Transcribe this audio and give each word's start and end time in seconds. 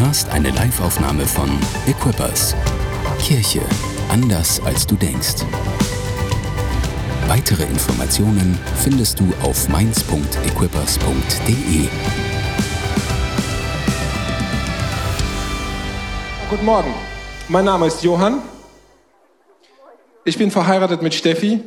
hörst 0.00 0.30
eine 0.30 0.50
Liveaufnahme 0.50 1.26
von 1.26 1.50
Equippers. 1.88 2.54
Kirche 3.20 3.60
anders 4.10 4.60
als 4.64 4.86
du 4.86 4.94
denkst. 4.94 5.44
Weitere 7.26 7.64
Informationen 7.64 8.56
findest 8.76 9.18
du 9.18 9.24
auf 9.42 9.68
mainz.equippers.de. 9.68 11.88
Guten 16.48 16.64
Morgen, 16.64 16.94
mein 17.48 17.64
Name 17.64 17.88
ist 17.88 18.04
Johann. 18.04 18.40
Ich 20.24 20.38
bin 20.38 20.52
verheiratet 20.52 21.02
mit 21.02 21.14
Steffi, 21.14 21.64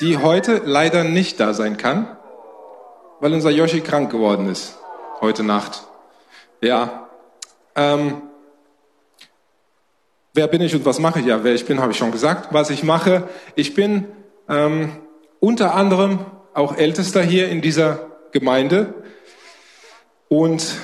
die 0.00 0.18
heute 0.18 0.60
leider 0.64 1.04
nicht 1.04 1.38
da 1.38 1.54
sein 1.54 1.76
kann, 1.76 2.16
weil 3.20 3.32
unser 3.32 3.50
Joshi 3.50 3.80
krank 3.80 4.10
geworden 4.10 4.48
ist, 4.48 4.76
heute 5.20 5.44
Nacht. 5.44 5.84
Ja, 6.60 7.06
ähm, 7.76 8.22
wer 10.34 10.46
bin 10.46 10.60
ich 10.60 10.74
und 10.74 10.84
was 10.84 10.98
mache 10.98 11.20
ich? 11.20 11.26
Ja, 11.26 11.44
wer 11.44 11.54
ich 11.54 11.66
bin, 11.66 11.80
habe 11.80 11.92
ich 11.92 11.98
schon 11.98 12.12
gesagt. 12.12 12.52
Was 12.52 12.70
ich 12.70 12.82
mache, 12.82 13.28
ich 13.54 13.74
bin 13.74 14.06
ähm, 14.48 14.92
unter 15.40 15.74
anderem 15.74 16.20
auch 16.54 16.76
Ältester 16.76 17.22
hier 17.22 17.48
in 17.48 17.60
dieser 17.62 18.06
Gemeinde 18.32 18.94
und 20.28 20.76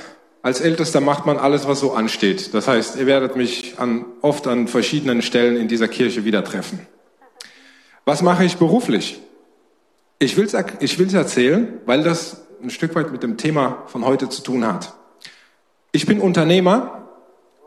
als 0.42 0.60
Ältester 0.60 1.00
macht 1.00 1.26
man 1.26 1.38
alles, 1.38 1.66
was 1.66 1.80
so 1.80 1.92
ansteht. 1.92 2.54
Das 2.54 2.68
heißt, 2.68 2.96
ihr 2.96 3.06
werdet 3.06 3.34
mich 3.34 3.78
an, 3.78 4.04
oft 4.22 4.46
an 4.46 4.68
verschiedenen 4.68 5.20
Stellen 5.22 5.56
in 5.56 5.66
dieser 5.66 5.88
Kirche 5.88 6.24
wieder 6.24 6.44
treffen. 6.44 6.86
Was 8.04 8.22
mache 8.22 8.44
ich 8.44 8.56
beruflich? 8.56 9.20
Ich 10.20 10.36
will 10.36 10.44
es 10.46 10.54
ich 10.78 11.14
erzählen, 11.14 11.80
weil 11.84 12.04
das 12.04 12.46
ein 12.62 12.70
Stück 12.70 12.94
weit 12.94 13.10
mit 13.10 13.24
dem 13.24 13.36
Thema 13.36 13.82
von 13.86 14.04
heute 14.04 14.28
zu 14.28 14.42
tun 14.42 14.64
hat. 14.64 14.94
Ich 15.96 16.04
bin 16.04 16.20
Unternehmer. 16.20 17.08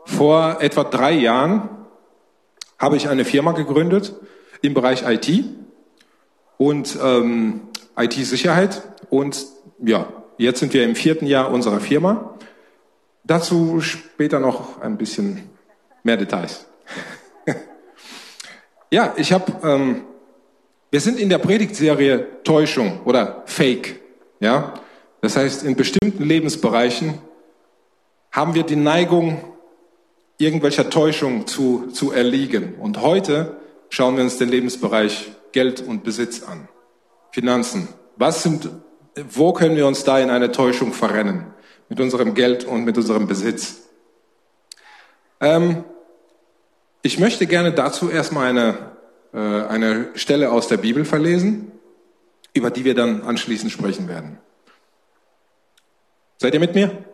Vor 0.04 0.58
etwa 0.60 0.84
drei 0.84 1.10
Jahren 1.10 1.68
habe 2.78 2.96
ich 2.96 3.08
eine 3.08 3.24
Firma 3.24 3.50
gegründet 3.50 4.14
im 4.62 4.72
Bereich 4.72 5.02
IT 5.04 5.46
und 6.56 6.96
ähm, 7.02 7.62
IT-Sicherheit. 7.98 8.82
Und 9.08 9.46
ja, 9.84 10.06
jetzt 10.38 10.60
sind 10.60 10.72
wir 10.74 10.84
im 10.84 10.94
vierten 10.94 11.26
Jahr 11.26 11.50
unserer 11.50 11.80
Firma. 11.80 12.38
Dazu 13.24 13.80
später 13.80 14.38
noch 14.38 14.80
ein 14.80 14.96
bisschen 14.96 15.50
mehr 16.04 16.16
Details. 16.16 16.66
ja, 18.92 19.12
ich 19.16 19.32
habe, 19.32 19.52
ähm, 19.64 20.04
wir 20.92 21.00
sind 21.00 21.18
in 21.18 21.30
der 21.30 21.38
Predigtserie 21.38 22.44
Täuschung 22.44 23.00
oder 23.06 23.42
Fake. 23.46 24.00
Ja, 24.38 24.74
das 25.20 25.36
heißt, 25.36 25.64
in 25.64 25.74
bestimmten 25.74 26.22
Lebensbereichen 26.22 27.18
haben 28.30 28.54
wir 28.54 28.62
die 28.62 28.76
Neigung, 28.76 29.44
irgendwelcher 30.38 30.88
Täuschung 30.88 31.46
zu, 31.46 31.88
zu 31.88 32.12
erliegen. 32.12 32.74
Und 32.74 33.02
heute 33.02 33.56
schauen 33.90 34.16
wir 34.16 34.24
uns 34.24 34.38
den 34.38 34.48
Lebensbereich 34.48 35.32
Geld 35.52 35.80
und 35.80 36.04
Besitz 36.04 36.42
an. 36.42 36.68
Finanzen. 37.32 37.88
Was 38.16 38.42
sind, 38.42 38.68
wo 39.30 39.52
können 39.52 39.76
wir 39.76 39.86
uns 39.86 40.04
da 40.04 40.18
in 40.18 40.30
eine 40.30 40.52
Täuschung 40.52 40.92
verrennen? 40.92 41.46
Mit 41.88 42.00
unserem 42.00 42.34
Geld 42.34 42.64
und 42.64 42.84
mit 42.84 42.96
unserem 42.96 43.26
Besitz. 43.26 43.82
Ähm, 45.40 45.84
ich 47.02 47.18
möchte 47.18 47.46
gerne 47.46 47.72
dazu 47.72 48.10
erstmal 48.10 48.46
eine, 48.46 48.92
äh, 49.32 49.38
eine 49.68 50.08
Stelle 50.14 50.52
aus 50.52 50.68
der 50.68 50.76
Bibel 50.76 51.04
verlesen, 51.04 51.72
über 52.52 52.70
die 52.70 52.84
wir 52.84 52.94
dann 52.94 53.22
anschließend 53.22 53.72
sprechen 53.72 54.08
werden. 54.08 54.38
Seid 56.38 56.54
ihr 56.54 56.60
mit 56.60 56.74
mir? 56.74 57.04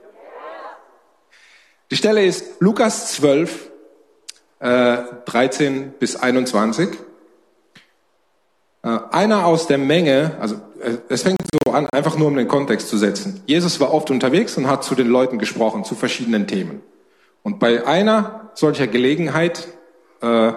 Die 1.90 1.96
Stelle 1.96 2.24
ist 2.24 2.60
Lukas 2.60 3.12
12, 3.12 3.70
äh, 4.58 4.98
13 5.26 5.94
bis 6.00 6.16
21. 6.16 6.88
Äh, 8.82 8.98
einer 9.12 9.46
aus 9.46 9.68
der 9.68 9.78
Menge, 9.78 10.36
also 10.40 10.56
äh, 10.80 10.96
es 11.08 11.22
fängt 11.22 11.38
so 11.64 11.72
an, 11.72 11.88
einfach 11.92 12.16
nur 12.16 12.26
um 12.26 12.36
den 12.36 12.48
Kontext 12.48 12.88
zu 12.88 12.96
setzen. 12.98 13.40
Jesus 13.46 13.78
war 13.78 13.94
oft 13.94 14.10
unterwegs 14.10 14.56
und 14.56 14.68
hat 14.68 14.82
zu 14.82 14.96
den 14.96 15.06
Leuten 15.06 15.38
gesprochen, 15.38 15.84
zu 15.84 15.94
verschiedenen 15.94 16.48
Themen. 16.48 16.82
Und 17.44 17.60
bei 17.60 17.86
einer 17.86 18.50
solcher 18.54 18.88
Gelegenheit 18.88 19.68
äh, 20.22 20.52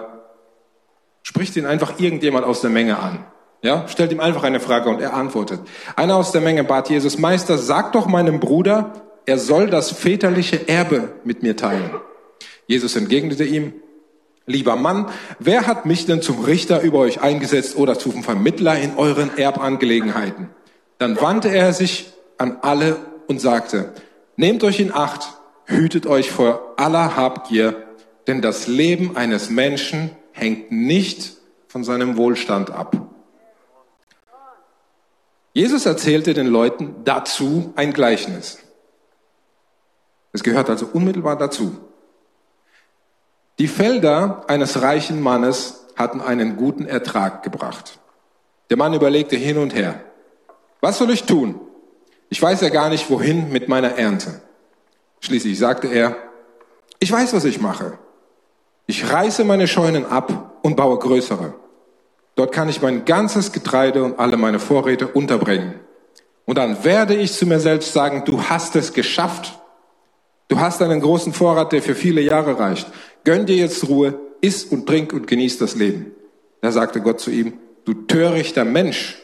spricht 1.22 1.54
ihn 1.56 1.66
einfach 1.66 2.00
irgendjemand 2.00 2.44
aus 2.44 2.60
der 2.60 2.70
Menge 2.70 2.98
an. 2.98 3.24
Ja, 3.62 3.86
stellt 3.86 4.10
ihm 4.10 4.20
einfach 4.20 4.42
eine 4.42 4.58
Frage 4.58 4.88
und 4.88 5.00
er 5.00 5.14
antwortet. 5.14 5.60
Einer 5.94 6.16
aus 6.16 6.32
der 6.32 6.40
Menge 6.40 6.64
bat 6.64 6.88
Jesus, 6.88 7.18
Meister, 7.18 7.56
sag 7.56 7.92
doch 7.92 8.06
meinem 8.06 8.40
Bruder, 8.40 9.09
er 9.30 9.38
soll 9.38 9.70
das 9.70 9.92
väterliche 9.92 10.66
Erbe 10.68 11.12
mit 11.22 11.44
mir 11.44 11.56
teilen. 11.56 11.92
Jesus 12.66 12.96
entgegnete 12.96 13.44
ihm, 13.44 13.74
lieber 14.44 14.74
Mann, 14.74 15.06
wer 15.38 15.68
hat 15.68 15.86
mich 15.86 16.04
denn 16.04 16.20
zum 16.20 16.40
Richter 16.40 16.80
über 16.80 16.98
euch 16.98 17.20
eingesetzt 17.20 17.76
oder 17.76 17.96
zum 17.96 18.24
Vermittler 18.24 18.76
in 18.76 18.96
euren 18.96 19.38
Erbangelegenheiten? 19.38 20.48
Dann 20.98 21.20
wandte 21.20 21.48
er 21.48 21.72
sich 21.72 22.12
an 22.38 22.58
alle 22.62 22.96
und 23.28 23.40
sagte, 23.40 23.92
nehmt 24.34 24.64
euch 24.64 24.80
in 24.80 24.92
Acht, 24.92 25.28
hütet 25.64 26.08
euch 26.08 26.32
vor 26.32 26.74
aller 26.76 27.14
Habgier, 27.14 27.84
denn 28.26 28.42
das 28.42 28.66
Leben 28.66 29.16
eines 29.16 29.48
Menschen 29.48 30.10
hängt 30.32 30.72
nicht 30.72 31.36
von 31.68 31.84
seinem 31.84 32.16
Wohlstand 32.16 32.72
ab. 32.72 32.96
Jesus 35.52 35.86
erzählte 35.86 36.34
den 36.34 36.48
Leuten 36.48 36.96
dazu 37.04 37.72
ein 37.76 37.92
Gleichnis. 37.92 38.58
Es 40.32 40.42
gehört 40.42 40.70
also 40.70 40.86
unmittelbar 40.92 41.36
dazu. 41.36 41.78
Die 43.58 43.68
Felder 43.68 44.44
eines 44.48 44.80
reichen 44.80 45.20
Mannes 45.20 45.86
hatten 45.96 46.20
einen 46.20 46.56
guten 46.56 46.86
Ertrag 46.86 47.42
gebracht. 47.42 47.98
Der 48.70 48.76
Mann 48.76 48.94
überlegte 48.94 49.36
hin 49.36 49.58
und 49.58 49.74
her. 49.74 50.00
Was 50.80 50.98
soll 50.98 51.10
ich 51.10 51.24
tun? 51.24 51.60
Ich 52.30 52.40
weiß 52.40 52.60
ja 52.60 52.68
gar 52.68 52.88
nicht, 52.88 53.10
wohin 53.10 53.50
mit 53.50 53.68
meiner 53.68 53.98
Ernte. 53.98 54.40
Schließlich 55.20 55.58
sagte 55.58 55.88
er, 55.88 56.16
ich 57.00 57.10
weiß, 57.10 57.34
was 57.34 57.44
ich 57.44 57.60
mache. 57.60 57.98
Ich 58.86 59.12
reiße 59.12 59.44
meine 59.44 59.68
Scheunen 59.68 60.06
ab 60.06 60.58
und 60.62 60.76
baue 60.76 60.98
größere. 60.98 61.54
Dort 62.36 62.52
kann 62.52 62.68
ich 62.68 62.80
mein 62.80 63.04
ganzes 63.04 63.52
Getreide 63.52 64.02
und 64.02 64.18
alle 64.18 64.36
meine 64.36 64.58
Vorräte 64.58 65.08
unterbringen. 65.08 65.80
Und 66.46 66.56
dann 66.56 66.82
werde 66.84 67.14
ich 67.14 67.32
zu 67.32 67.46
mir 67.46 67.60
selbst 67.60 67.92
sagen, 67.92 68.24
du 68.24 68.42
hast 68.42 68.76
es 68.76 68.92
geschafft. 68.92 69.59
Du 70.50 70.58
hast 70.58 70.82
einen 70.82 71.00
großen 71.00 71.32
Vorrat, 71.32 71.70
der 71.70 71.80
für 71.80 71.94
viele 71.94 72.20
Jahre 72.20 72.58
reicht. 72.58 72.88
Gönn 73.22 73.46
dir 73.46 73.54
jetzt 73.54 73.88
Ruhe, 73.88 74.18
iss 74.40 74.64
und 74.64 74.84
trink 74.84 75.12
und 75.12 75.28
genieß 75.28 75.58
das 75.58 75.76
Leben. 75.76 76.10
Da 76.60 76.72
sagte 76.72 77.00
Gott 77.00 77.20
zu 77.20 77.30
ihm, 77.30 77.52
du 77.84 77.94
törichter 77.94 78.64
Mensch. 78.64 79.22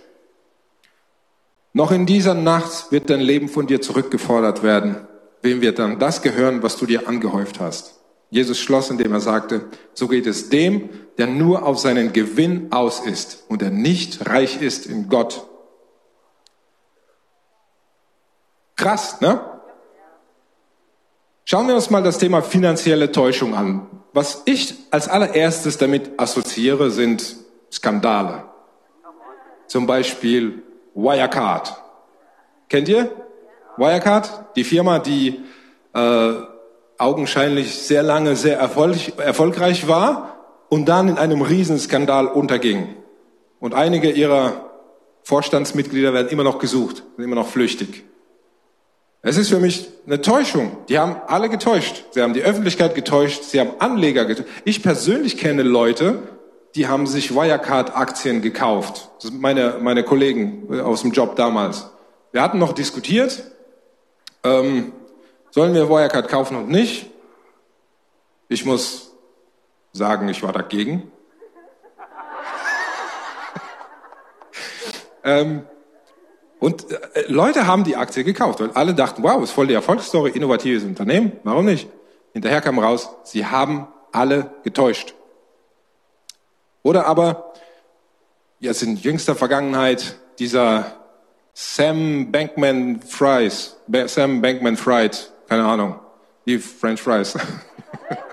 Noch 1.72 1.90
in 1.90 2.06
dieser 2.06 2.34
Nacht 2.34 2.92
wird 2.92 3.10
dein 3.10 3.20
Leben 3.20 3.48
von 3.48 3.66
dir 3.66 3.80
zurückgefordert 3.80 4.62
werden. 4.62 5.08
Wem 5.42 5.60
wird 5.62 5.80
dann 5.80 5.98
das 5.98 6.22
gehören, 6.22 6.62
was 6.62 6.76
du 6.76 6.86
dir 6.86 7.08
angehäuft 7.08 7.58
hast? 7.58 7.94
Jesus 8.30 8.60
schloss, 8.60 8.90
indem 8.90 9.12
er 9.12 9.20
sagte, 9.20 9.64
so 9.94 10.06
geht 10.06 10.28
es 10.28 10.48
dem, 10.48 10.88
der 11.18 11.26
nur 11.26 11.66
auf 11.66 11.80
seinen 11.80 12.12
Gewinn 12.12 12.70
aus 12.70 13.00
ist 13.00 13.46
und 13.48 13.62
der 13.62 13.70
nicht 13.70 14.28
reich 14.28 14.62
ist 14.62 14.86
in 14.86 15.08
Gott. 15.08 15.44
Krass, 18.76 19.20
ne? 19.20 19.55
Schauen 21.48 21.68
wir 21.68 21.76
uns 21.76 21.90
mal 21.90 22.02
das 22.02 22.18
Thema 22.18 22.42
finanzielle 22.42 23.12
Täuschung 23.12 23.54
an. 23.54 23.86
Was 24.12 24.42
ich 24.46 24.74
als 24.90 25.08
allererstes 25.08 25.78
damit 25.78 26.18
assoziiere, 26.18 26.90
sind 26.90 27.36
Skandale. 27.70 28.42
Zum 29.68 29.86
Beispiel 29.86 30.64
Wirecard. 30.96 31.80
Kennt 32.68 32.88
ihr 32.88 33.12
Wirecard? 33.76 34.56
Die 34.56 34.64
Firma, 34.64 34.98
die 34.98 35.40
äh, 35.94 36.32
augenscheinlich 36.98 37.76
sehr 37.76 38.02
lange 38.02 38.34
sehr 38.34 38.58
erfolg 38.58 39.16
erfolgreich 39.16 39.86
war 39.86 40.40
und 40.68 40.86
dann 40.88 41.06
in 41.06 41.16
einem 41.16 41.42
Riesenskandal 41.42 42.26
unterging. 42.26 42.96
Und 43.60 43.72
einige 43.72 44.10
ihrer 44.10 44.68
Vorstandsmitglieder 45.22 46.12
werden 46.12 46.26
immer 46.26 46.42
noch 46.42 46.58
gesucht, 46.58 47.04
sind 47.14 47.24
immer 47.24 47.36
noch 47.36 47.46
flüchtig. 47.46 48.04
Es 49.26 49.36
ist 49.36 49.48
für 49.48 49.58
mich 49.58 49.88
eine 50.06 50.20
Täuschung. 50.20 50.76
Die 50.88 51.00
haben 51.00 51.16
alle 51.26 51.48
getäuscht. 51.48 52.04
Sie 52.12 52.22
haben 52.22 52.32
die 52.32 52.44
Öffentlichkeit 52.44 52.94
getäuscht, 52.94 53.42
sie 53.42 53.58
haben 53.58 53.72
Anleger 53.80 54.24
getäuscht. 54.24 54.48
Ich 54.64 54.84
persönlich 54.84 55.36
kenne 55.36 55.64
Leute, 55.64 56.22
die 56.76 56.86
haben 56.86 57.08
sich 57.08 57.34
Wirecard-Aktien 57.34 58.40
gekauft. 58.40 59.10
Das 59.16 59.30
sind 59.30 59.40
meine, 59.40 59.78
meine 59.80 60.04
Kollegen 60.04 60.72
äh, 60.72 60.78
aus 60.78 61.02
dem 61.02 61.10
Job 61.10 61.34
damals. 61.34 61.90
Wir 62.30 62.40
hatten 62.40 62.60
noch 62.60 62.72
diskutiert, 62.72 63.42
ähm, 64.44 64.92
sollen 65.50 65.74
wir 65.74 65.90
Wirecard 65.90 66.28
kaufen 66.28 66.56
und 66.56 66.68
nicht? 66.68 67.10
Ich 68.48 68.64
muss 68.64 69.10
sagen, 69.92 70.28
ich 70.28 70.44
war 70.44 70.52
dagegen. 70.52 71.10
ähm, 75.24 75.64
und 76.66 76.90
äh, 76.90 77.22
Leute 77.28 77.68
haben 77.68 77.84
die 77.84 77.94
Aktie 77.94 78.24
gekauft, 78.24 78.58
weil 78.58 78.72
alle 78.72 78.92
dachten, 78.92 79.22
wow, 79.22 79.40
ist 79.40 79.52
voll 79.52 79.68
die 79.68 79.74
Erfolgsstory, 79.74 80.30
innovatives 80.30 80.82
Unternehmen, 80.82 81.30
warum 81.44 81.64
nicht? 81.64 81.88
Hinterher 82.32 82.60
kam 82.60 82.80
raus, 82.80 83.08
sie 83.22 83.46
haben 83.46 83.86
alle 84.10 84.50
getäuscht. 84.64 85.14
Oder 86.82 87.06
aber, 87.06 87.52
jetzt 88.58 88.82
in 88.82 88.96
jüngster 88.96 89.36
Vergangenheit, 89.36 90.16
dieser 90.40 90.96
Sam 91.54 92.32
Bankman 92.32 93.00
Fries, 93.00 93.76
Sam 94.06 94.42
Bankman 94.42 94.76
Fried, 94.76 95.30
keine 95.48 95.64
Ahnung, 95.66 96.00
die 96.46 96.58
French 96.58 97.00
Fries. 97.00 97.38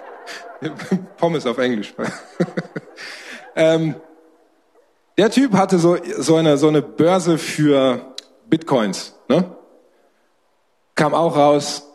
Pommes 1.18 1.46
auf 1.46 1.60
Englisch. 1.60 1.94
ähm, 3.56 3.94
der 5.20 5.30
Typ 5.30 5.54
hatte 5.54 5.78
so, 5.78 5.98
so, 6.18 6.38
eine, 6.38 6.58
so 6.58 6.68
eine 6.68 6.82
Börse 6.82 7.38
für 7.38 8.13
Bitcoins. 8.54 9.16
Ne? 9.30 9.46
Kam 10.94 11.16
auch 11.16 11.36
raus, 11.36 11.88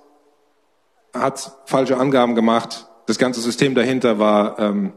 hat 1.15 1.53
falsche 1.67 1.97
Angaben 1.97 2.35
gemacht. 2.35 2.89
Das 3.07 3.17
ganze 3.17 3.41
System 3.41 3.77
dahinter 3.77 4.19
war 4.19 4.59
ähm, 4.59 4.93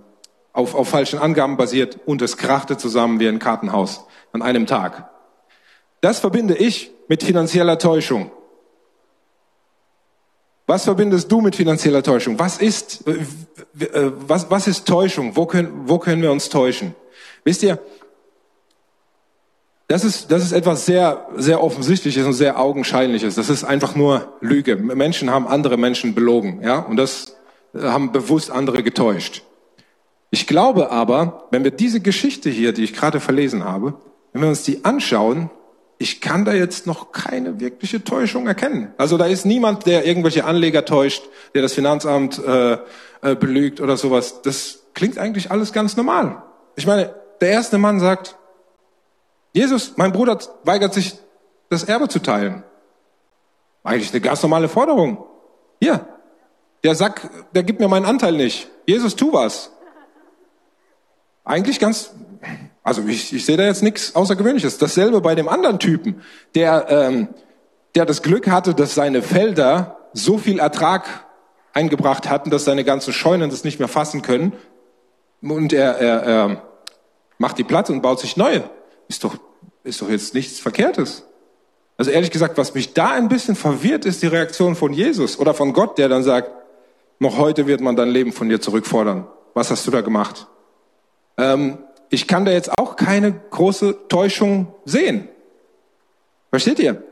auf, 0.54 0.74
auf 0.74 0.90
falschen 0.90 1.20
Angaben 1.20 1.58
basiert 1.58 2.00
und 2.08 2.24
es 2.24 2.38
krachte 2.38 2.78
zusammen 2.78 3.20
wie 3.20 3.28
ein 3.28 3.38
Kartenhaus 3.38 4.08
an 4.32 4.42
einem 4.42 4.66
Tag. 4.66 5.12
Das 6.02 6.18
verbinde 6.18 6.56
ich 6.56 6.90
mit 7.08 7.24
finanzieller 7.24 7.78
Täuschung. 7.78 8.32
Was 10.66 10.86
verbindest 10.86 11.32
du 11.32 11.42
mit 11.42 11.56
finanzieller 11.56 12.02
Täuschung? 12.02 12.40
Was 12.40 12.58
ist, 12.58 13.08
äh, 13.08 13.86
äh, 13.86 14.12
was, 14.16 14.50
was 14.50 14.68
ist 14.68 14.88
Täuschung? 14.88 15.36
Wo 15.36 15.46
können, 15.46 15.84
wo 15.86 16.00
können 16.00 16.24
wir 16.24 16.32
uns 16.32 16.50
täuschen? 16.50 16.96
Wisst 17.44 17.62
ihr, 17.62 17.78
das 19.92 20.06
ist, 20.06 20.32
das 20.32 20.42
ist 20.42 20.54
etwas 20.54 20.86
sehr, 20.86 21.28
sehr 21.36 21.62
offensichtliches 21.62 22.26
und 22.26 22.32
sehr 22.32 22.58
augenscheinliches. 22.58 23.36
Das 23.36 23.50
ist 23.50 23.66
einfach 23.66 23.94
nur 23.94 24.38
Lüge. 24.40 24.78
Menschen 24.78 25.30
haben 25.30 25.48
andere 25.48 25.76
Menschen 25.76 26.16
belogen, 26.16 26.62
ja, 26.64 26.80
und 26.80 26.96
das 26.96 27.36
äh, 27.74 27.82
haben 27.82 28.14
bewusst 28.14 28.52
andere 28.52 28.84
getäuscht. 28.84 29.44
Ich 30.30 30.48
glaube 30.48 30.92
aber, 30.92 31.48
wenn 31.52 31.66
wir 31.66 31.72
diese 31.72 32.00
Geschichte 32.00 32.50
hier, 32.50 32.72
die 32.72 32.86
ich 32.86 32.94
gerade 32.94 33.20
verlesen 33.20 33.66
habe, 33.66 33.96
wenn 34.32 34.44
wir 34.44 34.48
uns 34.48 34.64
die 34.64 34.86
anschauen, 34.86 35.50
ich 35.98 36.22
kann 36.22 36.46
da 36.46 36.54
jetzt 36.54 36.88
noch 36.88 37.12
keine 37.12 37.60
wirkliche 37.60 38.02
Täuschung 38.02 38.48
erkennen. 38.48 38.94
Also 38.98 39.18
da 39.18 39.26
ist 39.26 39.46
niemand, 39.46 39.86
der 39.88 40.06
irgendwelche 40.06 40.46
Anleger 40.46 40.86
täuscht, 40.86 41.24
der 41.54 41.62
das 41.62 41.74
Finanzamt 41.74 42.40
äh, 42.40 42.78
äh, 43.22 43.36
belügt 43.36 43.82
oder 43.82 43.98
sowas. 43.98 44.42
Das 44.42 44.84
klingt 44.94 45.18
eigentlich 45.18 45.52
alles 45.52 45.74
ganz 45.74 45.98
normal. 45.98 46.44
Ich 46.78 46.88
meine, 46.88 47.14
der 47.42 47.50
erste 47.50 47.78
Mann 47.78 48.00
sagt, 48.00 48.38
Jesus, 49.54 49.94
mein 49.98 50.12
Bruder 50.12 50.40
weigert 50.64 50.94
sich, 50.94 51.18
das 51.70 51.84
Erbe 51.84 52.08
zu 52.08 52.20
teilen. 52.20 52.64
Eigentlich 53.84 54.12
eine 54.12 54.22
ganz 54.22 54.42
normale 54.44 54.68
Forderung. 54.68 55.26
Hier, 55.80 56.06
der 56.84 56.96
Sack, 56.96 57.30
der 57.54 57.64
gibt 57.64 57.80
mir 57.80 57.88
meinen 57.88 58.06
Anteil 58.06 58.34
nicht. 58.34 58.70
Jesus, 58.86 59.16
tu 59.16 59.34
was. 59.34 59.72
Eigentlich 61.44 61.80
ganz 61.80 62.12
also 62.84 63.04
ich, 63.08 63.34
ich 63.34 63.46
sehe 63.46 63.58
da 63.58 63.64
jetzt 63.64 63.84
nichts 63.84 64.16
Außergewöhnliches. 64.16 64.78
Dasselbe 64.78 65.22
bei 65.22 65.36
dem 65.36 65.48
anderen 65.48 65.80
Typen, 65.80 66.22
der, 66.56 66.88
ähm, 66.90 67.28
der 67.96 68.06
das 68.06 68.24
Glück 68.24 68.48
hatte, 68.48 68.74
dass 68.74 68.96
seine 68.96 69.22
Felder 69.22 69.98
so 70.14 70.38
viel 70.38 70.60
Ertrag 70.60 71.26
eingebracht 71.74 72.30
hatten, 72.30 72.50
dass 72.50 72.66
seine 72.66 72.84
ganzen 72.84 73.14
Scheunen 73.14 73.50
das 73.50 73.64
nicht 73.64 73.80
mehr 73.80 73.88
fassen 73.88 74.22
können. 74.22 74.54
Und 75.42 75.74
er, 75.74 75.98
er, 75.98 76.24
er 76.24 76.64
macht 77.38 77.58
die 77.58 77.64
Platte 77.64 77.94
und 77.94 78.02
baut 78.02 78.20
sich 78.20 78.36
neue. 78.36 78.64
Ist 79.12 79.26
doch, 79.26 79.36
ist 79.84 80.02
doch 80.02 80.10
jetzt 80.10 80.34
nichts 80.34 80.62
Verkehrtes. 80.62 81.26
Also 81.98 82.12
ehrlich 82.12 82.32
gesagt, 82.32 82.58
was 82.58 82.74
mich 82.74 82.94
da 82.94 83.10
ein 83.10 83.28
bisschen 83.28 83.58
verwirrt, 83.58 84.06
ist 84.06 84.24
die 84.24 84.28
Reaktion 84.28 84.74
von 84.74 84.94
Jesus 84.94 85.38
oder 85.38 85.54
von 85.54 85.74
Gott, 85.74 85.98
der 85.98 86.08
dann 86.08 86.24
sagt, 86.24 86.50
noch 87.20 87.38
heute 87.38 87.68
wird 87.68 87.82
man 87.82 87.98
dein 87.98 88.08
Leben 88.08 88.32
von 88.32 88.48
dir 88.48 88.62
zurückfordern. 88.62 89.28
Was 89.54 89.70
hast 89.70 89.86
du 89.86 89.92
da 89.92 90.00
gemacht? 90.00 90.48
Ähm, 91.38 91.80
ich 92.10 92.26
kann 92.26 92.46
da 92.46 92.54
jetzt 92.54 92.72
auch 92.78 92.96
keine 92.96 93.34
große 93.34 94.08
Täuschung 94.08 94.74
sehen. 94.86 95.28
Versteht 96.50 96.80
ihr? 96.80 97.04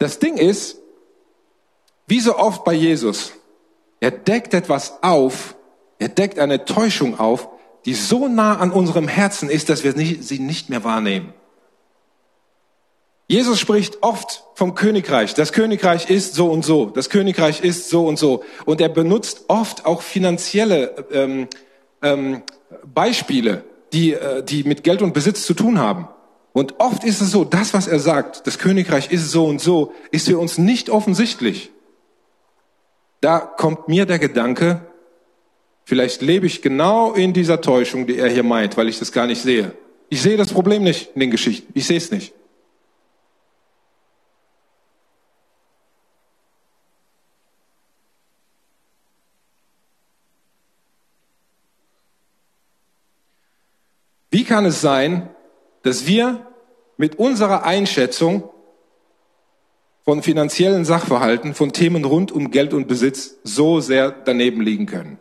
Das 0.00 0.18
Ding 0.18 0.36
ist, 0.36 0.78
wie 2.08 2.18
so 2.18 2.36
oft 2.36 2.64
bei 2.64 2.72
Jesus, 2.72 3.34
er 4.00 4.10
deckt 4.10 4.52
etwas 4.52 5.00
auf, 5.00 5.54
er 6.00 6.08
deckt 6.08 6.40
eine 6.40 6.64
Täuschung 6.64 7.20
auf, 7.20 7.48
die 7.84 7.94
so 7.94 8.28
nah 8.28 8.58
an 8.58 8.70
unserem 8.70 9.08
Herzen 9.08 9.48
ist, 9.48 9.68
dass 9.68 9.84
wir 9.84 9.92
sie 9.92 10.38
nicht 10.38 10.70
mehr 10.70 10.84
wahrnehmen. 10.84 11.32
Jesus 13.30 13.60
spricht 13.60 14.02
oft 14.02 14.42
vom 14.54 14.74
Königreich. 14.74 15.34
Das 15.34 15.52
Königreich 15.52 16.10
ist 16.10 16.34
so 16.34 16.50
und 16.50 16.64
so. 16.64 16.86
Das 16.86 17.10
Königreich 17.10 17.60
ist 17.60 17.88
so 17.88 18.06
und 18.08 18.18
so. 18.18 18.42
Und 18.64 18.80
er 18.80 18.88
benutzt 18.88 19.44
oft 19.46 19.86
auch 19.86 20.02
finanzielle 20.02 21.06
ähm, 21.12 21.46
ähm, 22.02 22.42
Beispiele, 22.92 23.62
die, 23.92 24.14
äh, 24.14 24.42
die 24.42 24.64
mit 24.64 24.82
Geld 24.82 25.00
und 25.00 25.14
Besitz 25.14 25.46
zu 25.46 25.54
tun 25.54 25.78
haben. 25.78 26.08
Und 26.52 26.80
oft 26.80 27.04
ist 27.04 27.20
es 27.20 27.30
so, 27.30 27.44
das, 27.44 27.72
was 27.72 27.86
er 27.86 28.00
sagt, 28.00 28.48
das 28.48 28.58
Königreich 28.58 29.12
ist 29.12 29.30
so 29.30 29.46
und 29.46 29.60
so, 29.60 29.92
ist 30.10 30.26
für 30.26 30.38
uns 30.38 30.58
nicht 30.58 30.90
offensichtlich. 30.90 31.70
Da 33.20 33.38
kommt 33.38 33.86
mir 33.86 34.06
der 34.06 34.18
Gedanke, 34.18 34.89
vielleicht 35.84 36.22
lebe 36.22 36.46
ich 36.46 36.62
genau 36.62 37.12
in 37.12 37.32
dieser 37.32 37.60
Täuschung, 37.60 38.06
die 38.06 38.18
er 38.18 38.28
hier 38.28 38.42
meint, 38.42 38.76
weil 38.76 38.88
ich 38.88 38.98
das 38.98 39.12
gar 39.12 39.26
nicht 39.26 39.42
sehe. 39.42 39.74
Ich 40.08 40.22
sehe 40.22 40.36
das 40.36 40.52
Problem 40.52 40.82
nicht 40.82 41.10
in 41.14 41.20
den 41.20 41.30
Geschichten. 41.30 41.70
Ich 41.74 41.86
sehe 41.86 41.96
es 41.96 42.10
nicht. 42.10 42.32
Wie 54.30 54.44
kann 54.44 54.64
es 54.64 54.80
sein, 54.80 55.28
dass 55.82 56.06
wir 56.06 56.46
mit 56.96 57.18
unserer 57.18 57.64
Einschätzung 57.64 58.48
von 60.04 60.22
finanziellen 60.22 60.84
Sachverhalten, 60.84 61.54
von 61.54 61.72
Themen 61.72 62.04
rund 62.04 62.30
um 62.30 62.50
Geld 62.50 62.72
und 62.72 62.86
Besitz 62.86 63.36
so 63.42 63.80
sehr 63.80 64.10
daneben 64.10 64.60
liegen 64.60 64.86
können? 64.86 65.18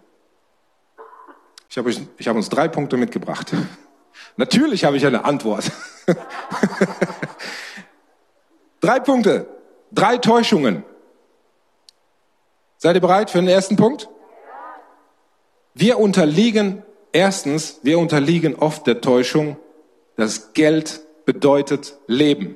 Ich 1.70 1.78
habe, 1.78 1.92
habe 1.92 2.38
uns 2.38 2.50
drei 2.50 2.68
Punkte 2.68 2.98
mitgebracht. 2.98 3.52
Natürlich 4.38 4.84
habe 4.84 4.98
ich 4.98 5.06
eine 5.06 5.24
Antwort. 5.24 5.72
drei 8.82 9.00
Punkte, 9.00 9.48
drei 9.92 10.18
Täuschungen. 10.18 10.84
Seid 12.78 12.96
ihr 12.96 13.02
bereit 13.02 13.30
für 13.30 13.40
den 13.40 13.48
ersten 13.48 13.76
Punkt? 13.76 14.10
Wir 15.74 16.00
unterliegen 16.00 16.84
Erstens, 17.12 17.80
wir 17.82 17.98
unterliegen 17.98 18.56
oft 18.56 18.86
der 18.86 19.02
Täuschung, 19.02 19.58
dass 20.16 20.54
Geld 20.54 21.02
bedeutet 21.26 21.98
Leben. 22.08 22.56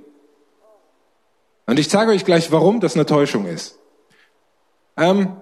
Und 1.65 1.79
ich 1.79 1.89
zeige 1.89 2.11
euch 2.11 2.25
gleich, 2.25 2.51
warum 2.51 2.79
das 2.79 2.95
eine 2.95 3.05
Täuschung 3.05 3.47
ist. 3.47 3.79
Ähm, 4.95 5.35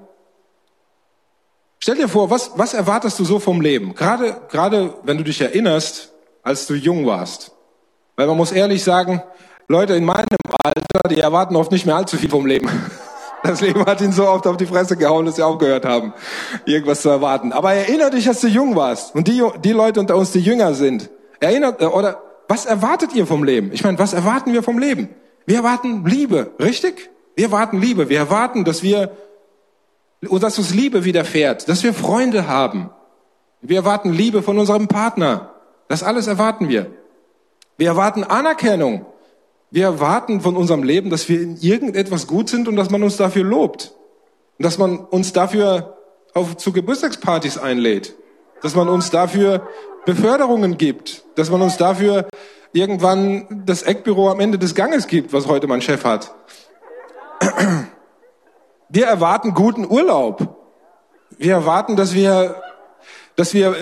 stell 1.82 1.96
dir 1.96 2.08
vor, 2.08 2.30
was, 2.30 2.52
was 2.56 2.74
erwartest 2.74 3.20
du 3.20 3.26
so 3.26 3.40
vom 3.40 3.60
Leben? 3.60 3.96
Gerade, 3.96 4.42
gerade 4.50 4.94
wenn 5.04 5.18
du 5.18 5.24
dich 5.24 5.42
erinnerst, 5.42 6.14
als 6.44 6.68
du 6.68 6.76
jung 6.76 7.06
warst. 7.06 7.52
Weil 8.16 8.28
man 8.28 8.38
muss 8.38 8.52
ehrlich 8.52 8.84
sagen, 8.84 9.22
Leute 9.68 9.96
in 9.96 10.06
meinem 10.06 10.28
Alter, 10.64 11.10
die 11.10 11.20
erwarten 11.20 11.56
oft 11.56 11.72
nicht 11.72 11.86
mehr 11.86 11.96
allzu 11.96 12.18
viel 12.18 12.30
vom 12.30 12.46
Leben. 12.46 12.70
Das 13.44 13.60
Leben 13.60 13.84
hat 13.88 14.00
ihn 14.02 14.12
so 14.12 14.28
oft 14.28 14.46
auf 14.46 14.58
die 14.58 14.68
Fresse 14.68 14.96
gehauen, 14.96 15.26
dass 15.26 15.38
sie 15.38 15.42
aufgehört 15.42 15.84
haben, 15.84 16.14
irgendwas 16.66 17.02
zu 17.02 17.10
erwarten. 17.10 17.54
Aber 17.54 17.74
erinnere 17.74 18.12
dich, 18.12 18.28
als 18.28 18.40
du 18.42 18.48
jung 18.48 18.76
warst 18.76 19.16
und 19.16 19.28
die, 19.28 19.42
die 19.64 19.72
Leute 19.72 20.00
unter 20.00 20.16
uns, 20.16 20.32
die 20.32 20.42
jünger 20.42 20.76
sind. 20.76 21.10
Erinnert, 21.40 21.82
äh, 21.82 21.86
oder 21.86 22.22
was 22.48 22.68
erwartet 22.68 23.16
ihr 23.16 23.26
vom 23.26 23.44
Leben? 23.44 23.72
Ich 23.74 23.84
meine, 23.84 23.98
was 23.98 24.14
erwarten 24.14 24.54
wir 24.54 24.62
vom 24.62 24.78
Leben? 24.78 25.10
Wir 25.48 25.58
erwarten 25.58 26.06
Liebe, 26.06 26.52
richtig? 26.60 27.10
Wir 27.36 27.46
erwarten 27.46 27.82
Liebe. 27.82 28.10
Wir 28.10 28.20
erwarten, 28.20 28.64
dass 28.64 28.84
wir, 28.84 29.10
dass 30.22 30.58
uns 30.58 30.74
Liebe 30.74 31.04
widerfährt, 31.04 31.68
dass 31.68 31.84
wir 31.84 31.94
Freunde 31.94 32.48
haben. 32.48 32.92
Wir 33.62 33.78
erwarten 33.78 34.14
Liebe 34.14 34.42
von 34.42 34.58
unserem 34.58 34.88
Partner. 34.88 35.52
Das 35.88 36.04
alles 36.04 36.28
erwarten 36.28 36.70
wir. 36.70 36.88
Wir 37.78 37.88
erwarten 37.88 38.24
Anerkennung. 38.24 39.06
Wir 39.72 39.86
erwarten 39.86 40.42
von 40.42 40.58
unserem 40.58 40.84
Leben, 40.84 41.10
dass 41.10 41.30
wir 41.30 41.42
in 41.42 41.58
irgendetwas 41.58 42.28
gut 42.28 42.50
sind 42.50 42.68
und 42.68 42.76
dass 42.76 42.90
man 42.90 43.04
uns 43.04 43.18
dafür 43.18 43.44
lobt. 43.44 43.94
Und 44.58 44.66
dass 44.66 44.78
man 44.78 45.00
uns 45.00 45.34
dafür 45.34 45.98
auf, 46.34 46.58
zu 46.58 46.72
Geburtstagspartys 46.72 47.58
einlädt. 47.58 48.16
Dass 48.62 48.76
man 48.76 48.90
uns 48.90 49.10
dafür 49.10 49.68
Beförderungen 50.06 50.78
gibt. 50.78 51.24
Dass 51.36 51.50
man 51.50 51.62
uns 51.62 51.78
dafür 51.78 52.28
irgendwann 52.74 53.64
das 53.66 53.84
Eckbüro 53.84 54.30
am 54.30 54.40
Ende 54.40 54.58
des 54.58 54.76
Ganges 54.76 55.08
gibt, 55.08 55.34
was 55.34 55.48
heute 55.48 55.68
mein 55.68 55.82
Chef 55.82 56.04
hat. 56.04 56.34
Wir 58.94 59.08
erwarten 59.08 59.54
guten 59.54 59.90
Urlaub. 59.90 60.58
Wir 61.38 61.54
erwarten, 61.54 61.96
dass 61.96 62.14
wir, 62.14 62.62
dass 63.38 63.54
wir 63.54 63.76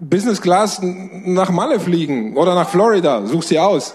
Business 0.00 0.42
Class 0.42 0.80
nach 0.82 1.50
Malle 1.50 1.78
fliegen 1.78 2.36
oder 2.36 2.56
nach 2.56 2.68
Florida. 2.68 3.26
Such 3.26 3.44
sie 3.44 3.60
aus. 3.60 3.94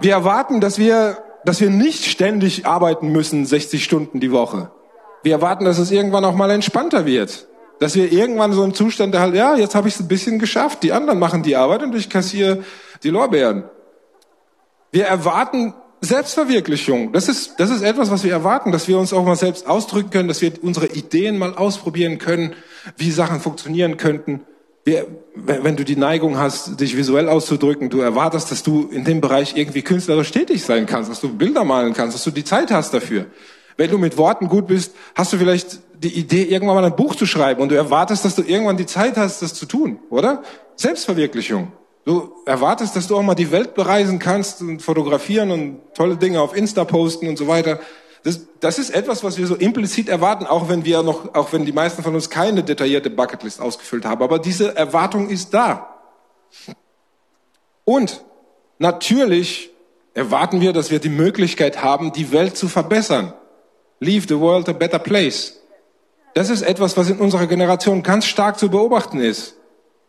Wir 0.00 0.12
erwarten, 0.12 0.62
dass 0.62 0.78
wir, 0.78 1.18
dass 1.44 1.60
wir 1.60 1.68
nicht 1.68 2.06
ständig 2.06 2.66
arbeiten 2.66 3.12
müssen, 3.12 3.44
60 3.44 3.84
Stunden 3.84 4.20
die 4.20 4.32
Woche. 4.32 4.70
Wir 5.22 5.32
erwarten, 5.32 5.66
dass 5.66 5.78
es 5.78 5.90
irgendwann 5.90 6.24
auch 6.24 6.34
mal 6.34 6.50
entspannter 6.50 7.04
wird. 7.04 7.46
Dass 7.78 7.94
wir 7.94 8.10
irgendwann 8.10 8.54
so 8.54 8.64
im 8.64 8.72
Zustand 8.72 9.14
halt, 9.18 9.34
ja, 9.34 9.54
jetzt 9.54 9.74
habe 9.74 9.88
ich 9.88 9.94
es 9.94 10.00
ein 10.00 10.08
bisschen 10.08 10.38
geschafft. 10.38 10.82
Die 10.82 10.92
anderen 10.92 11.18
machen 11.18 11.42
die 11.42 11.56
Arbeit 11.56 11.82
und 11.82 11.94
ich 11.94 12.08
kassiere 12.08 12.64
die 13.02 13.10
Lorbeeren. 13.10 13.64
Wir 14.92 15.06
erwarten 15.06 15.74
Selbstverwirklichung. 16.04 17.12
Das 17.12 17.28
ist, 17.28 17.54
das 17.58 17.70
ist 17.70 17.82
etwas, 17.82 18.10
was 18.10 18.24
wir 18.24 18.32
erwarten, 18.32 18.72
dass 18.72 18.88
wir 18.88 18.98
uns 18.98 19.12
auch 19.12 19.24
mal 19.24 19.36
selbst 19.36 19.66
ausdrücken 19.66 20.10
können, 20.10 20.28
dass 20.28 20.40
wir 20.40 20.52
unsere 20.62 20.86
Ideen 20.86 21.38
mal 21.38 21.54
ausprobieren 21.54 22.18
können, 22.18 22.54
wie 22.96 23.10
Sachen 23.10 23.40
funktionieren 23.40 23.96
könnten. 23.96 24.40
Wir, 24.84 25.06
wenn 25.34 25.76
du 25.76 25.84
die 25.84 25.96
Neigung 25.96 26.38
hast, 26.38 26.78
dich 26.80 26.96
visuell 26.96 27.28
auszudrücken, 27.28 27.88
du 27.88 28.00
erwartest, 28.00 28.50
dass 28.50 28.62
du 28.62 28.88
in 28.90 29.04
dem 29.04 29.20
Bereich 29.20 29.56
irgendwie 29.56 29.82
künstlerisch 29.82 30.30
tätig 30.30 30.62
sein 30.62 30.86
kannst, 30.86 31.10
dass 31.10 31.20
du 31.20 31.34
Bilder 31.34 31.64
malen 31.64 31.94
kannst, 31.94 32.14
dass 32.14 32.24
du 32.24 32.30
die 32.30 32.44
Zeit 32.44 32.70
hast 32.70 32.92
dafür. 32.92 33.26
Wenn 33.76 33.90
du 33.90 33.98
mit 33.98 34.16
Worten 34.18 34.48
gut 34.48 34.66
bist, 34.66 34.94
hast 35.14 35.32
du 35.32 35.38
vielleicht 35.38 35.80
die 35.94 36.12
Idee, 36.12 36.42
irgendwann 36.42 36.76
mal 36.76 36.84
ein 36.84 36.96
Buch 36.96 37.14
zu 37.16 37.26
schreiben 37.26 37.62
und 37.62 37.70
du 37.70 37.74
erwartest, 37.74 38.24
dass 38.24 38.36
du 38.36 38.42
irgendwann 38.42 38.76
die 38.76 38.86
Zeit 38.86 39.16
hast, 39.16 39.42
das 39.42 39.54
zu 39.54 39.66
tun, 39.66 39.98
oder? 40.10 40.42
Selbstverwirklichung. 40.76 41.72
Du 42.04 42.32
erwartest, 42.44 42.96
dass 42.96 43.06
du 43.08 43.16
auch 43.16 43.22
mal 43.22 43.34
die 43.34 43.50
Welt 43.50 43.74
bereisen 43.74 44.18
kannst 44.18 44.60
und 44.60 44.82
fotografieren 44.82 45.50
und 45.50 45.80
tolle 45.94 46.16
Dinge 46.16 46.40
auf 46.40 46.54
Insta 46.54 46.84
posten 46.84 47.28
und 47.28 47.38
so 47.38 47.48
weiter. 47.48 47.80
Das, 48.24 48.40
das 48.60 48.78
ist 48.78 48.90
etwas, 48.90 49.24
was 49.24 49.38
wir 49.38 49.46
so 49.46 49.54
implizit 49.54 50.08
erwarten, 50.08 50.46
auch 50.46 50.68
wenn 50.68 50.84
wir 50.84 51.02
noch, 51.02 51.34
auch 51.34 51.52
wenn 51.52 51.64
die 51.64 51.72
meisten 51.72 52.02
von 52.02 52.14
uns 52.14 52.28
keine 52.28 52.62
detaillierte 52.62 53.10
Bucketlist 53.10 53.60
ausgefüllt 53.60 54.04
haben. 54.04 54.22
Aber 54.22 54.38
diese 54.38 54.76
Erwartung 54.76 55.28
ist 55.28 55.54
da. 55.54 55.94
Und 57.84 58.24
natürlich 58.78 59.70
erwarten 60.14 60.60
wir, 60.60 60.72
dass 60.72 60.90
wir 60.90 61.00
die 61.00 61.10
Möglichkeit 61.10 61.82
haben, 61.82 62.12
die 62.12 62.32
Welt 62.32 62.56
zu 62.56 62.68
verbessern. 62.68 63.32
Leave 64.00 64.26
the 64.28 64.38
world 64.38 64.68
a 64.68 64.72
better 64.72 64.98
place. 64.98 65.60
Das 66.34 66.50
ist 66.50 66.62
etwas, 66.62 66.96
was 66.96 67.10
in 67.10 67.18
unserer 67.18 67.46
Generation 67.46 68.02
ganz 68.02 68.26
stark 68.26 68.58
zu 68.58 68.70
beobachten 68.70 69.20
ist. 69.20 69.54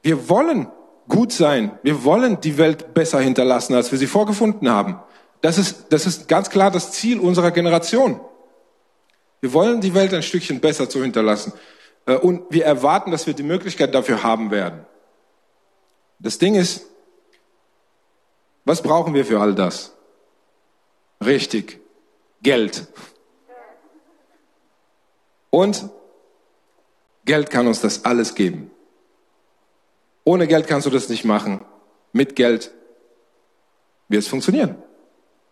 Wir 0.01 0.27
wollen 0.29 0.67
gut 1.07 1.31
sein. 1.31 1.77
Wir 1.83 2.03
wollen 2.03 2.41
die 2.41 2.57
Welt 2.57 2.93
besser 2.93 3.19
hinterlassen, 3.19 3.73
als 3.75 3.91
wir 3.91 3.99
sie 3.99 4.07
vorgefunden 4.07 4.69
haben. 4.69 4.99
Das 5.41 5.57
ist, 5.57 5.87
das 5.89 6.05
ist 6.05 6.27
ganz 6.27 6.49
klar 6.49 6.71
das 6.71 6.91
Ziel 6.91 7.19
unserer 7.19 7.51
Generation. 7.51 8.19
Wir 9.41 9.53
wollen 9.53 9.81
die 9.81 9.93
Welt 9.93 10.13
ein 10.13 10.23
Stückchen 10.23 10.59
besser 10.59 10.89
zu 10.89 11.01
hinterlassen. 11.03 11.53
Äh, 12.05 12.15
und 12.15 12.43
wir 12.49 12.65
erwarten, 12.65 13.11
dass 13.11 13.27
wir 13.27 13.33
die 13.33 13.43
Möglichkeit 13.43 13.93
dafür 13.93 14.23
haben 14.23 14.51
werden. 14.51 14.85
Das 16.19 16.37
Ding 16.37 16.55
ist, 16.55 16.87
was 18.63 18.81
brauchen 18.81 19.13
wir 19.13 19.25
für 19.25 19.39
all 19.39 19.53
das? 19.53 19.93
Richtig, 21.23 21.79
Geld. 22.41 22.87
Und 25.51 25.89
Geld 27.25 27.49
kann 27.49 27.67
uns 27.67 27.81
das 27.81 28.05
alles 28.05 28.35
geben. 28.35 28.71
Ohne 30.25 30.47
Geld 30.47 30.67
kannst 30.67 30.85
du 30.85 30.89
das 30.89 31.07
nicht 31.07 31.23
machen. 31.23 31.61
Mit 32.11 32.35
Geld 32.35 32.71
wird 34.09 34.23
es 34.23 34.27
funktionieren. 34.27 34.75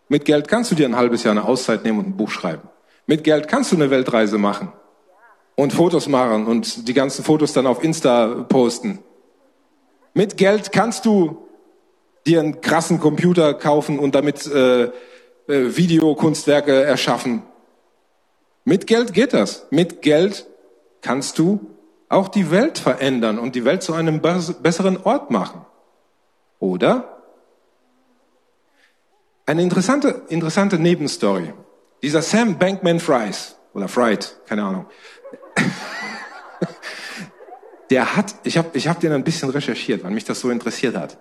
Mit 0.10 0.26
Geld 0.26 0.48
kannst 0.48 0.72
du 0.72 0.76
dir 0.76 0.88
ein 0.88 0.96
halbes 0.96 1.24
Jahr 1.24 1.32
eine 1.32 1.46
Auszeit 1.46 1.84
nehmen 1.86 2.00
und 2.00 2.08
ein 2.10 2.18
Buch 2.18 2.30
schreiben. 2.30 2.68
Mit 3.06 3.24
Geld 3.24 3.48
kannst 3.48 3.72
du 3.72 3.76
eine 3.76 3.90
Weltreise 3.90 4.38
machen 4.38 4.74
und 5.56 5.74
Fotos 5.74 6.08
machen 6.08 6.48
und 6.48 6.88
die 6.88 6.94
ganzen 6.94 7.24
Fotos 7.24 7.54
dann 7.54 7.68
auf 7.68 7.84
Insta 7.84 8.46
posten. 8.50 9.00
Mit 10.14 10.38
Geld 10.38 10.72
kannst 10.72 11.06
du 11.06 11.48
dir 12.26 12.40
einen 12.40 12.62
krassen 12.62 13.00
Computer 13.00 13.54
kaufen 13.54 14.00
und 14.00 14.16
damit 14.16 14.46
äh, 14.48 14.84
äh, 14.84 14.92
Videokunstwerke 15.48 16.84
erschaffen. 16.84 17.44
Mit 18.66 18.88
Geld 18.88 19.14
geht 19.14 19.34
das. 19.34 19.68
Mit 19.72 20.02
Geld 20.02 20.48
kannst 21.02 21.38
du 21.38 21.73
auch 22.14 22.28
die 22.28 22.52
Welt 22.52 22.78
verändern 22.78 23.40
und 23.40 23.56
die 23.56 23.66
Welt 23.66 23.84
zu 23.84 23.94
einem 23.94 24.22
besseren 24.22 24.98
Ort 25.04 25.32
machen. 25.32 25.66
Oder? 26.60 27.22
Eine 29.46 29.62
interessante, 29.62 30.24
interessante 30.30 30.80
Nebenstory. 30.80 31.54
Dieser 32.02 32.22
Sam 32.22 32.58
Bankman 32.58 33.00
Fries, 33.00 33.56
oder 33.74 33.88
Fried, 33.88 34.36
keine 34.48 34.64
Ahnung. 34.64 34.86
der 37.90 38.16
hat, 38.16 38.36
ich 38.44 38.58
habe 38.58 38.70
ich 38.74 38.88
hab 38.88 39.00
den 39.00 39.12
ein 39.12 39.24
bisschen 39.24 39.50
recherchiert, 39.50 40.04
weil 40.04 40.12
mich 40.12 40.24
das 40.24 40.40
so 40.40 40.50
interessiert 40.50 40.96
hat. 40.96 41.18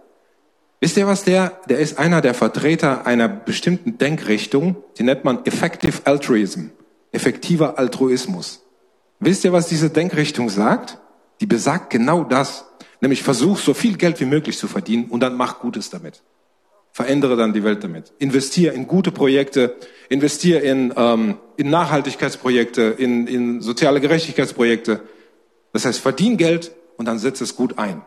Wisst 0.81 0.97
ihr 0.97 1.07
was 1.07 1.25
der, 1.25 1.61
der 1.69 1.79
ist 1.79 1.99
einer 1.99 2.21
der 2.21 2.35
Vertreter 2.35 3.07
einer 3.07 3.29
bestimmten 3.29 3.99
Denkrichtung, 3.99 4.77
die 4.99 5.05
nennt 5.05 5.25
man 5.25 5.45
Effective 5.47 6.03
Altruism, 6.05 6.69
effektiver 7.13 7.79
Altruismus. 7.79 8.63
Wisst 9.25 9.45
ihr, 9.45 9.53
was 9.53 9.69
diese 9.69 9.89
Denkrichtung 9.89 10.49
sagt? 10.49 10.99
Die 11.41 11.47
besagt 11.47 11.91
genau 11.91 12.25
das. 12.25 12.65
Nämlich 13.01 13.23
versuch 13.23 13.57
so 13.57 13.73
viel 13.73 13.97
Geld 13.97 14.19
wie 14.19 14.25
möglich 14.25 14.59
zu 14.59 14.67
verdienen 14.67 15.05
und 15.11 15.21
dann 15.21 15.37
mach 15.37 15.61
Gutes 15.61 15.91
damit. 15.91 16.25
Verändere 16.91 17.37
dann 17.37 17.53
die 17.53 17.63
Welt 17.63 17.85
damit. 17.85 18.13
Investier 18.19 18.73
in 18.73 18.89
gute 18.89 19.13
Projekte, 19.13 19.77
investier 20.09 20.65
in, 20.65 20.93
ähm, 20.97 21.39
in 21.57 21.71
Nachhaltigkeitsprojekte, 21.71 22.83
in, 22.83 23.29
in 23.29 23.61
soziale 23.61 24.01
Gerechtigkeitsprojekte. 24.01 25.03
Das 25.73 25.85
heißt, 25.85 26.01
verdien 26.01 26.37
Geld 26.37 26.73
und 26.97 27.07
dann 27.07 27.21
setz 27.21 27.41
es 27.41 27.55
gut 27.55 27.79
ein. 27.79 28.03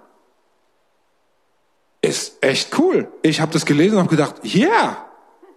Ist 2.01 2.43
echt 2.43 2.77
cool. 2.77 3.07
Ich 3.22 3.39
habe 3.39 3.53
das 3.53 3.65
gelesen 3.65 3.95
und 3.95 4.00
habe 4.01 4.10
gedacht, 4.10 4.36
ja, 4.43 4.67
yeah, 4.67 5.05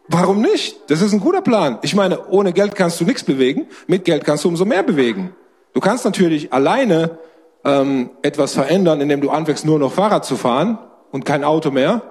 warum 0.06 0.40
nicht? 0.40 0.78
Das 0.86 1.02
ist 1.02 1.12
ein 1.12 1.20
guter 1.20 1.42
Plan. 1.42 1.80
Ich 1.82 1.96
meine, 1.96 2.28
ohne 2.28 2.52
Geld 2.52 2.76
kannst 2.76 3.00
du 3.00 3.04
nichts 3.04 3.24
bewegen, 3.24 3.66
mit 3.88 4.04
Geld 4.04 4.24
kannst 4.24 4.44
du 4.44 4.48
umso 4.48 4.64
mehr 4.64 4.84
bewegen. 4.84 5.34
Du 5.72 5.80
kannst 5.80 6.04
natürlich 6.04 6.52
alleine 6.52 7.18
ähm, 7.64 8.10
etwas 8.22 8.54
verändern, 8.54 9.00
indem 9.00 9.20
du 9.20 9.30
anfängst, 9.30 9.64
nur 9.64 9.78
noch 9.78 9.92
Fahrrad 9.92 10.24
zu 10.24 10.36
fahren 10.36 10.78
und 11.12 11.24
kein 11.24 11.44
Auto 11.44 11.70
mehr. 11.70 12.02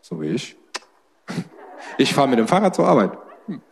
So 0.00 0.20
wie 0.20 0.28
ich. 0.28 0.56
Ich 1.98 2.12
fahre 2.12 2.28
mit 2.28 2.38
dem 2.38 2.46
Fahrrad 2.46 2.74
zur 2.74 2.86
Arbeit. 2.86 3.12
Hm. 3.46 3.62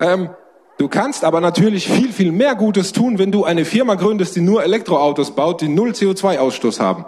Ähm, 0.00 0.30
du 0.78 0.88
kannst 0.88 1.24
aber 1.24 1.42
natürlich 1.42 1.88
viel, 1.88 2.10
viel 2.10 2.32
mehr 2.32 2.54
Gutes 2.54 2.92
tun, 2.92 3.18
wenn 3.18 3.32
du 3.32 3.44
eine 3.44 3.66
Firma 3.66 3.96
gründest, 3.96 4.34
die 4.36 4.40
nur 4.40 4.62
Elektroautos 4.64 5.32
baut, 5.32 5.60
die 5.60 5.68
null 5.68 5.90
CO2-Ausstoß 5.90 6.80
haben. 6.80 7.04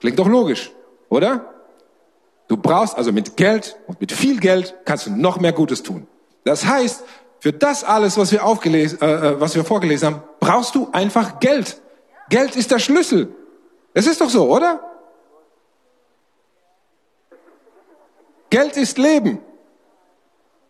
Klingt 0.00 0.18
doch 0.18 0.28
logisch, 0.28 0.72
oder? 1.08 1.54
Du 2.48 2.58
brauchst 2.58 2.98
also 2.98 3.12
mit 3.12 3.38
Geld 3.38 3.76
und 3.86 4.00
mit 4.00 4.12
viel 4.12 4.40
Geld 4.40 4.74
kannst 4.84 5.06
du 5.06 5.10
noch 5.12 5.40
mehr 5.40 5.52
Gutes 5.52 5.82
tun. 5.82 6.06
Das 6.44 6.66
heißt, 6.66 7.04
für 7.44 7.52
das 7.52 7.84
alles, 7.84 8.16
was 8.16 8.32
wir, 8.32 8.42
aufgelesen, 8.42 9.02
äh, 9.02 9.32
äh, 9.32 9.38
was 9.38 9.54
wir 9.54 9.66
vorgelesen 9.66 10.06
haben, 10.06 10.22
brauchst 10.40 10.74
du 10.74 10.88
einfach 10.92 11.40
Geld. 11.40 11.78
Geld 12.30 12.56
ist 12.56 12.70
der 12.70 12.78
Schlüssel. 12.78 13.36
Es 13.92 14.06
ist 14.06 14.22
doch 14.22 14.30
so, 14.30 14.50
oder? 14.50 14.80
Geld 18.48 18.78
ist 18.78 18.96
Leben. 18.96 19.40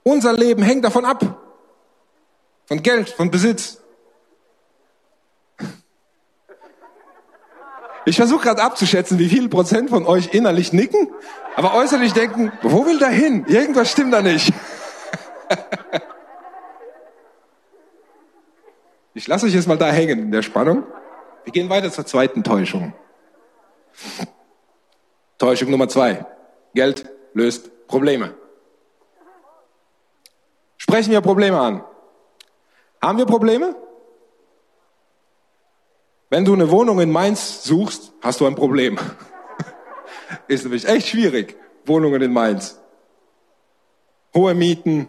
Unser 0.02 0.32
Leben 0.32 0.64
hängt 0.64 0.84
davon 0.84 1.04
ab. 1.04 1.40
Von 2.66 2.82
Geld, 2.82 3.08
von 3.08 3.30
Besitz. 3.30 3.78
Ich 8.04 8.16
versuche 8.16 8.42
gerade 8.42 8.64
abzuschätzen, 8.64 9.20
wie 9.20 9.28
viel 9.28 9.48
Prozent 9.48 9.90
von 9.90 10.06
euch 10.06 10.34
innerlich 10.34 10.72
nicken, 10.72 11.08
aber 11.54 11.74
äußerlich 11.74 12.14
denken, 12.14 12.50
wo 12.62 12.84
will 12.84 12.98
der 12.98 13.10
hin? 13.10 13.44
Irgendwas 13.46 13.92
stimmt 13.92 14.12
da 14.12 14.22
nicht. 14.22 14.52
Ich 19.14 19.28
lasse 19.28 19.46
euch 19.46 19.54
jetzt 19.54 19.68
mal 19.68 19.78
da 19.78 19.90
hängen 19.90 20.18
in 20.18 20.32
der 20.32 20.42
Spannung. 20.42 20.82
Wir 21.44 21.52
gehen 21.52 21.70
weiter 21.70 21.90
zur 21.92 22.04
zweiten 22.04 22.42
Täuschung. 22.42 22.92
Täuschung 25.38 25.70
Nummer 25.70 25.88
zwei. 25.88 26.26
Geld 26.74 27.08
löst 27.32 27.86
Probleme. 27.86 28.34
Sprechen 30.78 31.12
wir 31.12 31.20
Probleme 31.20 31.60
an. 31.60 31.84
Haben 33.00 33.18
wir 33.18 33.26
Probleme? 33.26 33.76
Wenn 36.28 36.44
du 36.44 36.52
eine 36.52 36.70
Wohnung 36.70 36.98
in 36.98 37.12
Mainz 37.12 37.62
suchst, 37.62 38.12
hast 38.20 38.40
du 38.40 38.46
ein 38.46 38.56
Problem. 38.56 38.98
Ist 40.48 40.64
nämlich 40.64 40.88
echt 40.88 41.06
schwierig, 41.06 41.56
Wohnungen 41.84 42.20
in 42.20 42.32
Mainz. 42.32 42.80
Hohe 44.34 44.54
Mieten, 44.54 45.06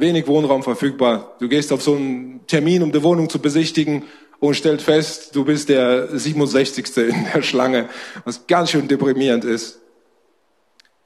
wenig 0.00 0.26
Wohnraum 0.26 0.62
verfügbar. 0.62 1.36
Du 1.40 1.48
gehst 1.48 1.72
auf 1.72 1.82
so 1.82 1.94
einen 1.94 2.46
Termin, 2.46 2.82
um 2.82 2.92
die 2.92 3.02
Wohnung 3.02 3.28
zu 3.28 3.40
besichtigen 3.40 4.04
und 4.40 4.54
stellst 4.54 4.84
fest, 4.84 5.34
du 5.34 5.44
bist 5.44 5.68
der 5.68 6.16
67. 6.16 6.96
in 6.96 7.26
der 7.34 7.42
Schlange, 7.42 7.88
was 8.24 8.46
ganz 8.46 8.70
schön 8.70 8.88
deprimierend 8.88 9.44
ist. 9.44 9.80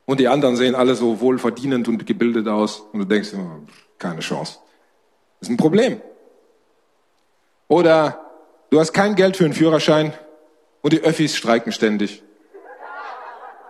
Und 0.04 0.20
die 0.20 0.28
anderen 0.28 0.56
sehen 0.56 0.74
alle 0.74 0.94
so 0.94 1.20
wohlverdienend 1.20 1.88
und 1.88 2.04
gebildet 2.06 2.48
aus 2.48 2.80
und 2.92 3.00
du 3.00 3.04
denkst 3.06 3.32
immer, 3.32 3.60
keine 3.98 4.20
Chance. 4.20 4.58
Das 5.40 5.48
ist 5.48 5.54
ein 5.54 5.56
Problem. 5.56 6.00
Oder 7.68 8.20
du 8.70 8.78
hast 8.78 8.92
kein 8.92 9.14
Geld 9.14 9.36
für 9.36 9.44
einen 9.44 9.54
Führerschein 9.54 10.12
und 10.82 10.92
die 10.92 11.00
Öffis 11.00 11.36
streiken 11.36 11.72
ständig. 11.72 12.22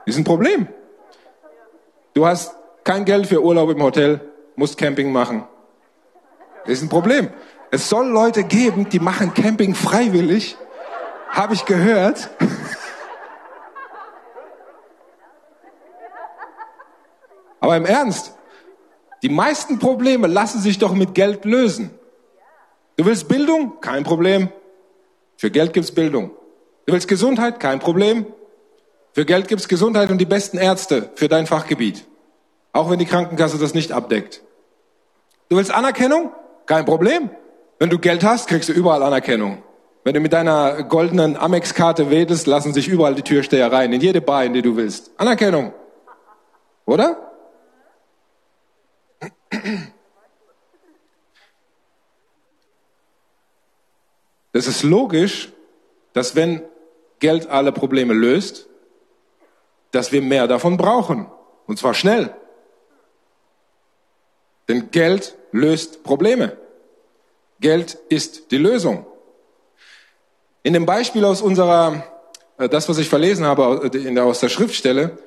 Das 0.05 0.17
ist 0.17 0.19
ein 0.19 0.25
Problem. 0.25 0.67
Du 2.15 2.27
hast 2.27 2.57
kein 2.83 3.05
Geld 3.05 3.29
für 3.29 3.43
Urlaub 3.43 3.71
im 3.71 3.83
Hotel 3.83 4.32
musst 4.57 4.79
Camping 4.79 5.13
machen. 5.13 5.45
Das 6.65 6.75
ist 6.75 6.83
ein 6.83 6.89
Problem. 6.89 7.31
Es 7.71 7.89
soll 7.89 8.09
Leute 8.09 8.45
geben, 8.45 8.89
die 8.89 8.99
machen 8.99 9.35
Camping 9.35 9.75
freiwillig. 9.75 10.57
Habe 11.31 11.55
ich 11.55 11.65
gehört. 11.65 12.29
Aber 17.61 17.77
im 17.77 17.87
Ernst, 17.87 18.35
die 19.23 19.29
meisten 19.29 19.79
Probleme 19.79 20.27
lassen 20.27 20.61
sich 20.61 20.79
doch 20.79 20.95
mit 20.95 21.15
Geld 21.15 21.45
lösen. 21.45 21.91
Du 22.97 23.07
willst 23.07 23.29
Bildung? 23.29 23.81
Kein 23.81 24.05
Problem. 24.05 24.51
Für 25.37 25.51
Geld 25.51 25.73
gibt's 25.73 25.93
Bildung. 25.93 26.33
Du 26.87 26.93
willst 26.93 27.09
Gesundheit? 27.09 27.59
Kein 27.61 27.79
Problem. 27.79 28.27
Für 29.13 29.25
Geld 29.25 29.49
gibt's 29.49 29.69
Gesundheit 29.69 30.11
und 30.11 30.19
die 30.19 30.27
besten 30.27 30.59
Ärzte 30.59 31.11
für 31.15 31.29
dein 31.29 31.47
Fachgebiet. 31.47 32.05
Auch 32.73 32.91
wenn 32.91 32.99
die 32.99 33.07
Krankenkasse 33.07 33.59
das 33.59 33.75
nicht 33.75 33.93
abdeckt. 33.93 34.43
Du 35.49 35.57
willst 35.57 35.71
Anerkennung? 35.71 36.33
Kein 36.67 36.85
Problem. 36.85 37.31
Wenn 37.79 37.91
du 37.91 37.99
Geld 37.99 38.25
hast, 38.25 38.49
kriegst 38.49 38.69
du 38.69 38.73
überall 38.73 39.03
Anerkennung. 39.03 39.63
Wenn 40.05 40.15
du 40.15 40.21
mit 40.21 40.33
deiner 40.33 40.83
goldenen 40.85 41.37
Amex-Karte 41.37 42.11
wedelst, 42.11 42.47
lassen 42.47 42.73
sich 42.73 42.89
überall 42.89 43.15
die 43.15 43.23
Türsteher 43.23 43.71
rein, 43.71 43.93
in 43.93 44.01
jede 44.01 44.21
Bar, 44.21 44.45
in 44.45 44.53
die 44.53 44.63
du 44.63 44.77
willst. 44.77 45.11
Anerkennung. 45.17 45.73
Oder? 46.87 47.33
Es 54.53 54.67
ist 54.67 54.83
logisch, 54.83 55.53
dass 56.13 56.35
wenn 56.35 56.63
Geld 57.21 57.49
alle 57.49 57.73
Probleme 57.73 58.15
löst, 58.15 58.69
dass 59.93 60.11
wir 60.11 60.23
mehr 60.23 60.49
davon 60.49 60.77
brauchen. 60.77 61.27
Und 61.67 61.79
zwar 61.79 61.95
schnell. 61.95 62.35
Denn 64.69 64.91
Geld 64.91 65.37
löst 65.53 66.03
Probleme. 66.03 66.57
Geld 67.61 67.99
ist 68.09 68.51
die 68.51 68.59
Lösung. 68.59 69.07
In 70.63 70.73
dem 70.73 70.87
Beispiel 70.87 71.25
aus 71.25 71.43
unserer, 71.43 72.05
äh, 72.59 72.69
das, 72.69 72.89
was 72.89 72.99
ich 72.99 73.09
verlesen 73.09 73.45
habe 73.45 73.91
äh, 73.93 74.19
aus 74.21 74.41
der 74.41 74.49
Schriftstelle, 74.49 75.19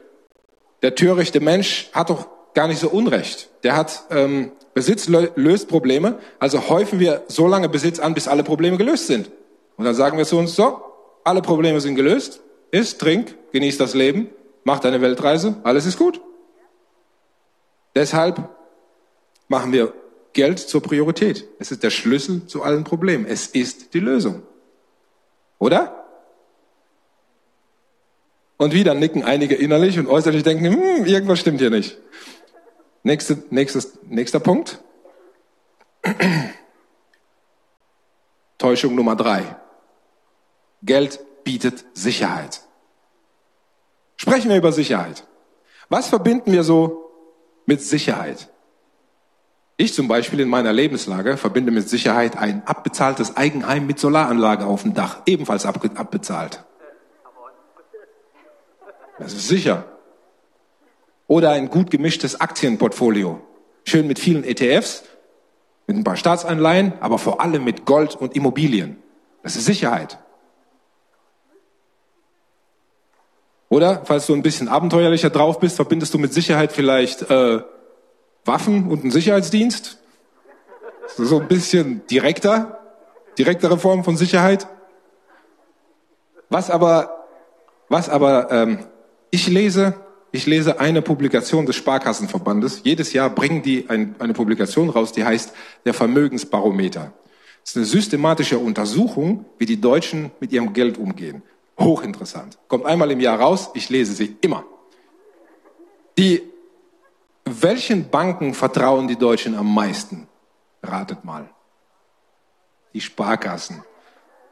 der 0.82 0.96
törichte 0.96 1.40
Mensch 1.40 1.90
hat 1.94 2.10
doch 2.10 2.28
gar 2.54 2.68
nicht 2.68 2.80
so 2.80 2.90
unrecht. 2.90 3.50
Der 3.64 3.76
hat 3.76 4.04
ähm, 4.10 4.52
Besitz 4.74 5.08
löst 5.08 5.70
Probleme, 5.70 6.20
also 6.40 6.70
häufen 6.70 7.00
wir 7.00 7.24
so 7.28 7.48
lange 7.48 7.70
Besitz 7.70 8.00
an, 8.00 8.14
bis 8.14 8.28
alle 8.28 8.44
Probleme 8.44 8.78
gelöst 8.78 9.08
sind. 9.08 9.32
Und 9.78 9.86
dann 9.86 9.96
sagen 9.96 10.18
wir 10.18 10.26
zu 10.26 10.38
uns, 10.38 10.56
so, 10.56 10.82
alle 11.24 11.42
Probleme 11.42 11.80
sind 11.80 11.96
gelöst, 11.96 12.42
isst, 12.72 13.00
trink, 13.00 13.36
genieß 13.52 13.78
das 13.78 13.94
Leben, 13.94 14.30
mach 14.64 14.80
deine 14.80 15.02
Weltreise, 15.02 15.56
alles 15.64 15.86
ist 15.86 15.98
gut. 15.98 16.20
Deshalb 17.96 18.50
machen 19.48 19.72
wir 19.72 19.94
Geld 20.34 20.60
zur 20.60 20.82
Priorität. 20.82 21.48
Es 21.60 21.72
ist 21.72 21.84
der 21.84 21.90
Schlüssel 21.90 22.46
zu 22.48 22.64
allen 22.64 22.84
Problemen. 22.84 23.26
Es 23.26 23.48
ist 23.48 23.94
die 23.94 24.00
Lösung. 24.00 24.44
Oder? 25.60 26.06
Und 28.58 28.74
wieder 28.74 28.94
nicken 28.94 29.24
einige 29.24 29.56
innerlich 29.56 30.00
und 30.00 30.08
äußerlich 30.08 30.44
denken, 30.44 30.66
hm, 30.66 31.06
irgendwas 31.06 31.40
stimmt 31.40 31.60
hier 31.60 31.70
nicht. 31.70 31.98
Nächste, 33.04 33.44
nächstes, 33.50 33.98
nächster 34.04 34.40
Punkt. 34.40 34.80
Täuschung 38.58 38.96
Nummer 38.96 39.16
drei. 39.16 39.58
Geld 40.82 41.20
bietet 41.44 41.86
Sicherheit. 41.94 42.62
Sprechen 44.18 44.50
wir 44.50 44.58
über 44.58 44.72
Sicherheit. 44.72 45.26
Was 45.90 46.08
verbinden 46.08 46.52
wir 46.52 46.64
so 46.64 47.12
mit 47.66 47.82
Sicherheit? 47.82 48.50
Ich 49.78 49.94
zum 49.94 50.08
Beispiel 50.08 50.40
in 50.40 50.48
meiner 50.48 50.72
Lebenslage 50.72 51.36
verbinde 51.36 51.72
mit 51.72 51.90
Sicherheit 51.90 52.38
ein 52.38 52.66
abbezahltes 52.66 53.36
Eigenheim 53.36 53.86
mit 53.86 54.00
Solaranlage 54.00 54.66
auf 54.66 54.84
dem 54.84 54.94
Dach, 54.94 55.20
ebenfalls 55.26 55.66
abbezahlt. 55.66 56.64
Das 59.20 59.34
ist 59.34 59.48
sicher. 59.48 59.86
Oder 61.28 61.52
ein 61.52 61.70
gut 61.70 61.92
gemischtes 61.92 62.40
Aktienportfolio. 62.40 63.42
Schön 63.84 64.08
mit 64.08 64.20
vielen 64.20 64.44
ETFs, 64.44 65.04
mit 65.88 65.98
ein 65.98 66.04
paar 66.04 66.18
Staatsanleihen, 66.18 66.94
aber 67.02 67.18
vor 67.18 67.42
allem 67.42 67.64
mit 67.64 67.86
Gold 67.86 68.16
und 68.16 68.36
Immobilien. 68.36 68.98
Das 69.44 69.56
ist 69.56 69.66
Sicherheit. 69.66 70.20
Oder, 73.68 74.04
falls 74.06 74.28
du 74.28 74.34
ein 74.34 74.44
bisschen 74.44 74.70
abenteuerlicher 74.70 75.30
drauf 75.30 75.60
bist, 75.60 75.76
verbindest 75.76 76.14
du 76.14 76.18
mit 76.18 76.34
Sicherheit 76.34 76.72
vielleicht 76.72 77.30
äh, 77.30 77.62
Waffen 78.46 78.88
und 78.90 79.02
einen 79.02 79.12
Sicherheitsdienst. 79.12 79.98
So 81.18 81.40
ein 81.40 81.48
bisschen 81.48 82.06
direkter, 82.08 82.80
direktere 83.38 83.78
Form 83.78 84.04
von 84.04 84.18
Sicherheit. 84.18 84.68
Was 86.50 86.70
aber, 86.70 87.26
was 87.90 88.10
aber 88.10 88.52
ähm, 88.52 88.80
ich 89.32 89.48
lese, 89.48 89.96
ich 90.32 90.46
lese 90.46 90.80
eine 90.80 91.02
Publikation 91.02 91.66
des 91.66 91.76
Sparkassenverbandes. 91.76 92.82
Jedes 92.84 93.14
Jahr 93.14 93.30
bringen 93.30 93.62
die 93.62 93.90
ein, 93.90 94.16
eine 94.20 94.34
Publikation 94.34 94.90
raus, 94.90 95.12
die 95.12 95.26
heißt 95.26 95.54
der 95.86 95.94
Vermögensbarometer. 95.94 97.14
Das 97.62 97.72
ist 97.72 97.78
eine 97.78 97.86
systematische 97.86 98.60
Untersuchung, 98.60 99.46
wie 99.58 99.66
die 99.66 99.82
Deutschen 99.82 100.32
mit 100.40 100.52
ihrem 100.52 100.74
Geld 100.74 100.98
umgehen. 100.98 101.42
Hochinteressant. 101.80 102.58
Kommt 102.68 102.86
einmal 102.86 103.12
im 103.12 103.20
Jahr 103.20 103.40
raus, 103.40 103.72
ich 103.74 103.90
lese 103.90 104.14
sie 104.14 104.36
immer. 104.42 104.64
Die 106.18 106.42
welchen 107.66 108.10
Banken 108.12 108.54
vertrauen 108.54 109.08
die 109.08 109.16
Deutschen 109.16 109.56
am 109.56 109.74
meisten? 109.74 110.28
Ratet 110.84 111.26
mal. 111.26 111.50
Die 112.94 113.02
Sparkassen. 113.02 113.84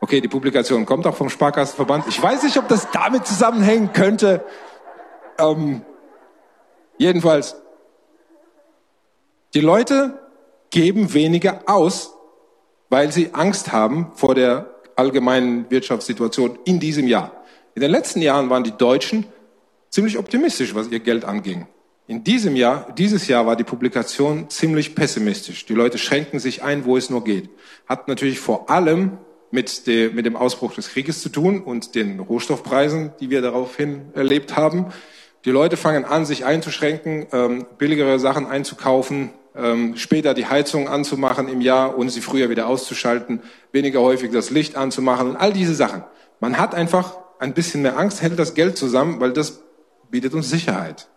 Okay, 0.01 0.19
die 0.19 0.27
Publikation 0.27 0.87
kommt 0.87 1.05
auch 1.05 1.15
vom 1.15 1.29
Sparkassenverband. 1.29 2.07
Ich 2.07 2.19
weiß 2.21 2.41
nicht, 2.41 2.57
ob 2.57 2.67
das 2.67 2.89
damit 2.89 3.27
zusammenhängen 3.27 3.93
könnte. 3.93 4.43
Ähm, 5.37 5.83
jedenfalls, 6.97 7.55
die 9.53 9.61
Leute 9.61 10.19
geben 10.71 11.13
weniger 11.13 11.61
aus, 11.67 12.15
weil 12.89 13.11
sie 13.11 13.35
Angst 13.35 13.71
haben 13.71 14.11
vor 14.15 14.33
der 14.33 14.73
allgemeinen 14.95 15.69
Wirtschaftssituation 15.69 16.57
in 16.65 16.79
diesem 16.79 17.07
Jahr. 17.07 17.31
In 17.75 17.81
den 17.83 17.91
letzten 17.91 18.23
Jahren 18.23 18.49
waren 18.49 18.63
die 18.63 18.75
Deutschen 18.75 19.27
ziemlich 19.91 20.17
optimistisch, 20.17 20.73
was 20.73 20.87
ihr 20.87 20.99
Geld 20.99 21.25
anging. 21.25 21.67
In 22.05 22.25
diesem 22.25 22.57
Jahr, 22.57 22.93
dieses 22.97 23.27
Jahr 23.27 23.45
war 23.45 23.55
die 23.55 23.63
Publikation 23.63 24.49
ziemlich 24.49 24.93
pessimistisch. 24.93 25.65
Die 25.65 25.73
Leute 25.73 25.97
schränken 25.97 26.39
sich 26.39 26.61
ein, 26.61 26.83
wo 26.83 26.97
es 26.97 27.09
nur 27.09 27.23
geht. 27.23 27.49
Hat 27.87 28.09
natürlich 28.09 28.41
vor 28.41 28.69
allem 28.69 29.19
mit, 29.51 29.87
de, 29.87 30.11
mit 30.11 30.25
dem 30.25 30.35
Ausbruch 30.35 30.73
des 30.73 30.89
Krieges 30.89 31.21
zu 31.21 31.29
tun 31.29 31.61
und 31.61 31.95
den 31.95 32.19
Rohstoffpreisen, 32.19 33.13
die 33.21 33.29
wir 33.29 33.41
daraufhin 33.41 34.11
erlebt 34.15 34.57
haben. 34.57 34.87
Die 35.45 35.51
Leute 35.51 35.77
fangen 35.77 36.03
an, 36.03 36.25
sich 36.25 36.43
einzuschränken, 36.43 37.27
ähm, 37.31 37.65
billigere 37.77 38.19
Sachen 38.19 38.47
einzukaufen, 38.47 39.29
ähm, 39.55 39.95
später 39.95 40.33
die 40.33 40.47
Heizung 40.47 40.89
anzumachen 40.89 41.47
im 41.47 41.61
Jahr 41.61 41.97
und 41.97 42.09
sie 42.09 42.21
früher 42.21 42.49
wieder 42.49 42.67
auszuschalten, 42.67 43.41
weniger 43.71 44.01
häufig 44.01 44.31
das 44.31 44.49
Licht 44.49 44.75
anzumachen 44.75 45.29
und 45.29 45.35
all 45.37 45.53
diese 45.53 45.75
Sachen. 45.75 46.03
Man 46.41 46.57
hat 46.57 46.75
einfach 46.75 47.17
ein 47.39 47.53
bisschen 47.53 47.81
mehr 47.81 47.97
Angst, 47.97 48.21
hält 48.21 48.37
das 48.39 48.55
Geld 48.55 48.77
zusammen, 48.77 49.21
weil 49.21 49.31
das 49.31 49.61
bietet 50.09 50.33
uns 50.33 50.49
Sicherheit. 50.49 51.07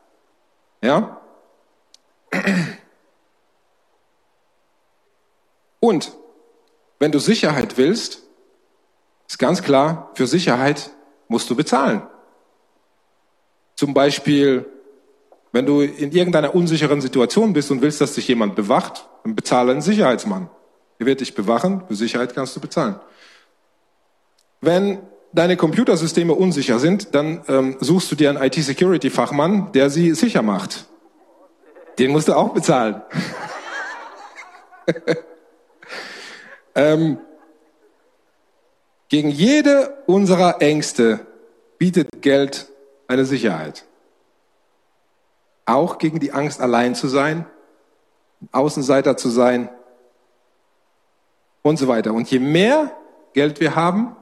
Ja? 0.86 1.20
Und 5.80 6.12
wenn 7.00 7.12
du 7.12 7.18
Sicherheit 7.18 7.76
willst, 7.76 8.22
ist 9.28 9.38
ganz 9.38 9.62
klar, 9.62 10.12
für 10.14 10.26
Sicherheit 10.26 10.90
musst 11.28 11.50
du 11.50 11.56
bezahlen. 11.56 12.02
Zum 13.74 13.92
Beispiel, 13.94 14.64
wenn 15.50 15.66
du 15.66 15.80
in 15.80 16.12
irgendeiner 16.12 16.54
unsicheren 16.54 17.00
Situation 17.00 17.52
bist 17.52 17.70
und 17.70 17.82
willst, 17.82 18.00
dass 18.00 18.14
dich 18.14 18.28
jemand 18.28 18.54
bewacht, 18.54 19.08
dann 19.24 19.34
bezahle 19.34 19.72
einen 19.72 19.82
Sicherheitsmann. 19.82 20.48
Er 20.98 21.06
wird 21.06 21.20
dich 21.20 21.34
bewachen, 21.34 21.82
für 21.88 21.96
Sicherheit 21.96 22.34
kannst 22.34 22.54
du 22.54 22.60
bezahlen. 22.60 23.00
Wenn 24.60 25.00
deine 25.32 25.56
Computersysteme 25.56 26.34
unsicher 26.34 26.78
sind, 26.78 27.14
dann 27.14 27.42
ähm, 27.48 27.76
suchst 27.80 28.10
du 28.10 28.16
dir 28.16 28.30
einen 28.30 28.42
IT-Security-Fachmann, 28.42 29.72
der 29.72 29.90
sie 29.90 30.14
sicher 30.14 30.42
macht. 30.42 30.86
Den 31.98 32.10
musst 32.12 32.28
du 32.28 32.34
auch 32.34 32.52
bezahlen. 32.52 33.02
ähm, 36.74 37.18
gegen 39.08 39.30
jede 39.30 40.02
unserer 40.06 40.60
Ängste 40.60 41.26
bietet 41.78 42.22
Geld 42.22 42.68
eine 43.06 43.24
Sicherheit. 43.24 43.84
Auch 45.64 45.98
gegen 45.98 46.20
die 46.20 46.32
Angst, 46.32 46.60
allein 46.60 46.94
zu 46.94 47.08
sein, 47.08 47.46
Außenseiter 48.52 49.16
zu 49.16 49.28
sein 49.28 49.68
und 51.62 51.78
so 51.78 51.88
weiter. 51.88 52.12
Und 52.12 52.30
je 52.30 52.38
mehr 52.38 52.92
Geld 53.32 53.60
wir 53.60 53.74
haben, 53.74 54.16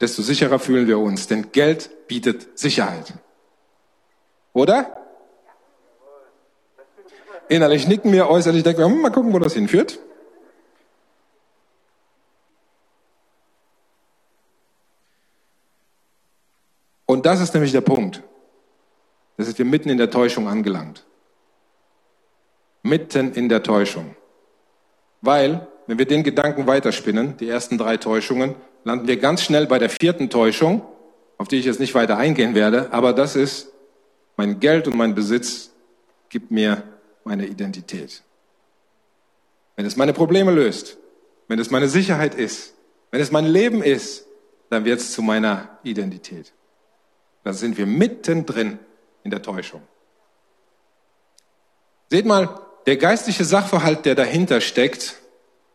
desto 0.00 0.22
sicherer 0.22 0.58
fühlen 0.58 0.86
wir 0.86 0.98
uns. 0.98 1.26
Denn 1.26 1.52
Geld 1.52 1.90
bietet 2.08 2.58
Sicherheit. 2.58 3.14
Oder? 4.52 4.96
Innerlich 7.48 7.86
nicken 7.86 8.12
wir, 8.12 8.28
äußerlich 8.28 8.62
denken 8.62 8.80
wir, 8.80 8.86
hm, 8.86 9.02
mal 9.02 9.10
gucken, 9.10 9.32
wo 9.32 9.38
das 9.38 9.54
hinführt. 9.54 9.98
Und 17.06 17.26
das 17.26 17.40
ist 17.40 17.54
nämlich 17.54 17.72
der 17.72 17.80
Punkt. 17.80 18.22
Da 19.36 19.42
sind 19.42 19.58
wir 19.58 19.64
mitten 19.64 19.88
in 19.88 19.98
der 19.98 20.10
Täuschung 20.10 20.46
angelangt. 20.46 21.04
Mitten 22.82 23.32
in 23.32 23.48
der 23.48 23.64
Täuschung. 23.64 24.14
Weil, 25.20 25.66
wenn 25.88 25.98
wir 25.98 26.06
den 26.06 26.22
Gedanken 26.22 26.68
weiterspinnen, 26.68 27.36
die 27.36 27.48
ersten 27.48 27.78
drei 27.78 27.96
Täuschungen, 27.96 28.54
landen 28.84 29.08
wir 29.08 29.16
ganz 29.16 29.42
schnell 29.42 29.66
bei 29.66 29.78
der 29.78 29.90
vierten 29.90 30.30
Täuschung, 30.30 30.82
auf 31.38 31.48
die 31.48 31.56
ich 31.56 31.64
jetzt 31.64 31.80
nicht 31.80 31.94
weiter 31.94 32.16
eingehen 32.16 32.54
werde, 32.54 32.92
aber 32.92 33.12
das 33.12 33.36
ist, 33.36 33.68
mein 34.36 34.60
Geld 34.60 34.86
und 34.86 34.96
mein 34.96 35.14
Besitz 35.14 35.70
gibt 36.28 36.50
mir 36.50 36.82
meine 37.24 37.46
Identität. 37.46 38.22
Wenn 39.76 39.86
es 39.86 39.96
meine 39.96 40.12
Probleme 40.12 40.50
löst, 40.50 40.96
wenn 41.48 41.58
es 41.58 41.70
meine 41.70 41.88
Sicherheit 41.88 42.34
ist, 42.34 42.74
wenn 43.10 43.20
es 43.20 43.32
mein 43.32 43.46
Leben 43.46 43.82
ist, 43.82 44.26
dann 44.70 44.84
wird 44.84 45.00
es 45.00 45.12
zu 45.12 45.22
meiner 45.22 45.78
Identität. 45.82 46.52
Dann 47.44 47.54
sind 47.54 47.76
wir 47.76 47.86
mittendrin 47.86 48.78
in 49.24 49.30
der 49.30 49.42
Täuschung. 49.42 49.82
Seht 52.08 52.26
mal, 52.26 52.60
der 52.86 52.96
geistliche 52.96 53.44
Sachverhalt, 53.44 54.04
der 54.04 54.14
dahinter 54.14 54.60
steckt, 54.60 55.16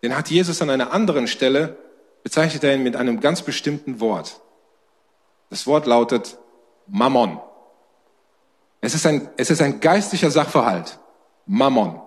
den 0.02 0.18
hat 0.18 0.30
Jesus 0.30 0.62
an 0.62 0.70
einer 0.70 0.92
anderen 0.92 1.28
Stelle, 1.28 1.78
bezeichnet 2.26 2.64
er 2.64 2.74
ihn 2.74 2.82
mit 2.82 2.96
einem 2.96 3.20
ganz 3.20 3.44
bestimmten 3.44 4.00
Wort. 4.00 4.42
Das 5.52 5.68
Wort 5.68 5.86
lautet 5.86 6.40
Mammon. 6.88 7.40
Es 8.82 8.96
ist 8.96 9.06
ein, 9.06 9.30
es 9.38 9.52
ist 9.52 9.62
ein 9.62 9.80
geistlicher 9.80 10.32
Sachverhalt. 10.32 10.98
Mammon. 11.46 12.02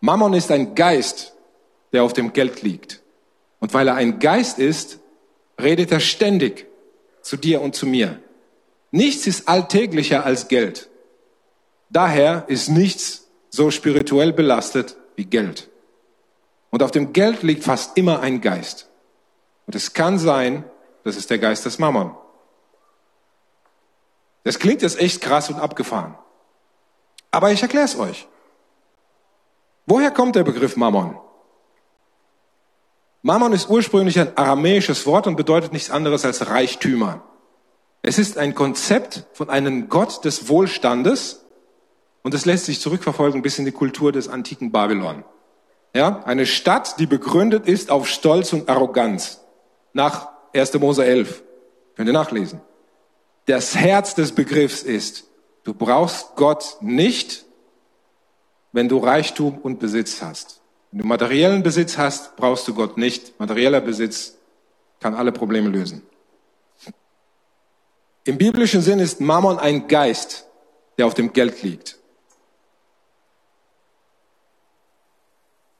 Mammon 0.00 0.32
ist 0.32 0.50
ein 0.50 0.74
Geist, 0.74 1.34
der 1.92 2.04
auf 2.04 2.14
dem 2.14 2.32
Geld 2.32 2.62
liegt. 2.62 3.02
Und 3.58 3.74
weil 3.74 3.88
er 3.88 3.96
ein 3.96 4.18
Geist 4.18 4.58
ist, 4.58 4.98
redet 5.60 5.92
er 5.92 6.00
ständig 6.00 6.66
zu 7.20 7.36
dir 7.36 7.60
und 7.60 7.74
zu 7.74 7.86
mir. 7.86 8.18
Nichts 8.92 9.26
ist 9.26 9.46
alltäglicher 9.46 10.24
als 10.24 10.48
Geld. 10.48 10.88
Daher 11.90 12.44
ist 12.46 12.70
nichts 12.70 13.28
so 13.50 13.70
spirituell 13.70 14.32
belastet 14.32 14.96
wie 15.16 15.26
Geld. 15.26 15.68
Und 16.70 16.82
auf 16.82 16.92
dem 16.92 17.12
Geld 17.12 17.42
liegt 17.42 17.64
fast 17.64 17.98
immer 17.98 18.20
ein 18.20 18.40
Geist. 18.40 18.89
Und 19.70 19.76
es 19.76 19.92
kann 19.92 20.18
sein, 20.18 20.64
das 21.04 21.16
ist 21.16 21.30
der 21.30 21.38
Geist 21.38 21.64
des 21.64 21.78
Mammon. 21.78 22.16
Das 24.42 24.58
klingt 24.58 24.82
jetzt 24.82 24.98
echt 24.98 25.20
krass 25.20 25.48
und 25.48 25.60
abgefahren. 25.60 26.18
Aber 27.30 27.52
ich 27.52 27.62
erkläre 27.62 27.84
es 27.84 27.96
euch. 27.96 28.26
Woher 29.86 30.10
kommt 30.10 30.34
der 30.34 30.42
Begriff 30.42 30.76
Mammon? 30.76 31.16
Mammon 33.22 33.52
ist 33.52 33.70
ursprünglich 33.70 34.18
ein 34.18 34.36
aramäisches 34.36 35.06
Wort 35.06 35.28
und 35.28 35.36
bedeutet 35.36 35.72
nichts 35.72 35.92
anderes 35.92 36.24
als 36.24 36.48
Reichtümer. 36.48 37.22
Es 38.02 38.18
ist 38.18 38.38
ein 38.38 38.56
Konzept 38.56 39.28
von 39.34 39.50
einem 39.50 39.88
Gott 39.88 40.24
des 40.24 40.48
Wohlstandes 40.48 41.44
und 42.22 42.34
es 42.34 42.44
lässt 42.44 42.64
sich 42.64 42.80
zurückverfolgen 42.80 43.40
bis 43.40 43.60
in 43.60 43.66
die 43.66 43.70
Kultur 43.70 44.10
des 44.10 44.28
antiken 44.28 44.72
Babylon. 44.72 45.22
Ja, 45.94 46.24
eine 46.24 46.46
Stadt, 46.46 46.98
die 46.98 47.06
begründet 47.06 47.68
ist 47.68 47.92
auf 47.92 48.08
Stolz 48.08 48.52
und 48.52 48.68
Arroganz. 48.68 49.39
Nach 49.92 50.28
1. 50.54 50.74
Mose 50.74 51.04
11. 51.04 51.42
Könnt 51.96 52.08
ihr 52.08 52.12
nachlesen. 52.12 52.60
Das 53.46 53.74
Herz 53.74 54.14
des 54.14 54.32
Begriffs 54.32 54.82
ist, 54.82 55.24
du 55.64 55.74
brauchst 55.74 56.36
Gott 56.36 56.76
nicht, 56.80 57.44
wenn 58.72 58.88
du 58.88 58.98
Reichtum 58.98 59.58
und 59.58 59.80
Besitz 59.80 60.22
hast. 60.22 60.60
Wenn 60.92 61.00
du 61.00 61.06
materiellen 61.06 61.62
Besitz 61.62 61.98
hast, 61.98 62.36
brauchst 62.36 62.66
du 62.68 62.74
Gott 62.74 62.96
nicht. 62.96 63.38
Materieller 63.38 63.80
Besitz 63.80 64.34
kann 65.00 65.14
alle 65.14 65.32
Probleme 65.32 65.68
lösen. 65.68 66.02
Im 68.24 68.38
biblischen 68.38 68.82
Sinn 68.82 68.98
ist 68.98 69.20
Mammon 69.20 69.58
ein 69.58 69.88
Geist, 69.88 70.46
der 70.98 71.06
auf 71.06 71.14
dem 71.14 71.32
Geld 71.32 71.62
liegt. 71.62 71.98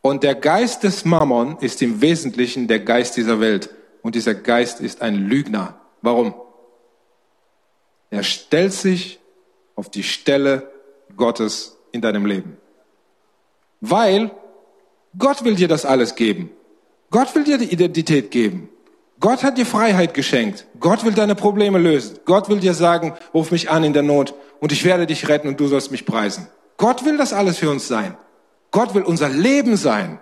Und 0.00 0.22
der 0.22 0.34
Geist 0.34 0.82
des 0.82 1.04
Mammon 1.04 1.58
ist 1.58 1.82
im 1.82 2.00
Wesentlichen 2.00 2.66
der 2.66 2.80
Geist 2.80 3.16
dieser 3.16 3.38
Welt. 3.40 3.68
Und 4.02 4.14
dieser 4.14 4.34
Geist 4.34 4.80
ist 4.80 5.02
ein 5.02 5.14
Lügner. 5.14 5.80
Warum? 6.02 6.34
Er 8.10 8.22
stellt 8.22 8.72
sich 8.72 9.20
auf 9.76 9.90
die 9.90 10.02
Stelle 10.02 10.70
Gottes 11.16 11.76
in 11.92 12.00
deinem 12.00 12.26
Leben. 12.26 12.56
Weil 13.80 14.30
Gott 15.18 15.44
will 15.44 15.54
dir 15.54 15.68
das 15.68 15.84
alles 15.84 16.14
geben. 16.14 16.50
Gott 17.10 17.34
will 17.34 17.44
dir 17.44 17.58
die 17.58 17.72
Identität 17.72 18.30
geben. 18.30 18.68
Gott 19.18 19.42
hat 19.42 19.58
dir 19.58 19.66
Freiheit 19.66 20.14
geschenkt. 20.14 20.66
Gott 20.78 21.04
will 21.04 21.12
deine 21.12 21.34
Probleme 21.34 21.78
lösen. 21.78 22.18
Gott 22.24 22.48
will 22.48 22.60
dir 22.60 22.74
sagen, 22.74 23.14
ruf 23.34 23.50
mich 23.50 23.70
an 23.70 23.84
in 23.84 23.92
der 23.92 24.02
Not 24.02 24.34
und 24.60 24.72
ich 24.72 24.84
werde 24.84 25.06
dich 25.06 25.28
retten 25.28 25.48
und 25.48 25.60
du 25.60 25.66
sollst 25.66 25.90
mich 25.90 26.06
preisen. 26.06 26.48
Gott 26.78 27.04
will 27.04 27.18
das 27.18 27.32
alles 27.32 27.58
für 27.58 27.70
uns 27.70 27.86
sein. 27.86 28.16
Gott 28.70 28.94
will 28.94 29.02
unser 29.02 29.28
Leben 29.28 29.76
sein. 29.76 30.20